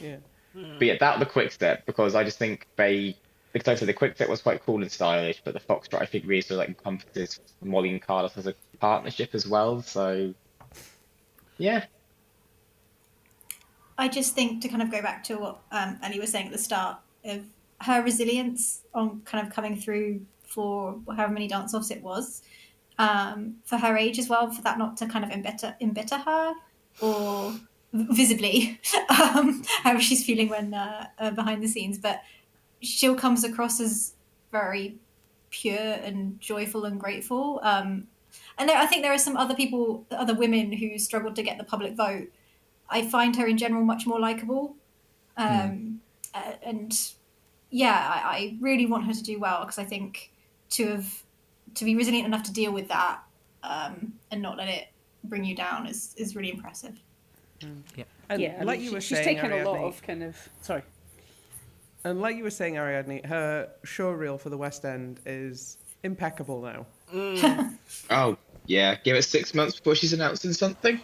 Yeah. 0.00 0.16
But 0.54 0.82
yeah, 0.82 0.96
that 1.00 1.18
the 1.18 1.26
quick 1.26 1.52
step 1.52 1.86
because 1.86 2.14
I 2.14 2.24
just 2.24 2.38
think 2.38 2.66
they 2.76 3.16
because 3.52 3.68
I 3.68 3.74
said 3.74 3.88
the 3.88 3.94
quick 3.94 4.16
step 4.16 4.28
was 4.28 4.42
quite 4.42 4.62
cool 4.64 4.82
and 4.82 4.90
stylish, 4.90 5.40
but 5.44 5.54
the 5.54 5.60
foxtrot 5.60 6.02
I 6.02 6.06
think 6.06 6.24
really 6.26 6.42
sort 6.42 6.52
of 6.52 6.58
like 6.58 6.68
encompasses 6.68 7.40
Molly 7.62 7.90
and 7.90 8.02
Carlos 8.02 8.36
as 8.36 8.46
a 8.46 8.54
partnership 8.80 9.30
as 9.34 9.46
well. 9.46 9.80
So 9.82 10.34
yeah, 11.58 11.84
I 13.96 14.08
just 14.08 14.34
think 14.34 14.62
to 14.62 14.68
kind 14.68 14.82
of 14.82 14.90
go 14.90 15.02
back 15.02 15.24
to 15.24 15.36
what 15.38 15.60
um, 15.72 15.98
Ellie 16.02 16.20
was 16.20 16.30
saying 16.30 16.46
at 16.46 16.52
the 16.52 16.58
start 16.58 16.98
of 17.24 17.42
her 17.80 18.02
resilience 18.02 18.82
on 18.94 19.22
kind 19.24 19.46
of 19.46 19.52
coming 19.52 19.76
through 19.76 20.20
for 20.44 20.98
however 21.14 21.32
many 21.32 21.48
dance 21.48 21.74
offs 21.74 21.90
it 21.90 22.02
was, 22.02 22.42
um, 22.98 23.56
for 23.64 23.78
her 23.78 23.96
age 23.96 24.18
as 24.18 24.28
well, 24.28 24.50
for 24.50 24.62
that 24.62 24.78
not 24.78 24.96
to 24.98 25.06
kind 25.06 25.24
of 25.24 25.30
embitter, 25.30 25.76
embitter 25.80 26.18
her 26.18 26.54
or 27.00 27.54
visibly 27.92 28.80
um, 29.08 29.62
how 29.82 29.98
she's 29.98 30.24
feeling 30.24 30.48
when 30.48 30.74
uh, 30.74 31.06
uh, 31.18 31.30
behind 31.30 31.62
the 31.62 31.68
scenes. 31.68 31.98
But 31.98 32.22
she'll 32.80 33.14
comes 33.14 33.44
across 33.44 33.80
as 33.80 34.14
very 34.50 34.98
pure 35.50 35.78
and 35.78 36.40
joyful 36.40 36.84
and 36.84 37.00
grateful. 37.00 37.60
Um, 37.62 38.08
and 38.58 38.68
there, 38.68 38.76
I 38.76 38.86
think 38.86 39.02
there 39.02 39.12
are 39.12 39.18
some 39.18 39.36
other 39.36 39.54
people, 39.54 40.04
other 40.10 40.34
women 40.34 40.72
who 40.72 40.98
struggled 40.98 41.36
to 41.36 41.42
get 41.42 41.58
the 41.58 41.64
public 41.64 41.96
vote. 41.96 42.30
I 42.90 43.06
find 43.06 43.36
her 43.36 43.46
in 43.46 43.58
general 43.58 43.84
much 43.84 44.06
more 44.06 44.18
likable, 44.18 44.74
um, 45.36 46.00
uh, 46.34 46.52
and 46.62 46.98
yeah, 47.70 48.22
I, 48.24 48.36
I 48.36 48.56
really 48.60 48.86
want 48.86 49.04
her 49.06 49.12
to 49.12 49.22
do 49.22 49.38
well 49.38 49.60
because 49.60 49.78
I 49.78 49.84
think 49.84 50.32
to 50.70 50.86
have 50.88 51.22
to 51.74 51.84
be 51.84 51.96
resilient 51.96 52.26
enough 52.26 52.42
to 52.44 52.52
deal 52.52 52.72
with 52.72 52.88
that 52.88 53.20
um, 53.62 54.12
and 54.30 54.42
not 54.42 54.56
let 54.56 54.68
it 54.68 54.88
bring 55.24 55.44
you 55.44 55.54
down 55.54 55.86
is 55.86 56.14
is 56.16 56.34
really 56.36 56.50
impressive. 56.50 56.98
And 57.60 58.40
yeah, 58.40 58.58
I 58.60 58.64
like 58.64 58.78
mean, 58.78 58.84
you 58.84 58.88
she- 58.90 58.94
were 58.94 59.00
she's 59.00 59.18
saying, 59.18 59.36
taken 59.36 59.52
a 59.52 59.64
lot 59.64 59.78
of 59.84 60.02
kind 60.02 60.22
of 60.22 60.36
sorry. 60.62 60.82
And 62.04 62.20
like 62.20 62.36
you 62.36 62.44
were 62.44 62.50
saying, 62.50 62.76
Ariadne, 62.76 63.24
her 63.26 63.68
show 63.84 64.10
reel 64.10 64.38
for 64.38 64.50
the 64.50 64.56
West 64.56 64.84
End 64.84 65.20
is 65.26 65.76
impeccable 66.04 66.62
now. 66.62 66.86
Oh 68.10 68.36
yeah, 68.66 68.96
give 68.96 69.16
it 69.16 69.22
six 69.22 69.54
months 69.54 69.76
before 69.76 69.94
she's 69.94 70.12
announcing 70.12 70.52
something. 70.52 71.00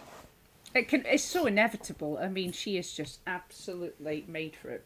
It 0.75 0.87
can. 0.87 1.03
It's 1.05 1.23
so 1.23 1.45
inevitable. 1.47 2.19
I 2.21 2.27
mean, 2.27 2.51
she 2.51 2.77
is 2.77 2.93
just 2.93 3.19
absolutely 3.27 4.23
made 4.27 4.55
for 4.55 4.69
it. 4.69 4.85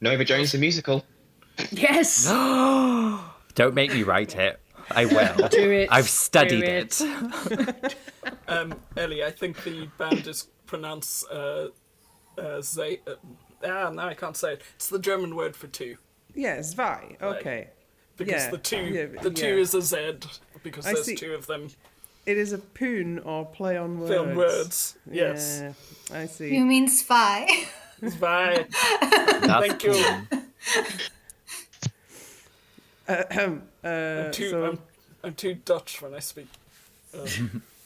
Nova 0.00 0.24
Jones 0.24 0.52
the 0.52 0.58
musical. 0.58 1.04
Yes. 1.70 2.26
Don't 3.54 3.74
make 3.74 3.92
me 3.92 4.02
write 4.02 4.36
it. 4.36 4.58
I 4.94 5.04
will. 5.06 5.48
Do 5.50 5.70
it. 5.70 5.88
I've 5.90 6.08
studied 6.08 6.60
Do 6.60 6.66
it. 6.66 7.96
Um, 8.48 8.74
Ellie, 8.96 9.24
I 9.24 9.30
think 9.30 9.62
the 9.64 9.88
band 9.98 10.26
is 10.26 10.48
pronounced 10.66 11.24
uh, 11.30 11.68
uh, 12.38 12.60
Ze- 12.60 13.00
uh, 13.06 13.14
ah, 13.64 13.90
no, 13.90 14.02
I 14.02 14.14
can't 14.14 14.36
say 14.36 14.54
it. 14.54 14.62
It's 14.74 14.88
the 14.88 14.98
German 14.98 15.34
word 15.34 15.56
for 15.56 15.68
two. 15.68 15.96
Yeah, 16.34 16.60
Zwei. 16.60 17.16
Okay. 17.20 17.68
Because 18.16 18.44
Yeah, 18.44 18.50
the 18.50 18.58
two, 18.58 18.76
yeah, 18.84 19.06
the 19.22 19.30
two 19.30 19.54
yeah. 19.54 19.62
is 19.62 19.74
a 19.74 19.80
Z 19.82 20.18
because 20.62 20.86
I 20.86 20.92
there's 20.92 21.06
see. 21.06 21.14
two 21.16 21.32
of 21.32 21.46
them. 21.46 21.68
It 22.26 22.36
is 22.36 22.52
a 22.52 22.58
poon 22.58 23.18
or 23.20 23.46
play 23.46 23.76
on 23.76 23.98
words. 23.98 24.12
Film 24.12 24.34
words. 24.36 24.98
Yes. 25.10 25.62
Yeah, 26.10 26.16
I 26.18 26.26
see. 26.26 26.54
You 26.54 26.64
mean 26.64 26.88
spy? 26.88 27.48
Bye. 28.20 28.66
That's 29.00 29.66
Thank 29.66 29.84
you. 29.84 29.94
Uh, 33.84 33.88
I'm 33.88 34.30
too, 34.32 34.50
so, 34.50 34.64
I'm, 34.64 34.78
I'm 35.24 35.34
too 35.34 35.54
Dutch 35.54 36.00
when 36.02 36.14
I 36.14 36.20
speak 36.20 36.48
uh, 37.16 37.26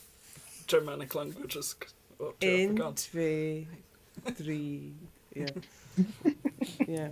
Germanic 0.66 1.14
languages. 1.14 1.74
Oh, 2.18 2.34
in, 2.40 2.76
twee, 2.94 3.68
three, 4.34 4.92
yeah. 5.34 5.46
yeah. 6.86 7.08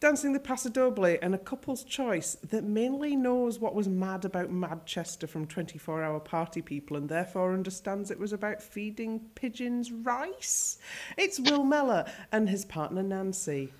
Dancing 0.00 0.32
the 0.32 0.38
Paso 0.38 0.68
Doble 0.68 1.18
and 1.20 1.34
a 1.34 1.38
couple's 1.38 1.82
choice 1.82 2.36
that 2.50 2.62
mainly 2.62 3.16
knows 3.16 3.58
what 3.58 3.74
was 3.74 3.88
mad 3.88 4.24
about 4.24 4.48
Madchester 4.48 5.28
from 5.28 5.44
24 5.44 6.04
Hour 6.04 6.20
Party 6.20 6.62
People 6.62 6.96
and 6.96 7.08
therefore 7.08 7.52
understands 7.52 8.08
it 8.08 8.18
was 8.18 8.32
about 8.32 8.62
feeding 8.62 9.20
pigeons 9.34 9.90
rice. 9.90 10.78
It's 11.16 11.40
Will 11.40 11.64
Mellor 11.64 12.04
and 12.30 12.48
his 12.48 12.64
partner 12.64 13.02
Nancy. 13.02 13.72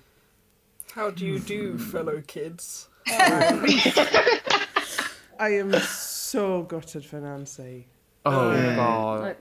How 0.91 1.09
do 1.09 1.25
you 1.25 1.39
do, 1.39 1.77
fellow 1.77 2.21
kids? 2.27 2.89
I 3.07 4.03
am 5.39 5.73
so 5.79 6.63
gutted 6.63 7.05
for 7.05 7.21
Nancy. 7.21 7.87
Oh 8.25 8.51
god. 8.75 9.21
Like, 9.21 9.39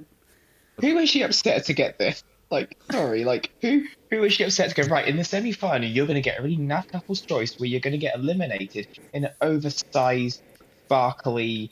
Who 0.80 0.94
was 0.94 1.10
she 1.10 1.22
upset 1.22 1.64
to 1.64 1.72
get 1.72 1.98
this? 1.98 2.22
Like, 2.50 2.76
sorry, 2.90 3.24
like 3.24 3.50
who 3.60 3.84
who 4.10 4.20
was 4.20 4.32
she 4.32 4.44
upset 4.44 4.70
to 4.70 4.82
go 4.82 4.88
right 4.88 5.06
in 5.06 5.16
the 5.16 5.24
semi 5.24 5.52
final? 5.52 5.88
You're 5.88 6.06
going 6.06 6.16
to 6.16 6.22
get 6.22 6.38
a 6.38 6.42
really 6.42 6.56
naff 6.56 6.88
couple's 6.88 7.20
choice 7.20 7.58
where 7.58 7.68
you're 7.68 7.80
going 7.80 7.92
to 7.92 7.98
get 7.98 8.14
eliminated 8.14 8.88
in 9.12 9.24
an 9.26 9.32
oversized, 9.40 10.42
sparkly. 10.86 11.70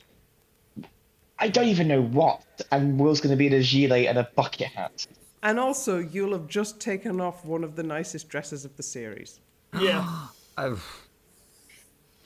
I 1.39 1.49
don't 1.49 1.67
even 1.67 1.87
know 1.87 2.01
what, 2.01 2.43
and 2.71 2.99
Will's 2.99 3.21
going 3.21 3.31
to 3.31 3.37
be 3.37 3.47
in 3.47 3.53
a 3.53 3.61
gilet 3.61 4.07
and 4.07 4.17
a 4.17 4.29
bucket 4.35 4.67
hat. 4.67 5.05
And 5.43 5.59
also, 5.59 5.99
you'll 5.99 6.33
have 6.33 6.47
just 6.47 6.79
taken 6.79 7.21
off 7.21 7.45
one 7.45 7.63
of 7.63 7.75
the 7.75 7.83
nicest 7.83 8.27
dresses 8.27 8.65
of 8.65 8.75
the 8.77 8.83
series. 8.83 9.39
Yeah. 9.79 10.27
Oh, 10.59 10.81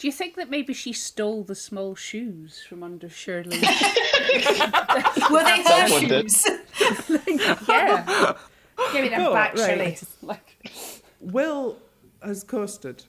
do 0.02 0.08
you 0.08 0.12
think 0.12 0.36
that 0.38 0.49
maybe 0.49 0.74
she 0.74 0.93
stole 0.93 1.43
the 1.43 1.54
small 1.54 1.93
shoes 1.93 2.66
from 2.68 2.82
under 2.82 3.08
Shirley? 3.08 3.60
Were 5.30 5.43
they 5.43 5.62
her 5.62 5.88
Someone 5.88 6.08
did. 6.08 6.32
shoes? 6.32 6.47
yeah. 7.70 8.34
Give 8.93 9.04
me 9.04 9.10
them 9.10 9.22
Oh, 9.28 9.34
back, 9.34 9.56
right. 9.56 9.70
Shirley. 9.78 9.97
Like, 10.24 10.58
Will 11.20 11.78
has 12.24 12.43
coasted. 12.43 13.04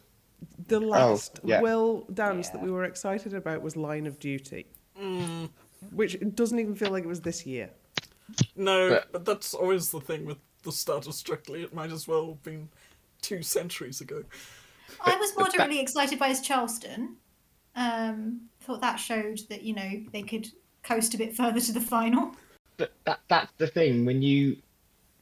The 0.69 0.77
oh, 0.77 0.81
last 0.81 1.41
yeah. 1.43 1.63
Will 1.63 2.05
dance 2.13 2.51
that 2.51 2.61
we 2.61 2.71
were 2.71 2.85
excited 2.85 3.33
about 3.33 3.63
was 3.63 3.75
Line 3.75 4.07
of 4.07 4.19
Duty, 4.19 4.67
mm. 5.01 5.49
which 5.93 6.19
doesn't 6.35 6.59
even 6.59 6.75
feel 6.75 6.91
like 6.91 7.05
it 7.05 7.09
was 7.09 7.23
this 7.23 7.47
year. 7.47 7.71
No, 8.55 8.91
But- 8.91 9.13
but 9.13 9.25
that's 9.25 9.55
always 9.55 9.91
the 9.91 10.01
thing 10.03 10.27
with 10.27 10.37
the 10.63 10.73
start 10.73 11.07
of 11.07 11.15
Strictly. 11.15 11.63
It 11.63 11.73
might 11.73 11.91
as 11.91 12.07
well 12.07 12.27
have 12.27 12.43
been 12.43 12.69
two 13.23 13.41
centuries 13.41 14.03
ago. 14.03 14.25
I 15.01 15.17
was 15.17 15.37
moderately 15.39 15.81
excited 15.81 16.19
by 16.19 16.29
his 16.29 16.41
Charleston. 16.41 17.17
Um, 17.75 18.43
thought 18.61 18.81
that 18.81 18.97
showed 18.97 19.41
that 19.49 19.63
you 19.63 19.75
know 19.75 19.91
they 20.13 20.23
could 20.23 20.49
coast 20.83 21.15
a 21.15 21.19
bit 21.19 21.35
further 21.35 21.61
to 21.61 21.73
the 21.73 21.81
final. 21.81 22.35
But 22.77 22.93
that 23.05 23.21
that's 23.29 23.53
the 23.59 23.67
thing 23.67 24.05
when 24.05 24.23
you 24.23 24.57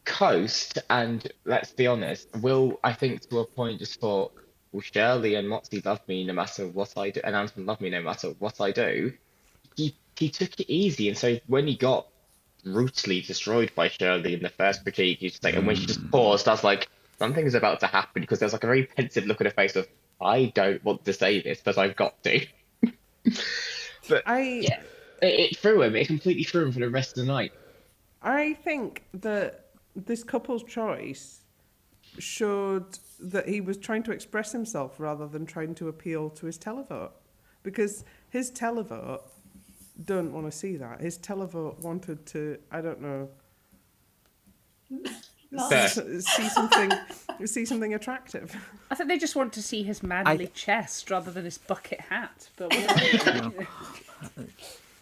coast, 0.05 0.79
and 0.89 1.31
let's 1.45 1.73
be 1.73 1.87
honest, 1.87 2.29
Will 2.41 2.81
I 2.83 2.93
think 2.93 3.29
to 3.29 3.39
a 3.39 3.47
point 3.47 3.79
just 3.79 4.01
thought, 4.01 4.33
well, 4.73 4.81
Shirley 4.81 5.35
and 5.35 5.49
Motsi 5.49 5.85
love 5.85 6.01
me 6.09 6.25
no 6.25 6.33
matter 6.33 6.67
what 6.69 6.97
I 6.97 7.11
do, 7.11 7.21
and 7.25 7.35
Anton 7.35 7.67
love 7.67 7.81
me 7.81 7.91
no 7.91 8.03
matter 8.03 8.29
what 8.39 8.61
I 8.61 8.71
do. 8.71 9.13
He 9.77 9.95
he 10.17 10.29
took 10.29 10.59
it 10.59 10.71
easy, 10.71 11.09
and 11.09 11.17
so 11.17 11.39
when 11.47 11.67
he 11.67 11.77
got 11.77 12.07
brutally 12.65 13.21
destroyed 13.23 13.73
by 13.75 13.89
Shirley 13.89 14.35
in 14.35 14.43
the 14.43 14.51
first 14.51 14.83
critique, 14.83 15.19
he's 15.21 15.33
just 15.33 15.45
like, 15.45 15.55
and 15.55 15.67
when 15.67 15.77
she 15.77 15.87
just 15.87 16.11
paused, 16.11 16.47
I 16.47 16.53
was 16.53 16.65
like, 16.65 16.89
something 17.21 17.47
is 17.47 17.55
about 17.55 17.81
to 17.81 17.87
happen 17.87 18.23
because 18.23 18.39
there's 18.39 18.55
like 18.55 18.65
a 18.65 18.67
very 18.67 18.87
pensive 18.87 19.27
look 19.27 19.41
on 19.41 19.45
her 19.45 19.53
face 19.53 19.77
of, 19.77 19.87
I 20.21 20.47
don't 20.55 20.83
want 20.83 21.05
to 21.05 21.13
say 21.13 21.43
this, 21.43 21.61
but 21.63 21.77
I've 21.77 21.95
got 21.95 22.21
to. 22.25 22.47
but 24.09 24.23
I 24.27 24.41
yeah, 24.63 24.81
it, 25.23 25.41
it 25.41 25.57
threw 25.59 25.83
him. 25.83 25.95
It 25.95 26.07
completely 26.07 26.45
threw 26.45 26.65
him 26.65 26.73
for 26.73 26.81
the 26.81 26.89
rest 26.89 27.19
of 27.19 27.27
the 27.27 27.33
night. 27.33 27.53
I 28.23 28.55
think 28.55 29.05
that 29.13 29.67
this 29.95 30.25
couple's 30.25 30.65
choice 30.65 31.41
showed 32.19 32.99
that 33.21 33.47
he 33.49 33.61
was 33.61 33.77
trying 33.77 34.03
to 34.05 34.13
express 34.13 34.53
himself 34.53 34.99
rather 34.99 35.29
than 35.29 35.45
trying 35.45 35.75
to 35.77 35.89
appeal 35.89 36.31
to 36.31 36.47
his 36.47 36.59
televote, 36.59 37.13
because 37.63 38.03
his 38.31 38.51
televote 38.51 39.23
don't 40.03 40.33
want 40.33 40.51
to 40.51 40.53
see 40.53 40.77
that. 40.77 41.03
His 41.03 41.19
televote 41.19 41.81
wanted 41.81 42.25
to, 42.27 42.59
I 42.73 42.81
don't 42.81 43.03
know, 43.03 43.29
Fair. 45.69 45.89
see 45.89 46.49
something, 46.49 46.93
see 47.45 47.65
something 47.65 47.95
attractive. 47.95 48.55
I 48.91 48.95
think 48.95 49.09
they 49.09 49.19
just 49.19 49.35
want 49.37 49.53
to 49.55 49.63
see 49.63 49.83
his 49.83 50.03
manly 50.03 50.47
chest 50.49 51.11
rather 51.11 51.31
than 51.31 51.45
his 51.45 51.59
bucket 51.59 52.01
hat. 52.01 52.49
But. 52.57 52.73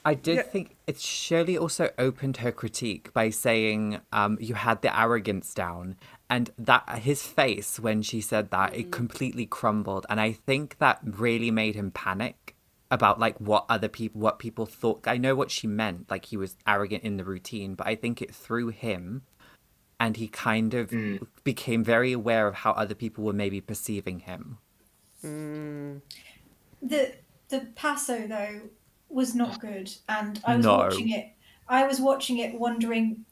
I 0.05 0.15
did 0.15 0.37
Yeah. 0.37 0.43
think 0.43 0.77
it 0.87 0.99
Shirley 1.01 1.59
also 1.59 1.91
opened 1.99 2.39
her 2.39 2.53
critique 2.53 3.13
by 3.13 3.29
saying 3.31 4.01
um, 4.13 4.39
you 4.41 4.55
had 4.55 4.81
the 4.81 4.99
arrogance 4.99 5.53
down, 5.53 5.97
and 6.31 6.51
that 6.59 6.89
his 7.01 7.23
face 7.25 7.79
when 7.79 8.01
she 8.03 8.21
said 8.21 8.51
that 8.51 8.75
it 8.75 8.91
completely 8.91 9.45
crumbled, 9.45 10.07
and 10.09 10.21
I 10.21 10.33
think 10.33 10.79
that 10.79 11.01
really 11.03 11.51
made 11.51 11.75
him 11.75 11.91
panic 11.91 12.55
about 12.91 13.21
like 13.21 13.39
what 13.39 13.67
other 13.69 13.89
people 13.89 14.19
what 14.21 14.39
people 14.39 14.65
thought. 14.65 15.07
I 15.07 15.19
know 15.19 15.35
what 15.35 15.51
she 15.51 15.67
meant, 15.67 16.11
like 16.11 16.27
he 16.27 16.39
was 16.39 16.57
arrogant 16.67 17.03
in 17.05 17.19
the 17.19 17.25
routine, 17.25 17.75
but 17.75 17.87
I 17.87 17.95
think 17.95 18.23
it 18.23 18.35
threw 18.35 18.69
him, 18.69 19.23
and 20.01 20.17
he 20.17 20.29
kind 20.29 20.75
of 20.75 20.91
mm. 20.91 21.27
became 21.45 21.83
very 21.85 22.13
aware 22.13 22.47
of 22.47 22.55
how 22.55 22.73
other 22.73 22.95
people 22.95 23.25
were 23.25 23.33
maybe 23.33 23.61
perceiving 23.61 24.21
him. 24.21 24.59
Mm. 25.25 26.01
The 26.83 27.13
the 27.49 27.61
Paso 27.75 28.27
though 28.27 28.61
was 29.09 29.35
not 29.35 29.61
good, 29.61 29.91
and 30.09 30.41
I 30.45 30.57
was 30.57 30.65
No. 30.67 30.77
watching 30.77 31.11
it. 31.11 31.33
I 31.69 31.87
was 31.87 32.01
watching 32.01 32.39
it, 32.39 32.59
wondering, 32.59 33.25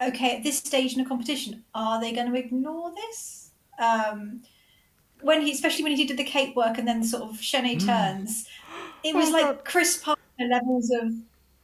okay, 0.00 0.36
at 0.36 0.42
this 0.42 0.58
stage 0.58 0.94
in 0.94 1.00
a 1.00 1.08
competition, 1.08 1.64
are 1.74 2.00
they 2.00 2.12
going 2.12 2.30
to 2.32 2.38
ignore 2.38 2.92
this? 2.94 3.50
Um, 3.78 4.42
when 5.20 5.42
he, 5.42 5.52
especially 5.52 5.84
when 5.84 5.96
he 5.96 6.04
did 6.04 6.16
the 6.16 6.24
cape 6.24 6.56
work 6.56 6.78
and 6.78 6.86
then 6.88 7.02
sort 7.04 7.22
of 7.24 7.36
chaîné 7.36 7.76
mm. 7.78 7.86
turns, 7.86 8.48
it 9.04 9.14
was 9.14 9.28
Oh, 9.28 9.32
like 9.32 9.44
God. 9.44 9.64
Chris 9.64 9.96
Parker 9.98 10.20
levels 10.38 10.90
of. 10.90 11.12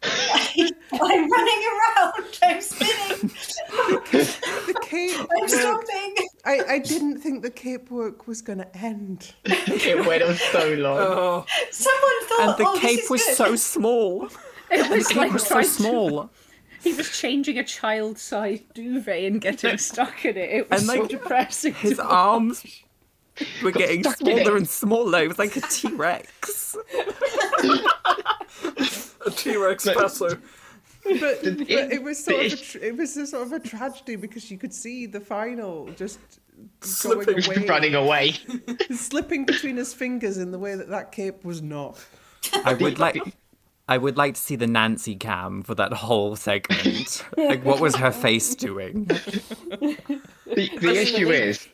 I'm 0.02 0.70
running 1.30 1.62
around. 1.72 2.38
I'm 2.42 2.60
spinning. 2.60 3.30
The 4.12 4.74
cape 4.82 5.18
I'm 5.18 5.40
work, 5.40 5.48
stopping. 5.48 6.14
I, 6.68 6.74
I 6.74 6.78
didn't 6.78 7.18
think 7.20 7.42
the 7.42 7.50
cape 7.50 7.90
work 7.90 8.26
was 8.26 8.42
going 8.42 8.58
to 8.58 8.76
end. 8.76 9.34
It 9.44 10.06
went 10.06 10.22
on 10.22 10.34
so 10.36 10.74
long. 10.74 10.98
Oh, 10.98 11.46
Someone 11.70 12.26
thought, 12.28 12.40
And 12.40 12.58
the 12.58 12.64
oh, 12.68 12.72
this 12.74 12.80
cape 12.82 12.98
is 13.04 13.10
was 13.10 13.24
good. 13.24 13.36
so 13.36 13.56
small. 13.56 14.28
it 14.70 14.90
was 14.90 15.08
The 15.08 15.14
like 15.14 15.32
was 15.32 15.42
so 15.44 15.54
trying 15.54 15.64
to- 15.64 15.70
small. 15.70 16.30
he 16.82 16.92
was 16.94 17.10
changing 17.18 17.58
a 17.58 17.64
child-sized 17.64 18.72
duvet 18.74 19.24
and 19.24 19.40
getting 19.40 19.78
stuck 19.78 20.24
in 20.24 20.36
it. 20.36 20.50
It 20.50 20.70
was 20.70 20.80
And, 20.82 20.90
so 20.90 21.00
like, 21.00 21.08
depressing. 21.10 21.74
His 21.74 21.96
to 21.96 22.02
watch. 22.04 22.12
arms 22.12 22.64
were 23.62 23.70
getting 23.72 24.04
smaller 24.04 24.56
and 24.56 24.68
smaller. 24.68 25.22
It 25.24 25.28
was 25.28 25.38
like 25.38 25.56
a 25.56 25.60
T 25.60 25.88
Rex. 25.92 26.76
A 29.26 29.30
T 29.30 29.56
Rex 29.56 29.86
Like- 29.86 29.96
passo. 29.96 30.38
But, 31.08 31.20
but 31.42 31.70
it- 31.70 31.92
it 31.92 32.02
was 32.02 32.22
sort 32.22 32.46
of 32.46 32.52
a 32.52 32.54
it- 32.54 32.76
it 32.82 32.96
was 32.96 33.16
a 33.16 33.26
sort 33.26 33.46
of 33.46 33.52
a 33.52 33.60
tragedy 33.60 34.16
because 34.16 34.50
you 34.50 34.58
could 34.58 34.72
see 34.74 35.06
the 35.06 35.20
final 35.20 35.88
just 35.96 36.18
Slipping. 36.80 37.36
going 37.40 37.46
away, 37.46 37.66
running 37.68 37.94
away. 37.94 38.32
slipping 38.90 39.44
between 39.46 39.76
his 39.76 39.94
fingers 39.94 40.38
in 40.38 40.50
the 40.50 40.58
way 40.58 40.74
that 40.74 40.88
that 40.88 41.12
cape 41.12 41.44
was 41.44 41.62
not. 41.62 42.04
I 42.64 42.74
would 42.74 42.98
like. 42.98 43.20
I 43.90 43.96
would 43.96 44.16
like 44.18 44.34
to 44.34 44.40
see 44.40 44.54
the 44.56 44.66
Nancy 44.66 45.14
cam 45.16 45.62
for 45.62 45.74
that 45.76 45.92
whole 45.94 46.36
segment. 46.36 47.24
like, 47.38 47.64
what 47.64 47.80
was 47.80 47.94
her 47.96 48.10
face 48.10 48.54
doing? 48.54 49.04
The, 49.04 49.96
the 50.80 50.94
issue 50.94 51.30
is 51.30 51.66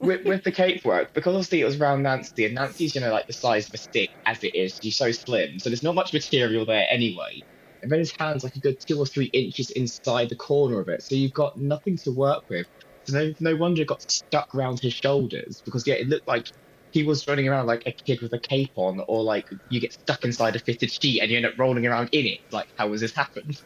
with, 0.00 0.24
with 0.26 0.42
the 0.44 0.50
cape 0.50 0.84
work 0.84 1.12
because 1.14 1.34
obviously 1.34 1.60
it 1.60 1.64
was 1.64 1.80
around 1.80 2.02
Nancy 2.02 2.44
and 2.46 2.54
Nancy's 2.54 2.94
you 2.94 3.00
know 3.00 3.12
like 3.12 3.26
the 3.28 3.32
size 3.32 3.68
of 3.68 3.74
a 3.74 3.78
stick 3.78 4.10
as 4.26 4.42
it 4.42 4.54
is. 4.54 4.80
She's 4.82 4.96
so 4.96 5.12
slim, 5.12 5.58
so 5.58 5.68
there's 5.70 5.82
not 5.82 5.94
much 5.94 6.12
material 6.12 6.64
there 6.64 6.86
anyway. 6.90 7.42
And 7.82 7.90
then 7.90 7.98
his 7.98 8.12
hands 8.12 8.44
like 8.44 8.56
a 8.56 8.60
good 8.60 8.80
two 8.80 8.98
or 8.98 9.06
three 9.06 9.26
inches 9.26 9.70
inside 9.70 10.28
the 10.28 10.36
corner 10.36 10.80
of 10.80 10.88
it, 10.88 11.02
so 11.02 11.14
you've 11.14 11.34
got 11.34 11.58
nothing 11.58 11.96
to 11.98 12.12
work 12.12 12.48
with. 12.48 12.66
So 13.04 13.18
no, 13.18 13.34
no 13.40 13.56
wonder 13.56 13.82
it 13.82 13.88
got 13.88 14.08
stuck 14.10 14.54
around 14.54 14.80
his 14.80 14.92
shoulders 14.92 15.62
because 15.64 15.86
yeah, 15.86 15.94
it 15.94 16.08
looked 16.08 16.28
like 16.28 16.48
he 16.92 17.02
was 17.02 17.26
running 17.26 17.48
around 17.48 17.66
like 17.66 17.82
a 17.86 17.92
kid 17.92 18.20
with 18.20 18.32
a 18.32 18.38
cape 18.38 18.72
on, 18.76 19.02
or 19.08 19.22
like 19.24 19.48
you 19.68 19.80
get 19.80 19.92
stuck 19.92 20.24
inside 20.24 20.54
a 20.54 20.58
fitted 20.58 20.90
sheet 20.90 21.20
and 21.20 21.30
you 21.30 21.36
end 21.36 21.46
up 21.46 21.58
rolling 21.58 21.86
around 21.86 22.10
in 22.12 22.26
it. 22.26 22.40
Like 22.52 22.68
how 22.76 22.90
has 22.92 23.00
this 23.00 23.12
happened? 23.12 23.60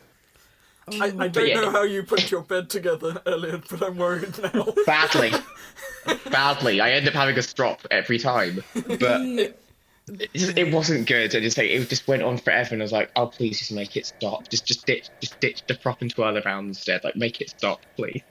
I, 0.89 1.13
I 1.19 1.29
don't 1.29 1.49
yeah. 1.49 1.61
know 1.63 1.71
how 1.73 1.83
you 1.83 2.05
put 2.05 2.31
your 2.31 2.43
bed 2.43 2.71
together, 2.71 3.21
Elliot, 3.27 3.65
but 3.69 3.83
I'm 3.83 3.97
worried 3.97 4.39
now. 4.39 4.73
Badly, 4.87 5.33
badly. 6.31 6.81
I 6.81 6.93
end 6.93 7.09
up 7.09 7.15
having 7.15 7.37
a 7.37 7.43
strop 7.43 7.85
every 7.91 8.19
time, 8.19 8.63
but. 8.99 9.59
it, 10.09 10.59
it 10.59 10.73
wasn't 10.73 11.09
good. 11.09 11.35
I 11.35 11.41
just 11.41 11.59
like 11.59 11.69
it 11.69 11.89
just 11.89 12.07
went 12.07 12.23
on 12.23 12.39
forever, 12.39 12.75
and 12.75 12.83
I 12.83 12.85
was 12.85 12.93
like, 12.93 13.11
"Oh, 13.17 13.27
please, 13.27 13.59
just 13.59 13.73
make 13.73 13.97
it 13.97 14.07
stop. 14.07 14.49
Just, 14.49 14.67
just 14.67 14.87
ditch, 14.87 15.09
just 15.21 15.41
ditch 15.41 15.63
the 15.67 15.75
prop 15.75 16.01
and 16.01 16.11
twirl 16.11 16.39
around 16.39 16.69
instead. 16.69 17.03
Like, 17.03 17.17
make 17.17 17.41
it 17.41 17.51
stop, 17.51 17.81
please." 17.97 18.23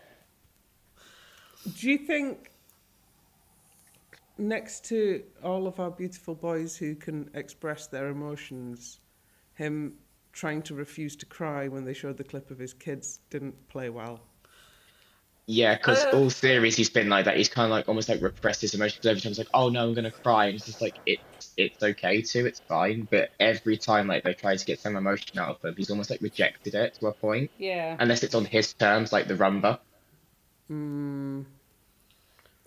Do 1.78 1.90
you 1.90 1.98
think 1.98 2.52
next 4.38 4.86
to 4.86 5.24
all 5.44 5.68
of 5.68 5.80
our 5.80 5.92
beautiful 5.92 6.36
boys 6.36 6.78
who 6.78 6.96
can 6.96 7.30
express 7.34 7.88
their 7.88 8.08
emotions, 8.08 9.00
him 9.56 9.96
trying 10.32 10.62
to 10.62 10.76
refuse 10.76 11.16
to 11.16 11.26
cry 11.26 11.68
when 11.68 11.86
they 11.86 11.94
showed 11.94 12.18
the 12.18 12.24
clip 12.24 12.52
of 12.52 12.60
his 12.60 12.74
kids 12.74 13.20
didn't 13.30 13.68
play 13.68 13.90
well? 13.90 14.22
Yeah, 15.48 15.76
because 15.76 16.04
Uh, 16.06 16.10
all 16.18 16.30
series 16.32 16.76
he's 16.76 16.90
been 16.90 17.08
like 17.08 17.26
that. 17.26 17.38
He's 17.38 17.50
kind 17.50 17.66
of 17.66 17.72
like 17.72 17.88
almost 17.88 18.10
like 18.10 18.20
repressed 18.22 18.62
his 18.62 18.74
emotions 18.74 19.06
every 19.06 19.22
time. 19.22 19.30
He's 19.30 19.38
like, 19.38 19.50
"Oh 19.54 19.70
no, 19.70 19.84
I'm 19.88 19.94
gonna 19.94 20.10
cry," 20.10 20.48
and 20.48 20.56
it's 20.56 20.66
just 20.66 20.82
like 20.82 20.96
it's 21.06 21.54
it's 21.56 21.84
okay 21.84 22.22
to, 22.24 22.46
it's 22.48 22.60
fine. 22.62 23.08
But 23.12 23.30
every 23.40 23.78
time 23.78 24.08
like 24.08 24.24
they 24.24 24.34
try 24.34 24.56
to 24.56 24.66
get 24.66 24.80
some 24.80 24.96
emotion 24.96 25.38
out 25.38 25.58
of 25.58 25.64
him, 25.64 25.76
he's 25.78 25.92
almost 25.92 26.10
like 26.10 26.22
rejected 26.22 26.74
it 26.74 26.96
to 26.96 27.08
a 27.08 27.14
point, 27.14 27.52
Yeah. 27.60 27.96
unless 28.00 28.24
it's 28.24 28.34
on 28.34 28.46
his 28.46 28.74
terms, 28.74 29.14
like 29.14 29.28
the 29.28 29.36
rumba. 29.36 29.80
Mm, 30.72 31.46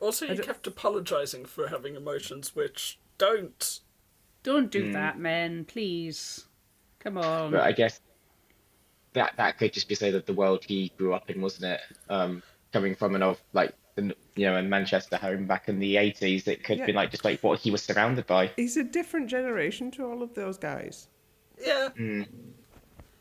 Also, 0.01 0.29
I 0.29 0.35
you 0.35 0.43
kept 0.43 0.68
apologising 0.68 1.47
for 1.47 1.66
having 1.68 1.97
emotions 1.97 2.55
which 2.55 3.01
don't. 3.18 3.81
Don't 4.45 4.70
do 4.70 4.85
Mm. 4.91 4.93
that, 4.93 5.18
men. 5.18 5.64
Please. 5.64 6.47
Come 7.01 7.18
on. 7.18 7.51
But 7.51 7.62
I 7.62 7.72
guess 7.72 8.01
that 9.14 9.35
that 9.37 9.59
could 9.59 9.72
just 9.72 9.89
be 9.89 9.97
say 9.97 10.12
that 10.12 10.26
the 10.26 10.33
world 10.33 10.64
he 10.64 10.93
grew 10.97 11.12
up 11.12 11.29
in, 11.29 11.41
wasn't 11.41 11.64
it? 11.72 11.81
Um, 12.09 12.41
coming 12.72 12.94
from 12.94 13.14
an 13.14 13.22
old 13.22 13.38
like 13.52 13.72
the 13.96 14.14
you 14.36 14.46
know 14.46 14.56
in 14.56 14.68
Manchester 14.68 15.16
home 15.16 15.46
back 15.46 15.68
in 15.68 15.78
the 15.78 15.96
eighties, 15.96 16.46
it 16.48 16.64
could 16.64 16.78
Yeah. 16.78 16.86
be 16.86 16.92
like 16.92 17.10
just 17.10 17.24
like 17.24 17.40
what 17.42 17.58
he 17.60 17.70
was 17.70 17.82
surrounded 17.82 18.26
by. 18.26 18.50
he's 18.56 18.76
a 18.76 18.84
different 18.84 19.28
generation 19.28 19.90
to 19.92 20.04
all 20.06 20.22
of 20.22 20.34
those 20.34 20.58
guys. 20.58 21.08
Yeah, 21.60 21.88
Mm. 21.98 22.26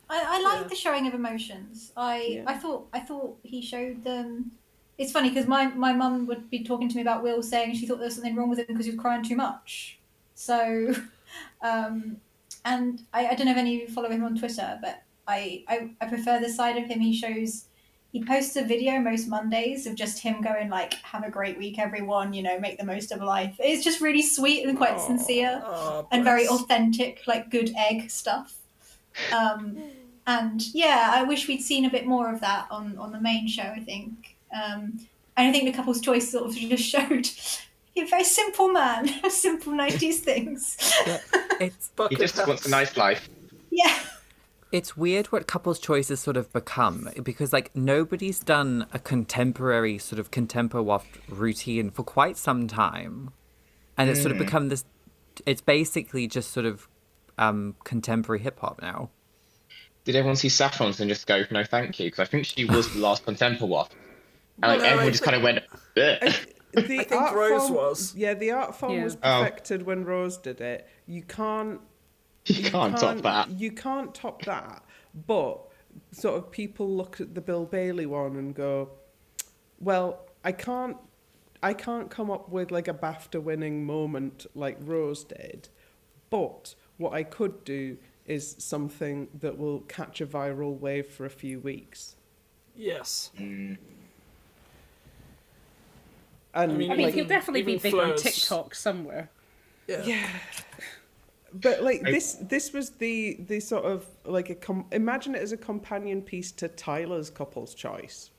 I, 0.09 0.23
I 0.37 0.41
like 0.41 0.61
Yeah. 0.61 0.67
the 0.67 0.75
showing 0.75 1.07
of 1.07 1.13
emotions. 1.13 1.91
I 1.97 2.17
Yeah. 2.21 2.43
I 2.47 2.53
thought 2.55 2.87
I 2.93 2.99
thought 2.99 3.37
he 3.43 3.61
showed 3.61 4.03
them. 4.03 4.51
It's 4.97 5.11
funny 5.11 5.29
because 5.29 5.47
my 5.47 5.67
my 5.67 5.93
mum 5.93 6.25
would 6.27 6.49
be 6.49 6.63
talking 6.63 6.89
to 6.89 6.95
me 6.95 7.01
about 7.01 7.23
Will 7.23 7.41
saying 7.43 7.75
she 7.75 7.85
thought 7.85 7.97
there 7.97 8.05
was 8.05 8.15
something 8.15 8.35
wrong 8.35 8.49
with 8.49 8.59
him 8.59 8.65
because 8.69 8.85
he 8.85 8.91
was 8.91 8.99
crying 8.99 9.23
too 9.23 9.35
much. 9.35 9.99
So, 10.35 10.93
um, 11.61 12.17
and 12.65 13.01
I, 13.13 13.27
I 13.27 13.35
don't 13.35 13.45
know 13.45 13.51
if 13.51 13.57
any 13.57 13.75
of 13.75 13.81
you 13.81 13.93
follow 13.93 14.09
him 14.09 14.23
on 14.23 14.37
Twitter, 14.37 14.77
but 14.81 15.03
I, 15.27 15.63
I 15.67 15.89
I 16.01 16.05
prefer 16.07 16.39
the 16.39 16.49
side 16.49 16.77
of 16.77 16.85
him 16.85 16.99
he 16.99 17.13
shows. 17.15 17.65
He 18.17 18.25
posts 18.25 18.55
a 18.55 18.63
video 18.63 18.97
most 18.99 19.27
Mondays 19.27 19.85
of 19.85 19.93
just 19.93 20.17
him 20.17 20.41
going 20.41 20.69
like, 20.69 20.95
"Have 21.03 21.23
a 21.23 21.29
great 21.29 21.55
week, 21.55 21.77
everyone. 21.77 22.33
You 22.33 22.41
know, 22.41 22.59
make 22.59 22.79
the 22.79 22.83
most 22.83 23.11
of 23.11 23.21
life." 23.21 23.55
It's 23.59 23.83
just 23.83 24.01
really 24.01 24.23
sweet 24.23 24.65
and 24.65 24.75
quite 24.75 24.93
Aw. 24.93 25.07
sincere 25.07 25.63
and 26.11 26.23
very 26.23 26.47
authentic, 26.47 27.21
like 27.27 27.51
good 27.51 27.71
egg 27.77 28.09
stuff. 28.09 28.55
Um, 29.31 29.77
and 30.25 30.63
yeah, 30.73 31.11
I 31.13 31.21
wish 31.25 31.47
we'd 31.47 31.61
seen 31.61 31.85
a 31.85 31.91
bit 31.91 32.07
more 32.07 32.33
of 32.33 32.41
that 32.41 32.65
on, 32.71 32.97
on 32.97 33.11
the 33.11 33.21
main 33.21 33.47
show. 33.47 33.61
I 33.61 33.81
think, 33.81 34.35
um, 34.51 34.99
and 35.37 35.47
I 35.47 35.51
think 35.51 35.65
the 35.65 35.73
couple's 35.73 36.01
choice 36.01 36.31
sort 36.31 36.45
of 36.45 36.55
just 36.55 36.85
showed 36.85 37.29
you're 37.93 38.07
a 38.07 38.09
very 38.09 38.23
simple 38.23 38.69
man, 38.69 39.09
simple 39.29 39.73
nineties 39.73 40.21
things. 40.21 40.75
It's 41.59 41.87
He 41.87 41.93
Bucket 41.95 42.17
just 42.17 42.47
wants 42.47 42.65
a 42.65 42.69
nice 42.69 42.97
life. 42.97 43.29
yeah, 43.69 43.95
it's 44.71 44.97
weird 44.97 45.27
what 45.27 45.47
couples 45.47 45.79
choices 45.79 46.19
sort 46.19 46.35
of 46.37 46.51
become 46.51 47.09
because 47.23 47.53
like 47.53 47.73
nobody's 47.75 48.39
done 48.39 48.85
a 48.93 48.99
contemporary 48.99 49.97
sort 49.97 50.19
of 50.19 50.29
contemporary 50.31 50.99
routine 51.29 51.89
for 51.89 52.03
quite 52.03 52.35
some 52.37 52.67
time 52.67 53.31
and 53.97 54.09
it's 54.09 54.21
sort 54.21 54.31
of 54.31 54.37
become 54.37 54.69
this 54.69 54.83
it's 55.45 55.61
basically 55.61 56.27
just 56.27 56.51
sort 56.51 56.65
of 56.65 56.87
um 57.37 57.75
contemporary 57.83 58.39
hip 58.39 58.59
hop 58.59 58.81
now 58.81 59.09
Did 60.03 60.15
everyone 60.15 60.35
see 60.35 60.49
Saffron's 60.49 60.99
and 60.99 61.09
just 61.09 61.27
go, 61.27 61.43
no, 61.51 61.63
thank 61.63 61.99
you? 61.99 62.07
Because 62.07 62.19
I 62.19 62.25
think 62.25 62.45
she 62.45 62.65
was 62.65 62.91
the 62.93 62.99
last 62.99 63.23
contemporary 63.25 63.71
one. 63.71 63.87
And 64.63 64.71
like 64.71 64.79
No, 64.81 64.85
everyone 64.85 65.11
just 65.11 65.23
kind 65.23 65.35
of 65.35 65.43
went, 65.43 65.59
Ugh. 65.97 66.33
The 66.73 66.81
think 66.87 67.11
art 67.11 67.35
Rose 67.35 67.61
form, 67.63 67.73
was. 67.73 68.15
Yeah, 68.15 68.33
the 68.33 68.51
art 68.51 68.75
form 68.75 68.93
Yeah. 68.93 69.03
was 69.03 69.15
Oh. 69.17 69.39
perfected 69.43 69.83
when 69.83 70.05
Rose 70.05 70.37
did 70.37 70.61
it. 70.61 70.87
You 71.07 71.21
can't 71.23 71.79
you 72.47 72.69
can't 72.69 72.97
top 72.97 73.21
that. 73.21 73.49
You 73.51 73.71
can't 73.71 74.13
top 74.13 74.43
that. 74.45 74.83
But 75.25 75.59
sort 76.11 76.35
of 76.35 76.51
people 76.51 76.89
look 76.89 77.19
at 77.19 77.35
the 77.35 77.41
Bill 77.41 77.65
Bailey 77.65 78.05
one 78.05 78.35
and 78.35 78.53
go, 78.55 78.91
"Well, 79.79 80.25
I 80.43 80.51
can't, 80.51 80.97
I 81.61 81.73
can't 81.73 82.09
come 82.09 82.29
up 82.31 82.49
with 82.49 82.71
like 82.71 82.87
a 82.87 82.93
BAFTA 82.93 83.41
winning 83.41 83.85
moment 83.85 84.45
like 84.55 84.77
Rose 84.79 85.23
did, 85.23 85.69
but 86.29 86.75
what 86.97 87.13
I 87.13 87.23
could 87.23 87.63
do 87.63 87.97
is 88.25 88.55
something 88.59 89.29
that 89.39 89.57
will 89.57 89.81
catch 89.81 90.21
a 90.21 90.25
viral 90.25 90.77
wave 90.79 91.07
for 91.07 91.25
a 91.25 91.29
few 91.29 91.59
weeks." 91.59 92.15
Yes. 92.75 93.31
And 93.37 93.77
I 96.53 96.67
mean, 96.67 96.91
I 96.91 96.95
mean, 96.95 97.05
like, 97.07 97.15
he'll 97.15 97.25
definitely 97.25 97.63
be 97.63 97.73
even 97.73 97.91
big 97.91 97.99
on 97.99 98.15
TikTok 98.15 98.73
somewhere. 98.75 99.29
Yeah. 99.87 100.03
Yeah. 100.03 100.29
But 101.53 101.81
like 101.83 102.01
I- 102.05 102.11
this, 102.11 102.33
this 102.41 102.73
was 102.73 102.91
the 102.91 103.37
the 103.47 103.59
sort 103.59 103.85
of 103.85 104.05
like 104.25 104.49
a 104.49 104.55
com- 104.55 104.85
imagine 104.91 105.35
it 105.35 105.41
as 105.41 105.51
a 105.51 105.57
companion 105.57 106.21
piece 106.21 106.51
to 106.53 106.67
Tyler's 106.67 107.29
couple's 107.29 107.73
choice. 107.73 108.31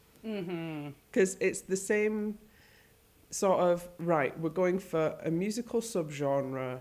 Because 1.10 1.36
it's 1.40 1.62
the 1.62 1.76
same 1.76 2.38
sort 3.30 3.60
of 3.60 3.88
right. 3.98 4.38
We're 4.38 4.50
going 4.50 4.78
for 4.78 5.16
a 5.24 5.30
musical 5.30 5.80
subgenre 5.80 6.80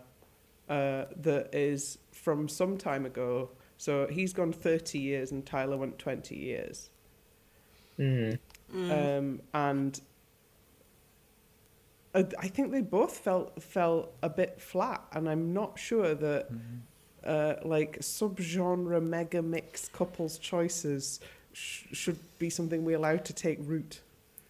uh, 0.69 1.05
that 1.15 1.49
is 1.53 1.97
from 2.11 2.49
some 2.49 2.77
time 2.77 3.05
ago. 3.05 3.49
So 3.77 4.07
he's 4.07 4.33
gone 4.33 4.51
thirty 4.51 4.99
years, 4.99 5.31
and 5.31 5.45
Tyler 5.45 5.77
went 5.77 5.97
twenty 5.97 6.35
years. 6.35 6.89
Um, 8.73 9.41
and 9.53 10.01
I 12.17 12.25
I 12.39 12.47
think 12.47 12.71
they 12.71 12.81
both 12.81 13.15
felt 13.17 13.61
fell 13.61 14.09
a 14.23 14.29
bit 14.29 14.59
flat, 14.61 15.01
and 15.13 15.29
I'm 15.29 15.53
not 15.53 15.77
sure 15.79 16.13
that 16.15 16.47
uh, 17.23 17.53
like 17.63 17.99
subgenre 17.99 19.01
mega 19.01 19.41
mix 19.41 19.89
couples 19.89 20.37
choices 20.37 21.19
sh- 21.53 21.83
should 21.91 22.19
be 22.39 22.49
something 22.49 22.83
we 22.85 22.93
allow 22.93 23.17
to 23.17 23.33
take 23.33 23.59
root. 23.61 24.01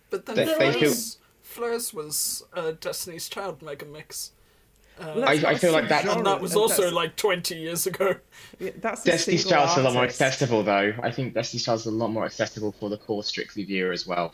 But 0.09 0.25
then 0.25 0.35
They- 0.37 0.45
they 0.45 0.73
Fleurs, 0.73 1.17
Fleurs 1.43 1.93
was 1.93 2.43
uh, 2.53 2.71
Destiny's 2.79 3.27
Child 3.29 3.61
mega 3.61 3.85
mix. 3.85 4.31
Uh, 4.99 5.13
that's 5.19 5.43
I- 5.43 5.51
not 5.51 5.59
feel 5.59 5.73
like 5.73 5.89
that- 5.89 6.05
and 6.07 6.25
that 6.25 6.39
was 6.41 6.55
also 6.55 6.75
that's- 6.83 6.93
like 6.93 7.15
20 7.15 7.55
years 7.55 7.85
ago. 7.87 8.15
yeah, 8.59 8.71
that's 8.77 9.01
a 9.05 9.11
Destiny's 9.11 9.43
single 9.43 9.65
Child's 9.65 9.77
a 9.79 9.83
lot 9.83 9.93
more 9.93 10.03
accessible, 10.03 10.63
though. 10.63 10.93
I 11.03 11.11
think 11.11 11.33
Destiny's 11.33 11.65
Child's 11.65 11.85
a 11.85 11.91
lot 11.91 12.07
more 12.09 12.25
accessible 12.25 12.71
for 12.79 12.89
the 12.89 12.97
core 12.97 13.23
Strictly 13.23 13.63
viewer 13.63 13.91
as 13.91 14.07
well. 14.07 14.33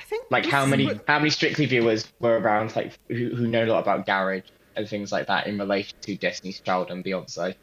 I 0.00 0.02
think 0.02 0.26
Like 0.30 0.46
how 0.46 0.64
many 0.64 0.86
but- 0.86 1.04
how 1.06 1.18
many 1.18 1.30
Strictly 1.30 1.66
viewers 1.66 2.10
were 2.20 2.38
around 2.38 2.74
like 2.74 2.98
who, 3.08 3.34
who 3.34 3.46
know 3.46 3.64
a 3.64 3.66
lot 3.66 3.82
about 3.82 4.06
garage 4.06 4.48
and 4.74 4.88
things 4.88 5.12
like 5.12 5.26
that 5.26 5.46
in 5.46 5.58
relation 5.58 5.98
to 6.00 6.16
Destiny's 6.16 6.58
Child 6.60 6.90
and 6.90 7.04
Beyonce? 7.04 7.54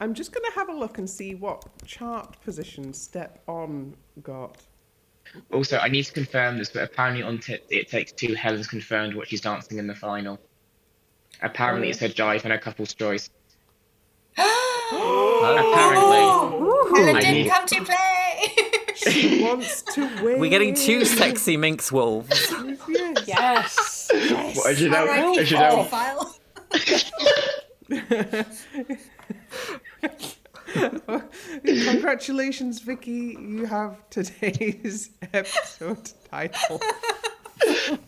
I'm 0.00 0.12
just 0.14 0.32
going 0.32 0.44
to 0.50 0.52
have 0.58 0.68
a 0.70 0.72
look 0.72 0.98
and 0.98 1.08
see 1.08 1.34
what 1.34 1.64
chart 1.86 2.40
position 2.42 2.92
Step 2.92 3.42
On 3.46 3.94
got. 4.22 4.56
Also, 5.52 5.78
I 5.78 5.88
need 5.88 6.02
to 6.04 6.12
confirm 6.12 6.58
this, 6.58 6.70
but 6.70 6.82
apparently 6.82 7.22
on 7.22 7.38
t- 7.38 7.58
it 7.68 7.88
takes 7.88 8.10
two. 8.10 8.34
Helen's 8.34 8.66
confirmed 8.66 9.14
what 9.14 9.28
she's 9.28 9.42
dancing 9.42 9.78
in 9.78 9.86
the 9.86 9.94
final. 9.94 10.40
Apparently, 11.42 11.90
it's 11.90 12.02
oh. 12.02 12.08
her 12.08 12.12
jive 12.12 12.42
and 12.42 12.52
her 12.52 12.58
couple's 12.58 12.94
choice. 12.94 13.30
apparently, 14.36 16.26
Helen 16.98 17.14
didn't 17.20 17.34
need- 17.34 17.50
come 17.50 17.66
to 17.66 17.84
play. 17.84 18.19
She 19.02 19.42
wants 19.44 19.82
to 19.94 20.00
win. 20.22 20.40
We're 20.40 20.50
getting 20.50 20.74
two 20.74 21.04
sexy 21.04 21.56
minx 21.56 21.90
wolves. 21.92 22.52
Yes. 23.26 24.10
Yes. 24.12 24.56
Well, 24.56 24.66
as 24.66 24.80
you 24.80 24.90
know, 24.90 25.06
R.I.P. 25.06 25.38
as 25.40 25.50
you 25.50 25.56
know, 25.58 25.88
Congratulations, 31.64 32.80
Vikki. 32.80 33.36
You 33.40 33.66
have 33.66 34.08
today's 34.10 35.10
episode 35.32 36.10
title. 36.30 36.80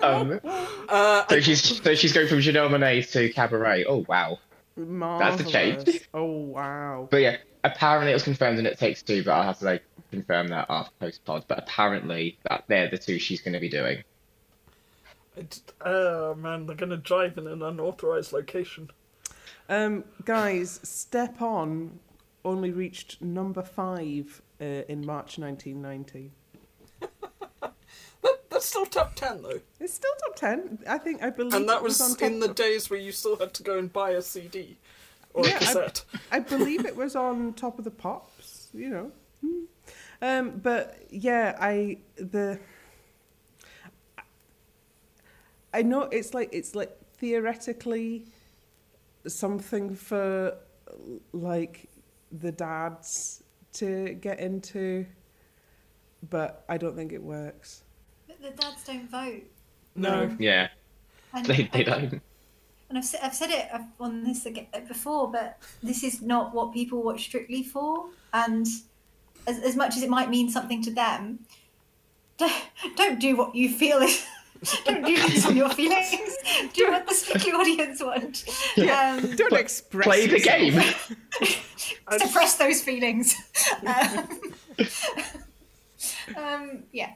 um, 0.00 0.40
Uh, 0.88 1.24
so 1.28 1.40
she's 1.40 1.82
so 1.82 1.94
she's 1.94 2.12
going 2.12 2.28
from 2.28 2.38
Janelle 2.38 2.70
Monae 2.70 3.08
to 3.12 3.28
Cabaret. 3.32 3.84
Oh 3.84 4.04
wow! 4.08 4.38
Marvelous. 4.76 5.38
That's 5.38 5.48
a 5.48 5.52
change. 5.52 6.08
Oh 6.14 6.24
wow. 6.24 7.08
But 7.10 7.16
yeah, 7.18 7.36
apparently 7.64 8.10
it 8.10 8.14
was 8.14 8.22
confirmed 8.24 8.58
and 8.58 8.66
it 8.66 8.78
takes 8.78 9.02
two, 9.02 9.22
but 9.24 9.32
I'll 9.32 9.42
have 9.44 9.58
to 9.60 9.64
like 9.64 9.84
confirm 10.10 10.48
that 10.48 10.66
after 10.68 10.92
post 11.00 11.24
pod. 11.24 11.44
But 11.48 11.58
apparently 11.58 12.38
that 12.48 12.64
they're 12.68 12.88
the 12.90 12.98
two 12.98 13.18
she's 13.18 13.40
going 13.40 13.54
to 13.54 13.60
be 13.60 13.68
doing. 13.68 14.02
it, 15.36 15.60
oh 15.84 16.34
man, 16.34 16.66
they're 16.66 16.76
gonna 16.76 16.96
drive 16.96 17.38
in 17.38 17.46
an 17.46 17.62
unauthorized 17.62 18.32
location. 18.32 18.90
Um, 19.68 20.04
guys, 20.24 20.80
Step 20.82 21.40
On 21.40 21.98
only 22.44 22.70
reached 22.72 23.22
number 23.22 23.62
five 23.62 24.42
uh, 24.60 24.64
in 24.88 25.06
March 25.06 25.38
1990. 25.38 26.32
That, 28.22 28.38
that's 28.50 28.66
still 28.66 28.86
top 28.86 29.16
ten 29.16 29.42
though, 29.42 29.60
It's 29.80 29.94
still 29.94 30.12
top 30.24 30.36
ten. 30.36 30.78
I 30.88 30.98
think 30.98 31.22
I 31.22 31.30
believe. 31.30 31.54
and 31.54 31.68
that 31.68 31.78
it 31.78 31.82
was 31.82 32.00
on 32.00 32.10
top 32.10 32.22
in 32.22 32.38
the 32.38 32.48
days 32.48 32.88
where 32.88 33.00
you 33.00 33.10
still 33.10 33.36
had 33.36 33.52
to 33.54 33.62
go 33.64 33.78
and 33.78 33.92
buy 33.92 34.10
a 34.10 34.22
CD 34.22 34.76
or 35.34 35.46
Yeah, 35.46 35.58
cassette. 35.58 36.04
I 36.30 36.38
believe 36.40 36.84
it 36.86 36.94
was 36.96 37.16
on 37.16 37.54
top 37.54 37.78
of 37.78 37.84
the 37.84 37.90
pops, 37.90 38.68
you 38.74 38.88
know. 38.90 39.12
Hmm. 39.40 39.64
Um, 40.20 40.50
but 40.62 41.02
yeah, 41.10 41.56
I 41.60 41.98
the 42.16 42.58
I 45.74 45.82
know 45.82 46.02
it's 46.02 46.34
like 46.34 46.50
it's 46.52 46.74
like 46.74 46.96
theoretically 47.16 48.26
something 49.26 49.94
for 49.94 50.56
like 51.32 51.88
the 52.30 52.52
dads 52.52 53.42
to 53.74 54.14
get 54.14 54.38
into, 54.40 55.06
but 56.28 56.64
I 56.68 56.76
don't 56.76 56.94
think 56.94 57.12
it 57.12 57.22
works. 57.22 57.84
But 58.26 58.42
the 58.42 58.50
dads 58.50 58.84
don't 58.84 59.10
vote. 59.10 59.42
No. 59.94 60.34
Yeah, 60.38 60.68
And 61.32 61.46
they 61.46 61.68
they 61.72 61.80
I- 61.80 61.82
don't. 61.82 62.22
And 62.92 62.98
I've, 62.98 63.14
I've 63.22 63.34
said 63.34 63.48
it 63.48 63.70
on 63.98 64.22
this 64.22 64.44
ag- 64.44 64.86
before, 64.86 65.32
but 65.32 65.58
this 65.82 66.04
is 66.04 66.20
not 66.20 66.52
what 66.52 66.74
people 66.74 67.02
watch 67.02 67.24
Strictly 67.24 67.62
for. 67.62 68.10
And 68.34 68.66
as, 69.46 69.58
as 69.60 69.76
much 69.76 69.96
as 69.96 70.02
it 70.02 70.10
might 70.10 70.28
mean 70.28 70.50
something 70.50 70.82
to 70.82 70.90
them, 70.90 71.38
don't, 72.36 72.52
don't 72.94 73.18
do 73.18 73.34
what 73.34 73.54
you 73.54 73.70
feel 73.70 74.02
is. 74.02 74.26
don't 74.84 75.06
do 75.06 75.16
this 75.16 75.46
on 75.46 75.56
your 75.56 75.70
feelings. 75.70 76.36
Do 76.74 76.90
what 76.90 77.08
the 77.08 77.14
Strictly 77.14 77.50
audience 77.50 78.00
want. 78.00 78.44
Um, 78.78 79.34
Don't 79.34 79.54
express. 79.54 80.04
Play 80.04 80.26
the 80.28 80.38
game. 80.38 80.80
suppress 82.18 82.56
those 82.58 82.80
feelings. 82.80 83.34
Um, 83.84 84.28
um, 86.36 86.82
yeah. 86.92 87.14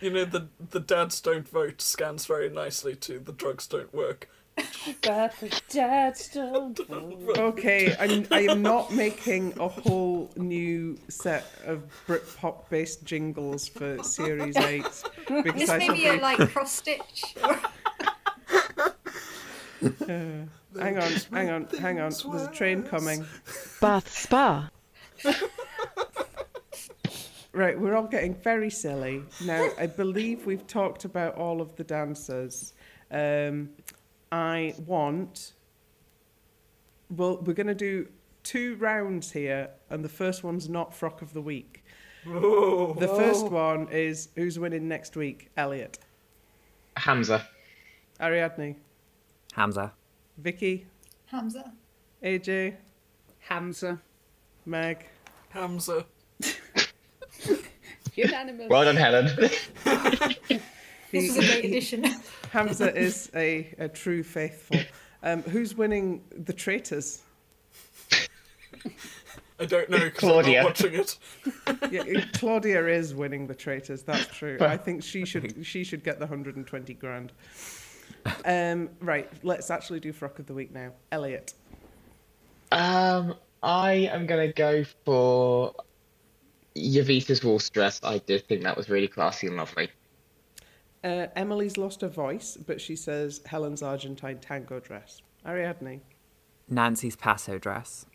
You 0.00 0.10
know 0.10 0.24
the 0.24 0.48
the 0.58 0.80
dads 0.80 1.20
don't 1.20 1.48
vote 1.48 1.80
scans 1.80 2.26
very 2.26 2.50
nicely 2.50 2.96
to 2.96 3.20
the 3.20 3.32
drugs 3.32 3.68
don't 3.68 3.94
work. 3.94 4.28
But 4.56 5.34
the 5.40 5.60
dads 5.68 6.28
don't 6.34 6.76
vote. 6.86 7.38
Okay, 7.38 7.94
I'm, 7.98 8.26
I 8.30 8.42
am 8.42 8.62
not 8.62 8.92
making 8.92 9.54
a 9.58 9.68
whole 9.68 10.30
new 10.36 10.98
set 11.08 11.46
of 11.64 11.84
Britpop 12.06 12.68
based 12.68 13.04
jingles 13.04 13.68
for 13.68 14.02
Series 14.02 14.56
8 14.56 14.82
because 15.28 15.54
This 15.54 15.70
I 15.70 15.78
may 15.78 15.90
be 15.90 16.06
a 16.06 16.14
be- 16.14 16.20
like 16.20 16.38
cross 16.50 16.72
stitch. 16.72 17.34
hang 20.06 20.48
on, 20.98 21.12
hang 21.32 21.50
on, 21.50 21.66
hang 21.80 22.00
on. 22.00 22.10
There's 22.10 22.42
a 22.42 22.50
train 22.52 22.82
coming. 22.82 23.24
Bath 23.80 24.08
Spa. 24.16 24.68
Right, 27.54 27.78
we're 27.78 27.94
all 27.94 28.06
getting 28.06 28.34
very 28.34 28.70
silly. 28.70 29.22
Now, 29.44 29.68
I 29.78 29.86
believe 29.86 30.46
we've 30.46 30.66
talked 30.66 31.04
about 31.04 31.34
all 31.36 31.60
of 31.60 31.76
the 31.76 31.84
dancers. 31.84 32.72
Um, 33.10 33.68
I 34.32 34.74
want. 34.86 35.52
Well, 37.10 37.36
we're 37.42 37.52
going 37.52 37.66
to 37.66 37.74
do 37.74 38.08
two 38.42 38.76
rounds 38.76 39.30
here, 39.30 39.68
and 39.90 40.02
the 40.04 40.08
first 40.08 40.42
one's 40.42 40.68
not 40.68 40.94
Frock 40.94 41.20
of 41.22 41.34
the 41.34 41.42
Week. 41.42 41.84
The 42.24 43.12
first 43.16 43.46
one 43.48 43.88
is 43.90 44.28
who's 44.34 44.58
winning 44.58 44.88
next 44.88 45.16
week? 45.16 45.50
Elliot. 45.56 45.98
Hamza. 46.96 47.46
Ariadne. 48.20 48.76
Hamza. 49.54 49.92
Vikki. 50.38 50.86
Hamza. 51.26 51.72
AJ. 52.22 52.76
Hamza. 53.40 54.00
Meg. 54.64 55.06
Hamza. 55.50 56.06
Unanimous. 58.14 58.68
Well 58.70 58.84
done, 58.84 58.96
Helen. 58.96 59.50
This 61.12 61.28
is 61.28 61.36
a 61.36 61.40
great 61.40 61.64
addition. 61.66 62.06
Hamza 62.52 62.94
is 63.00 63.30
a, 63.34 63.74
a 63.78 63.88
true 63.88 64.22
faithful. 64.22 64.78
Um, 65.22 65.42
who's 65.42 65.74
winning 65.74 66.22
the 66.36 66.52
traitors? 66.52 67.22
I 69.58 69.64
don't 69.64 69.88
know 69.90 69.98
because 69.98 70.24
I'm 70.24 70.30
Claudia. 70.30 70.62
not 70.62 70.64
watching 70.70 70.94
it. 70.94 71.18
Yeah, 71.90 72.24
Claudia 72.34 72.86
is 72.88 73.14
winning 73.14 73.46
the 73.46 73.54
traitors. 73.54 74.02
That's 74.02 74.26
true. 74.26 74.58
I 74.60 74.76
think 74.76 75.02
she 75.02 75.24
should 75.24 75.64
she 75.64 75.84
should 75.84 76.02
get 76.04 76.18
the 76.18 76.26
hundred 76.26 76.56
and 76.56 76.66
twenty 76.66 76.94
grand. 76.94 77.32
Um, 78.44 78.90
right, 79.00 79.30
let's 79.42 79.70
actually 79.70 80.00
do 80.00 80.12
frock 80.12 80.38
of 80.38 80.46
the 80.46 80.54
week 80.54 80.72
now. 80.72 80.92
Elliot, 81.10 81.54
Um, 82.70 83.34
I 83.62 83.92
am 84.12 84.26
gonna 84.26 84.52
go 84.52 84.84
for 85.04 85.74
Jowita's 86.76 87.42
wolf's 87.44 87.70
dress. 87.70 88.00
I 88.02 88.18
did 88.18 88.46
think 88.48 88.62
that 88.64 88.76
was 88.76 88.88
really 88.88 89.08
classy 89.08 89.46
and 89.46 89.56
lovely. 89.56 89.90
Uh, 91.04 91.26
Emily's 91.34 91.76
lost 91.76 92.00
her 92.02 92.08
voice, 92.08 92.56
but 92.56 92.80
she 92.80 92.94
says 92.94 93.40
Helen's 93.46 93.82
Argentine 93.82 94.38
tango 94.38 94.78
dress. 94.80 95.22
Ariadne, 95.44 96.00
Nancy's 96.68 97.16
Paso 97.16 97.58
dress. 97.58 98.06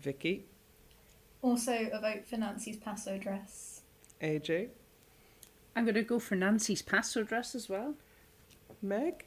Vikki, 0.00 0.46
Also, 1.42 1.88
a 1.92 2.00
vote 2.00 2.26
for 2.26 2.36
Nancy's 2.36 2.76
Paso 2.76 3.18
dress. 3.18 3.82
AJ, 4.20 4.68
I'm 5.76 5.84
going 5.84 5.94
to 5.94 6.02
go 6.02 6.18
for 6.18 6.34
Nancy's 6.34 6.82
Paso 6.82 7.22
dress 7.22 7.54
as 7.54 7.68
well. 7.68 7.94
Meg. 8.82 9.24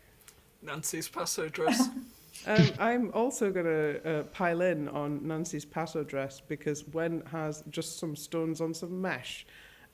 Nancy's 0.62 1.08
Paso 1.08 1.48
dress. 1.50 1.90
Um, 2.48 2.70
I'm 2.80 3.12
also 3.14 3.50
going 3.50 3.66
to 3.66 4.20
uh, 4.20 4.24
pile 4.24 4.60
in 4.62 4.90
on 4.90 5.26
Nancy's 5.26 5.64
Paso 5.64 6.04
dress 6.04 6.42
because 6.42 6.86
when 6.92 7.22
has 7.32 7.64
just 7.70 7.98
some 7.98 8.14
stones 8.14 8.60
on 8.60 8.74
some 8.74 9.02
mesh 9.02 9.46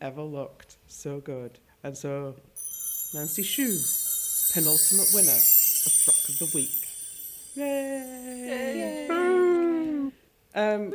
ever 0.02 0.24
looked 0.24 0.78
so 0.88 1.20
good? 1.20 1.60
And 1.84 1.96
so, 1.96 2.36
Nancy 3.14 3.44
Xu, 3.44 4.54
penultimate 4.54 5.12
winner 5.14 5.32
of 5.32 5.92
Frock 5.92 6.30
of 6.30 6.40
the 6.40 6.46
Week. 6.54 6.72
Yay! 7.56 9.08
Um, 10.56 10.94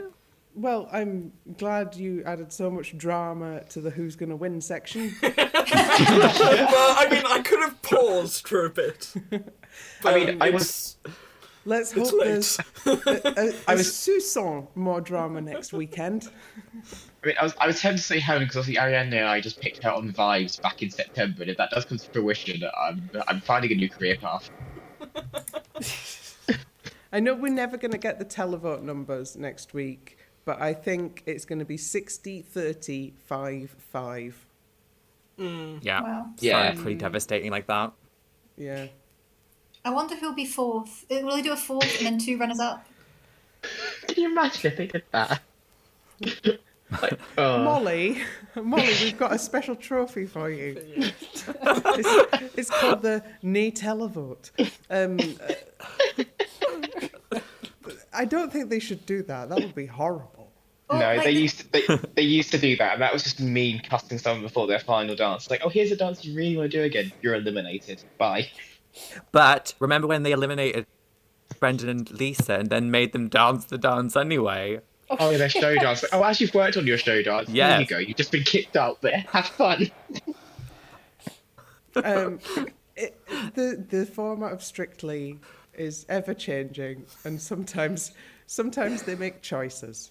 well, 0.54 0.88
I'm 0.92 1.32
glad 1.58 1.94
you 1.94 2.22
added 2.24 2.50
so 2.52 2.70
much 2.70 2.96
drama 2.96 3.62
to 3.70 3.80
the 3.82 3.90
Who's 3.90 4.16
Gonna 4.16 4.36
Win 4.36 4.60
section. 4.62 5.14
well, 5.22 5.34
I 5.36 7.06
mean, 7.10 7.22
I 7.26 7.42
could 7.44 7.60
have 7.60 7.80
paused 7.82 8.48
for 8.48 8.64
a 8.66 8.70
bit. 8.70 9.12
I 10.04 10.14
mean, 10.18 10.40
I 10.40 10.50
was. 10.50 10.96
Let's 11.68 11.92
It's 11.96 12.10
hope 12.10 12.20
late. 12.20 12.28
there's 12.28 12.58
a, 12.86 12.90
a, 12.90 13.52
I 13.68 13.72
a 13.74 13.76
was- 13.76 13.92
Susan 13.94 14.68
more 14.76 15.00
drama 15.00 15.40
next 15.40 15.72
weekend. 15.72 16.30
I 17.26 17.30
mean, 17.30 17.36
I 17.40 17.42
was, 17.42 17.54
I 17.58 17.66
was 17.66 17.80
tempted 17.80 17.98
to 17.98 18.06
say 18.06 18.20
Helen 18.20 18.44
because 18.44 18.56
obviously 18.56 18.80
Ariadne 18.80 19.12
and 19.14 19.26
I 19.26 19.40
just 19.40 19.60
picked 19.60 19.82
her 19.82 19.90
on 19.90 20.12
vibes 20.12 20.62
back 20.62 20.80
in 20.80 20.90
September, 20.90 21.42
and 21.42 21.50
if 21.50 21.56
that 21.56 21.70
does 21.70 21.84
come 21.84 21.98
to 21.98 22.10
fruition, 22.10 22.62
I'm, 22.80 23.10
I'm 23.26 23.40
finding 23.40 23.72
a 23.72 23.74
new 23.74 23.88
career 23.88 24.16
path. 24.16 24.48
I 27.12 27.18
know 27.18 27.34
we're 27.34 27.52
never 27.52 27.76
going 27.76 27.90
to 27.90 27.98
get 27.98 28.20
the 28.20 28.24
televote 28.24 28.82
numbers 28.82 29.34
next 29.36 29.74
week, 29.74 30.18
but 30.44 30.60
I 30.62 30.72
think 30.72 31.24
it's 31.26 31.44
going 31.44 31.58
to 31.58 31.64
be 31.64 31.76
60, 31.76 32.42
30, 32.42 33.14
5, 33.24 33.76
5. 33.76 34.46
Yeah. 35.36 36.02
Wow. 36.02 36.30
Yeah. 36.38 36.62
Sounded 36.62 36.82
pretty 36.82 36.98
devastating 36.98 37.50
like 37.50 37.66
that. 37.66 37.92
Yeah. 38.56 38.86
I 39.84 39.90
wonder 39.90 40.14
who'll 40.14 40.32
be 40.32 40.46
fourth. 40.46 41.04
Uh, 41.10 41.22
Will 41.24 41.34
they 41.34 41.42
do 41.42 41.52
a 41.52 41.56
fourth 41.56 41.98
and 41.98 42.06
then 42.06 42.18
two 42.18 42.38
runners 42.38 42.60
up? 42.60 42.86
Can 44.06 44.22
you 44.22 44.30
imagine 44.30 44.70
if 44.70 44.76
they 44.76 44.86
did 44.86 45.02
that? 45.10 45.40
like, 47.02 47.18
oh. 47.38 47.58
Molly, 47.64 48.22
Molly, 48.54 48.94
we've 49.02 49.18
got 49.18 49.32
a 49.32 49.38
special 49.38 49.74
trophy 49.76 50.26
for 50.26 50.50
you. 50.50 50.74
it's, 50.96 52.56
it's 52.56 52.70
called 52.70 53.02
the 53.02 53.22
Nay 53.42 53.70
Televote. 53.70 54.50
Um, 54.90 55.18
uh, 57.32 57.40
I 58.12 58.24
don't 58.24 58.52
think 58.52 58.70
they 58.70 58.78
should 58.78 59.04
do 59.06 59.22
that. 59.24 59.48
That 59.48 59.58
would 59.58 59.74
be 59.74 59.86
horrible. 59.86 60.50
Or, 60.88 60.98
No, 60.98 61.04
like, 61.16 61.24
they 61.24 61.34
the- 61.34 61.40
used 61.40 61.58
to, 61.58 61.68
they, 61.72 61.82
they 62.14 62.22
used 62.22 62.50
to 62.52 62.58
do 62.58 62.76
that, 62.76 62.94
and 62.94 63.02
that 63.02 63.12
was 63.12 63.24
just 63.24 63.40
mean 63.40 63.80
cutting 63.80 64.18
someone 64.18 64.42
before 64.42 64.66
their 64.66 64.78
final 64.78 65.16
dance. 65.16 65.50
Like, 65.50 65.60
oh, 65.64 65.68
here's 65.68 65.90
a 65.90 65.96
dance 65.96 66.24
you 66.24 66.34
really 66.36 66.56
want 66.56 66.70
to 66.70 66.78
do 66.78 66.84
again. 66.84 67.12
You're 67.22 67.34
eliminated. 67.34 68.02
Bye. 68.18 68.48
But 69.32 69.74
remember 69.80 70.06
when 70.06 70.22
they 70.22 70.32
eliminated 70.32 70.86
Brendan 71.60 71.88
and 71.88 72.10
Lisa 72.10 72.54
and 72.54 72.70
then 72.70 72.90
made 72.90 73.12
them 73.12 73.28
dance 73.28 73.66
the 73.66 73.76
dance 73.78 74.16
anyway? 74.16 74.80
Oh, 75.10 75.30
yeah, 75.30 75.38
they're 75.38 75.48
show 75.48 75.74
dance. 75.76 76.04
Oh, 76.12 76.22
as 76.22 76.40
you've 76.40 76.54
worked 76.54 76.76
on 76.76 76.86
your 76.86 76.98
show 76.98 77.22
dance, 77.22 77.48
there 77.48 77.80
you 77.80 77.86
go. 77.86 77.98
You've 77.98 78.16
just 78.16 78.32
been 78.32 78.42
kicked 78.42 78.76
out 78.76 79.00
there. 79.02 79.24
Have 79.30 79.46
fun. 79.46 79.90
Um, 82.04 82.40
it, 82.96 83.20
the 83.54 83.84
the 83.88 84.06
format 84.06 84.52
of 84.52 84.62
Strictly 84.62 85.38
is 85.74 86.06
ever 86.08 86.34
changing, 86.34 87.06
and 87.24 87.40
sometimes 87.40 88.12
sometimes 88.46 89.02
they 89.02 89.14
make 89.14 89.42
choices. 89.42 90.10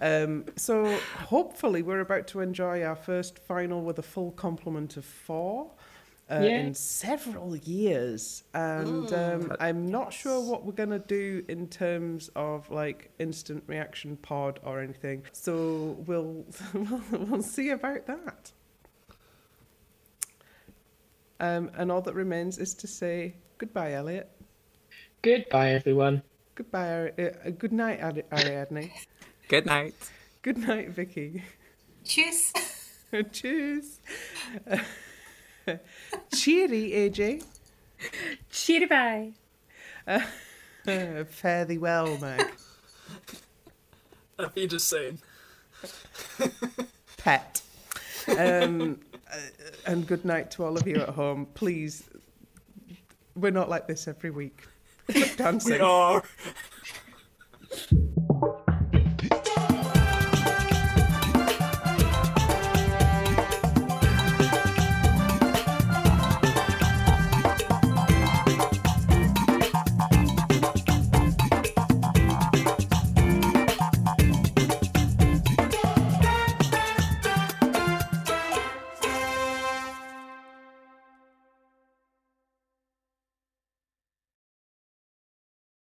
Um, 0.00 0.46
so 0.56 0.98
hopefully 1.26 1.82
we're 1.82 2.00
about 2.00 2.26
to 2.28 2.40
enjoy 2.40 2.82
our 2.82 2.96
first 2.96 3.38
final 3.38 3.82
with 3.82 3.98
a 3.98 4.02
full 4.02 4.30
complement 4.32 4.96
of 4.96 5.04
four. 5.04 5.70
Uh, 6.30 6.40
Yeah. 6.42 6.60
In 6.60 6.74
several 6.74 7.56
years, 7.56 8.44
and 8.54 9.12
um, 9.12 9.52
I'm 9.58 9.86
not 9.90 10.12
sure 10.12 10.40
what 10.40 10.64
we're 10.64 10.72
gonna 10.72 11.00
do 11.00 11.44
in 11.48 11.66
terms 11.66 12.30
of 12.36 12.70
like 12.70 13.10
instant 13.18 13.64
reaction 13.66 14.16
pod 14.18 14.60
or 14.62 14.80
anything. 14.80 15.24
So 15.32 15.96
we'll 16.06 16.44
we'll 17.10 17.42
see 17.42 17.70
about 17.70 18.06
that. 18.06 18.52
Um, 21.40 21.70
and 21.76 21.90
all 21.90 22.02
that 22.02 22.14
remains 22.14 22.58
is 22.58 22.74
to 22.74 22.86
say 22.86 23.34
goodbye, 23.58 23.94
Elliot. 23.94 24.30
Goodbye, 25.22 25.70
everyone. 25.72 26.22
Goodbye, 26.54 27.12
uh, 27.18 27.22
uh, 27.22 27.50
good 27.58 27.72
night, 27.72 28.00
Ari- 28.02 28.24
Ariadne. 28.32 28.90
Good 29.48 29.66
night. 29.66 29.94
good 30.42 30.58
night, 30.58 30.90
Vikki. 30.90 31.42
Cheers. 32.04 32.52
Cheers. 33.32 33.98
Cheery, 36.34 36.90
AJ. 36.90 37.44
Cheery 38.50 38.86
bye. 38.86 39.32
Uh, 40.06 40.20
fare 41.24 41.64
thee 41.64 41.78
well, 41.78 42.16
Meg. 42.18 42.46
Auf 44.38 44.54
Wiedersehen. 44.54 45.18
Pet. 47.18 47.62
Um, 48.38 49.00
uh, 49.30 49.36
and 49.86 50.06
good 50.06 50.24
night 50.24 50.50
to 50.52 50.64
all 50.64 50.76
of 50.76 50.86
you 50.86 50.96
at 50.96 51.10
home. 51.10 51.46
Please, 51.54 52.08
we're 53.36 53.50
not 53.50 53.68
like 53.68 53.86
this 53.86 54.08
every 54.08 54.30
week. 54.30 54.66
Dancing. 55.36 55.74
We 55.74 55.80
are. 55.80 56.22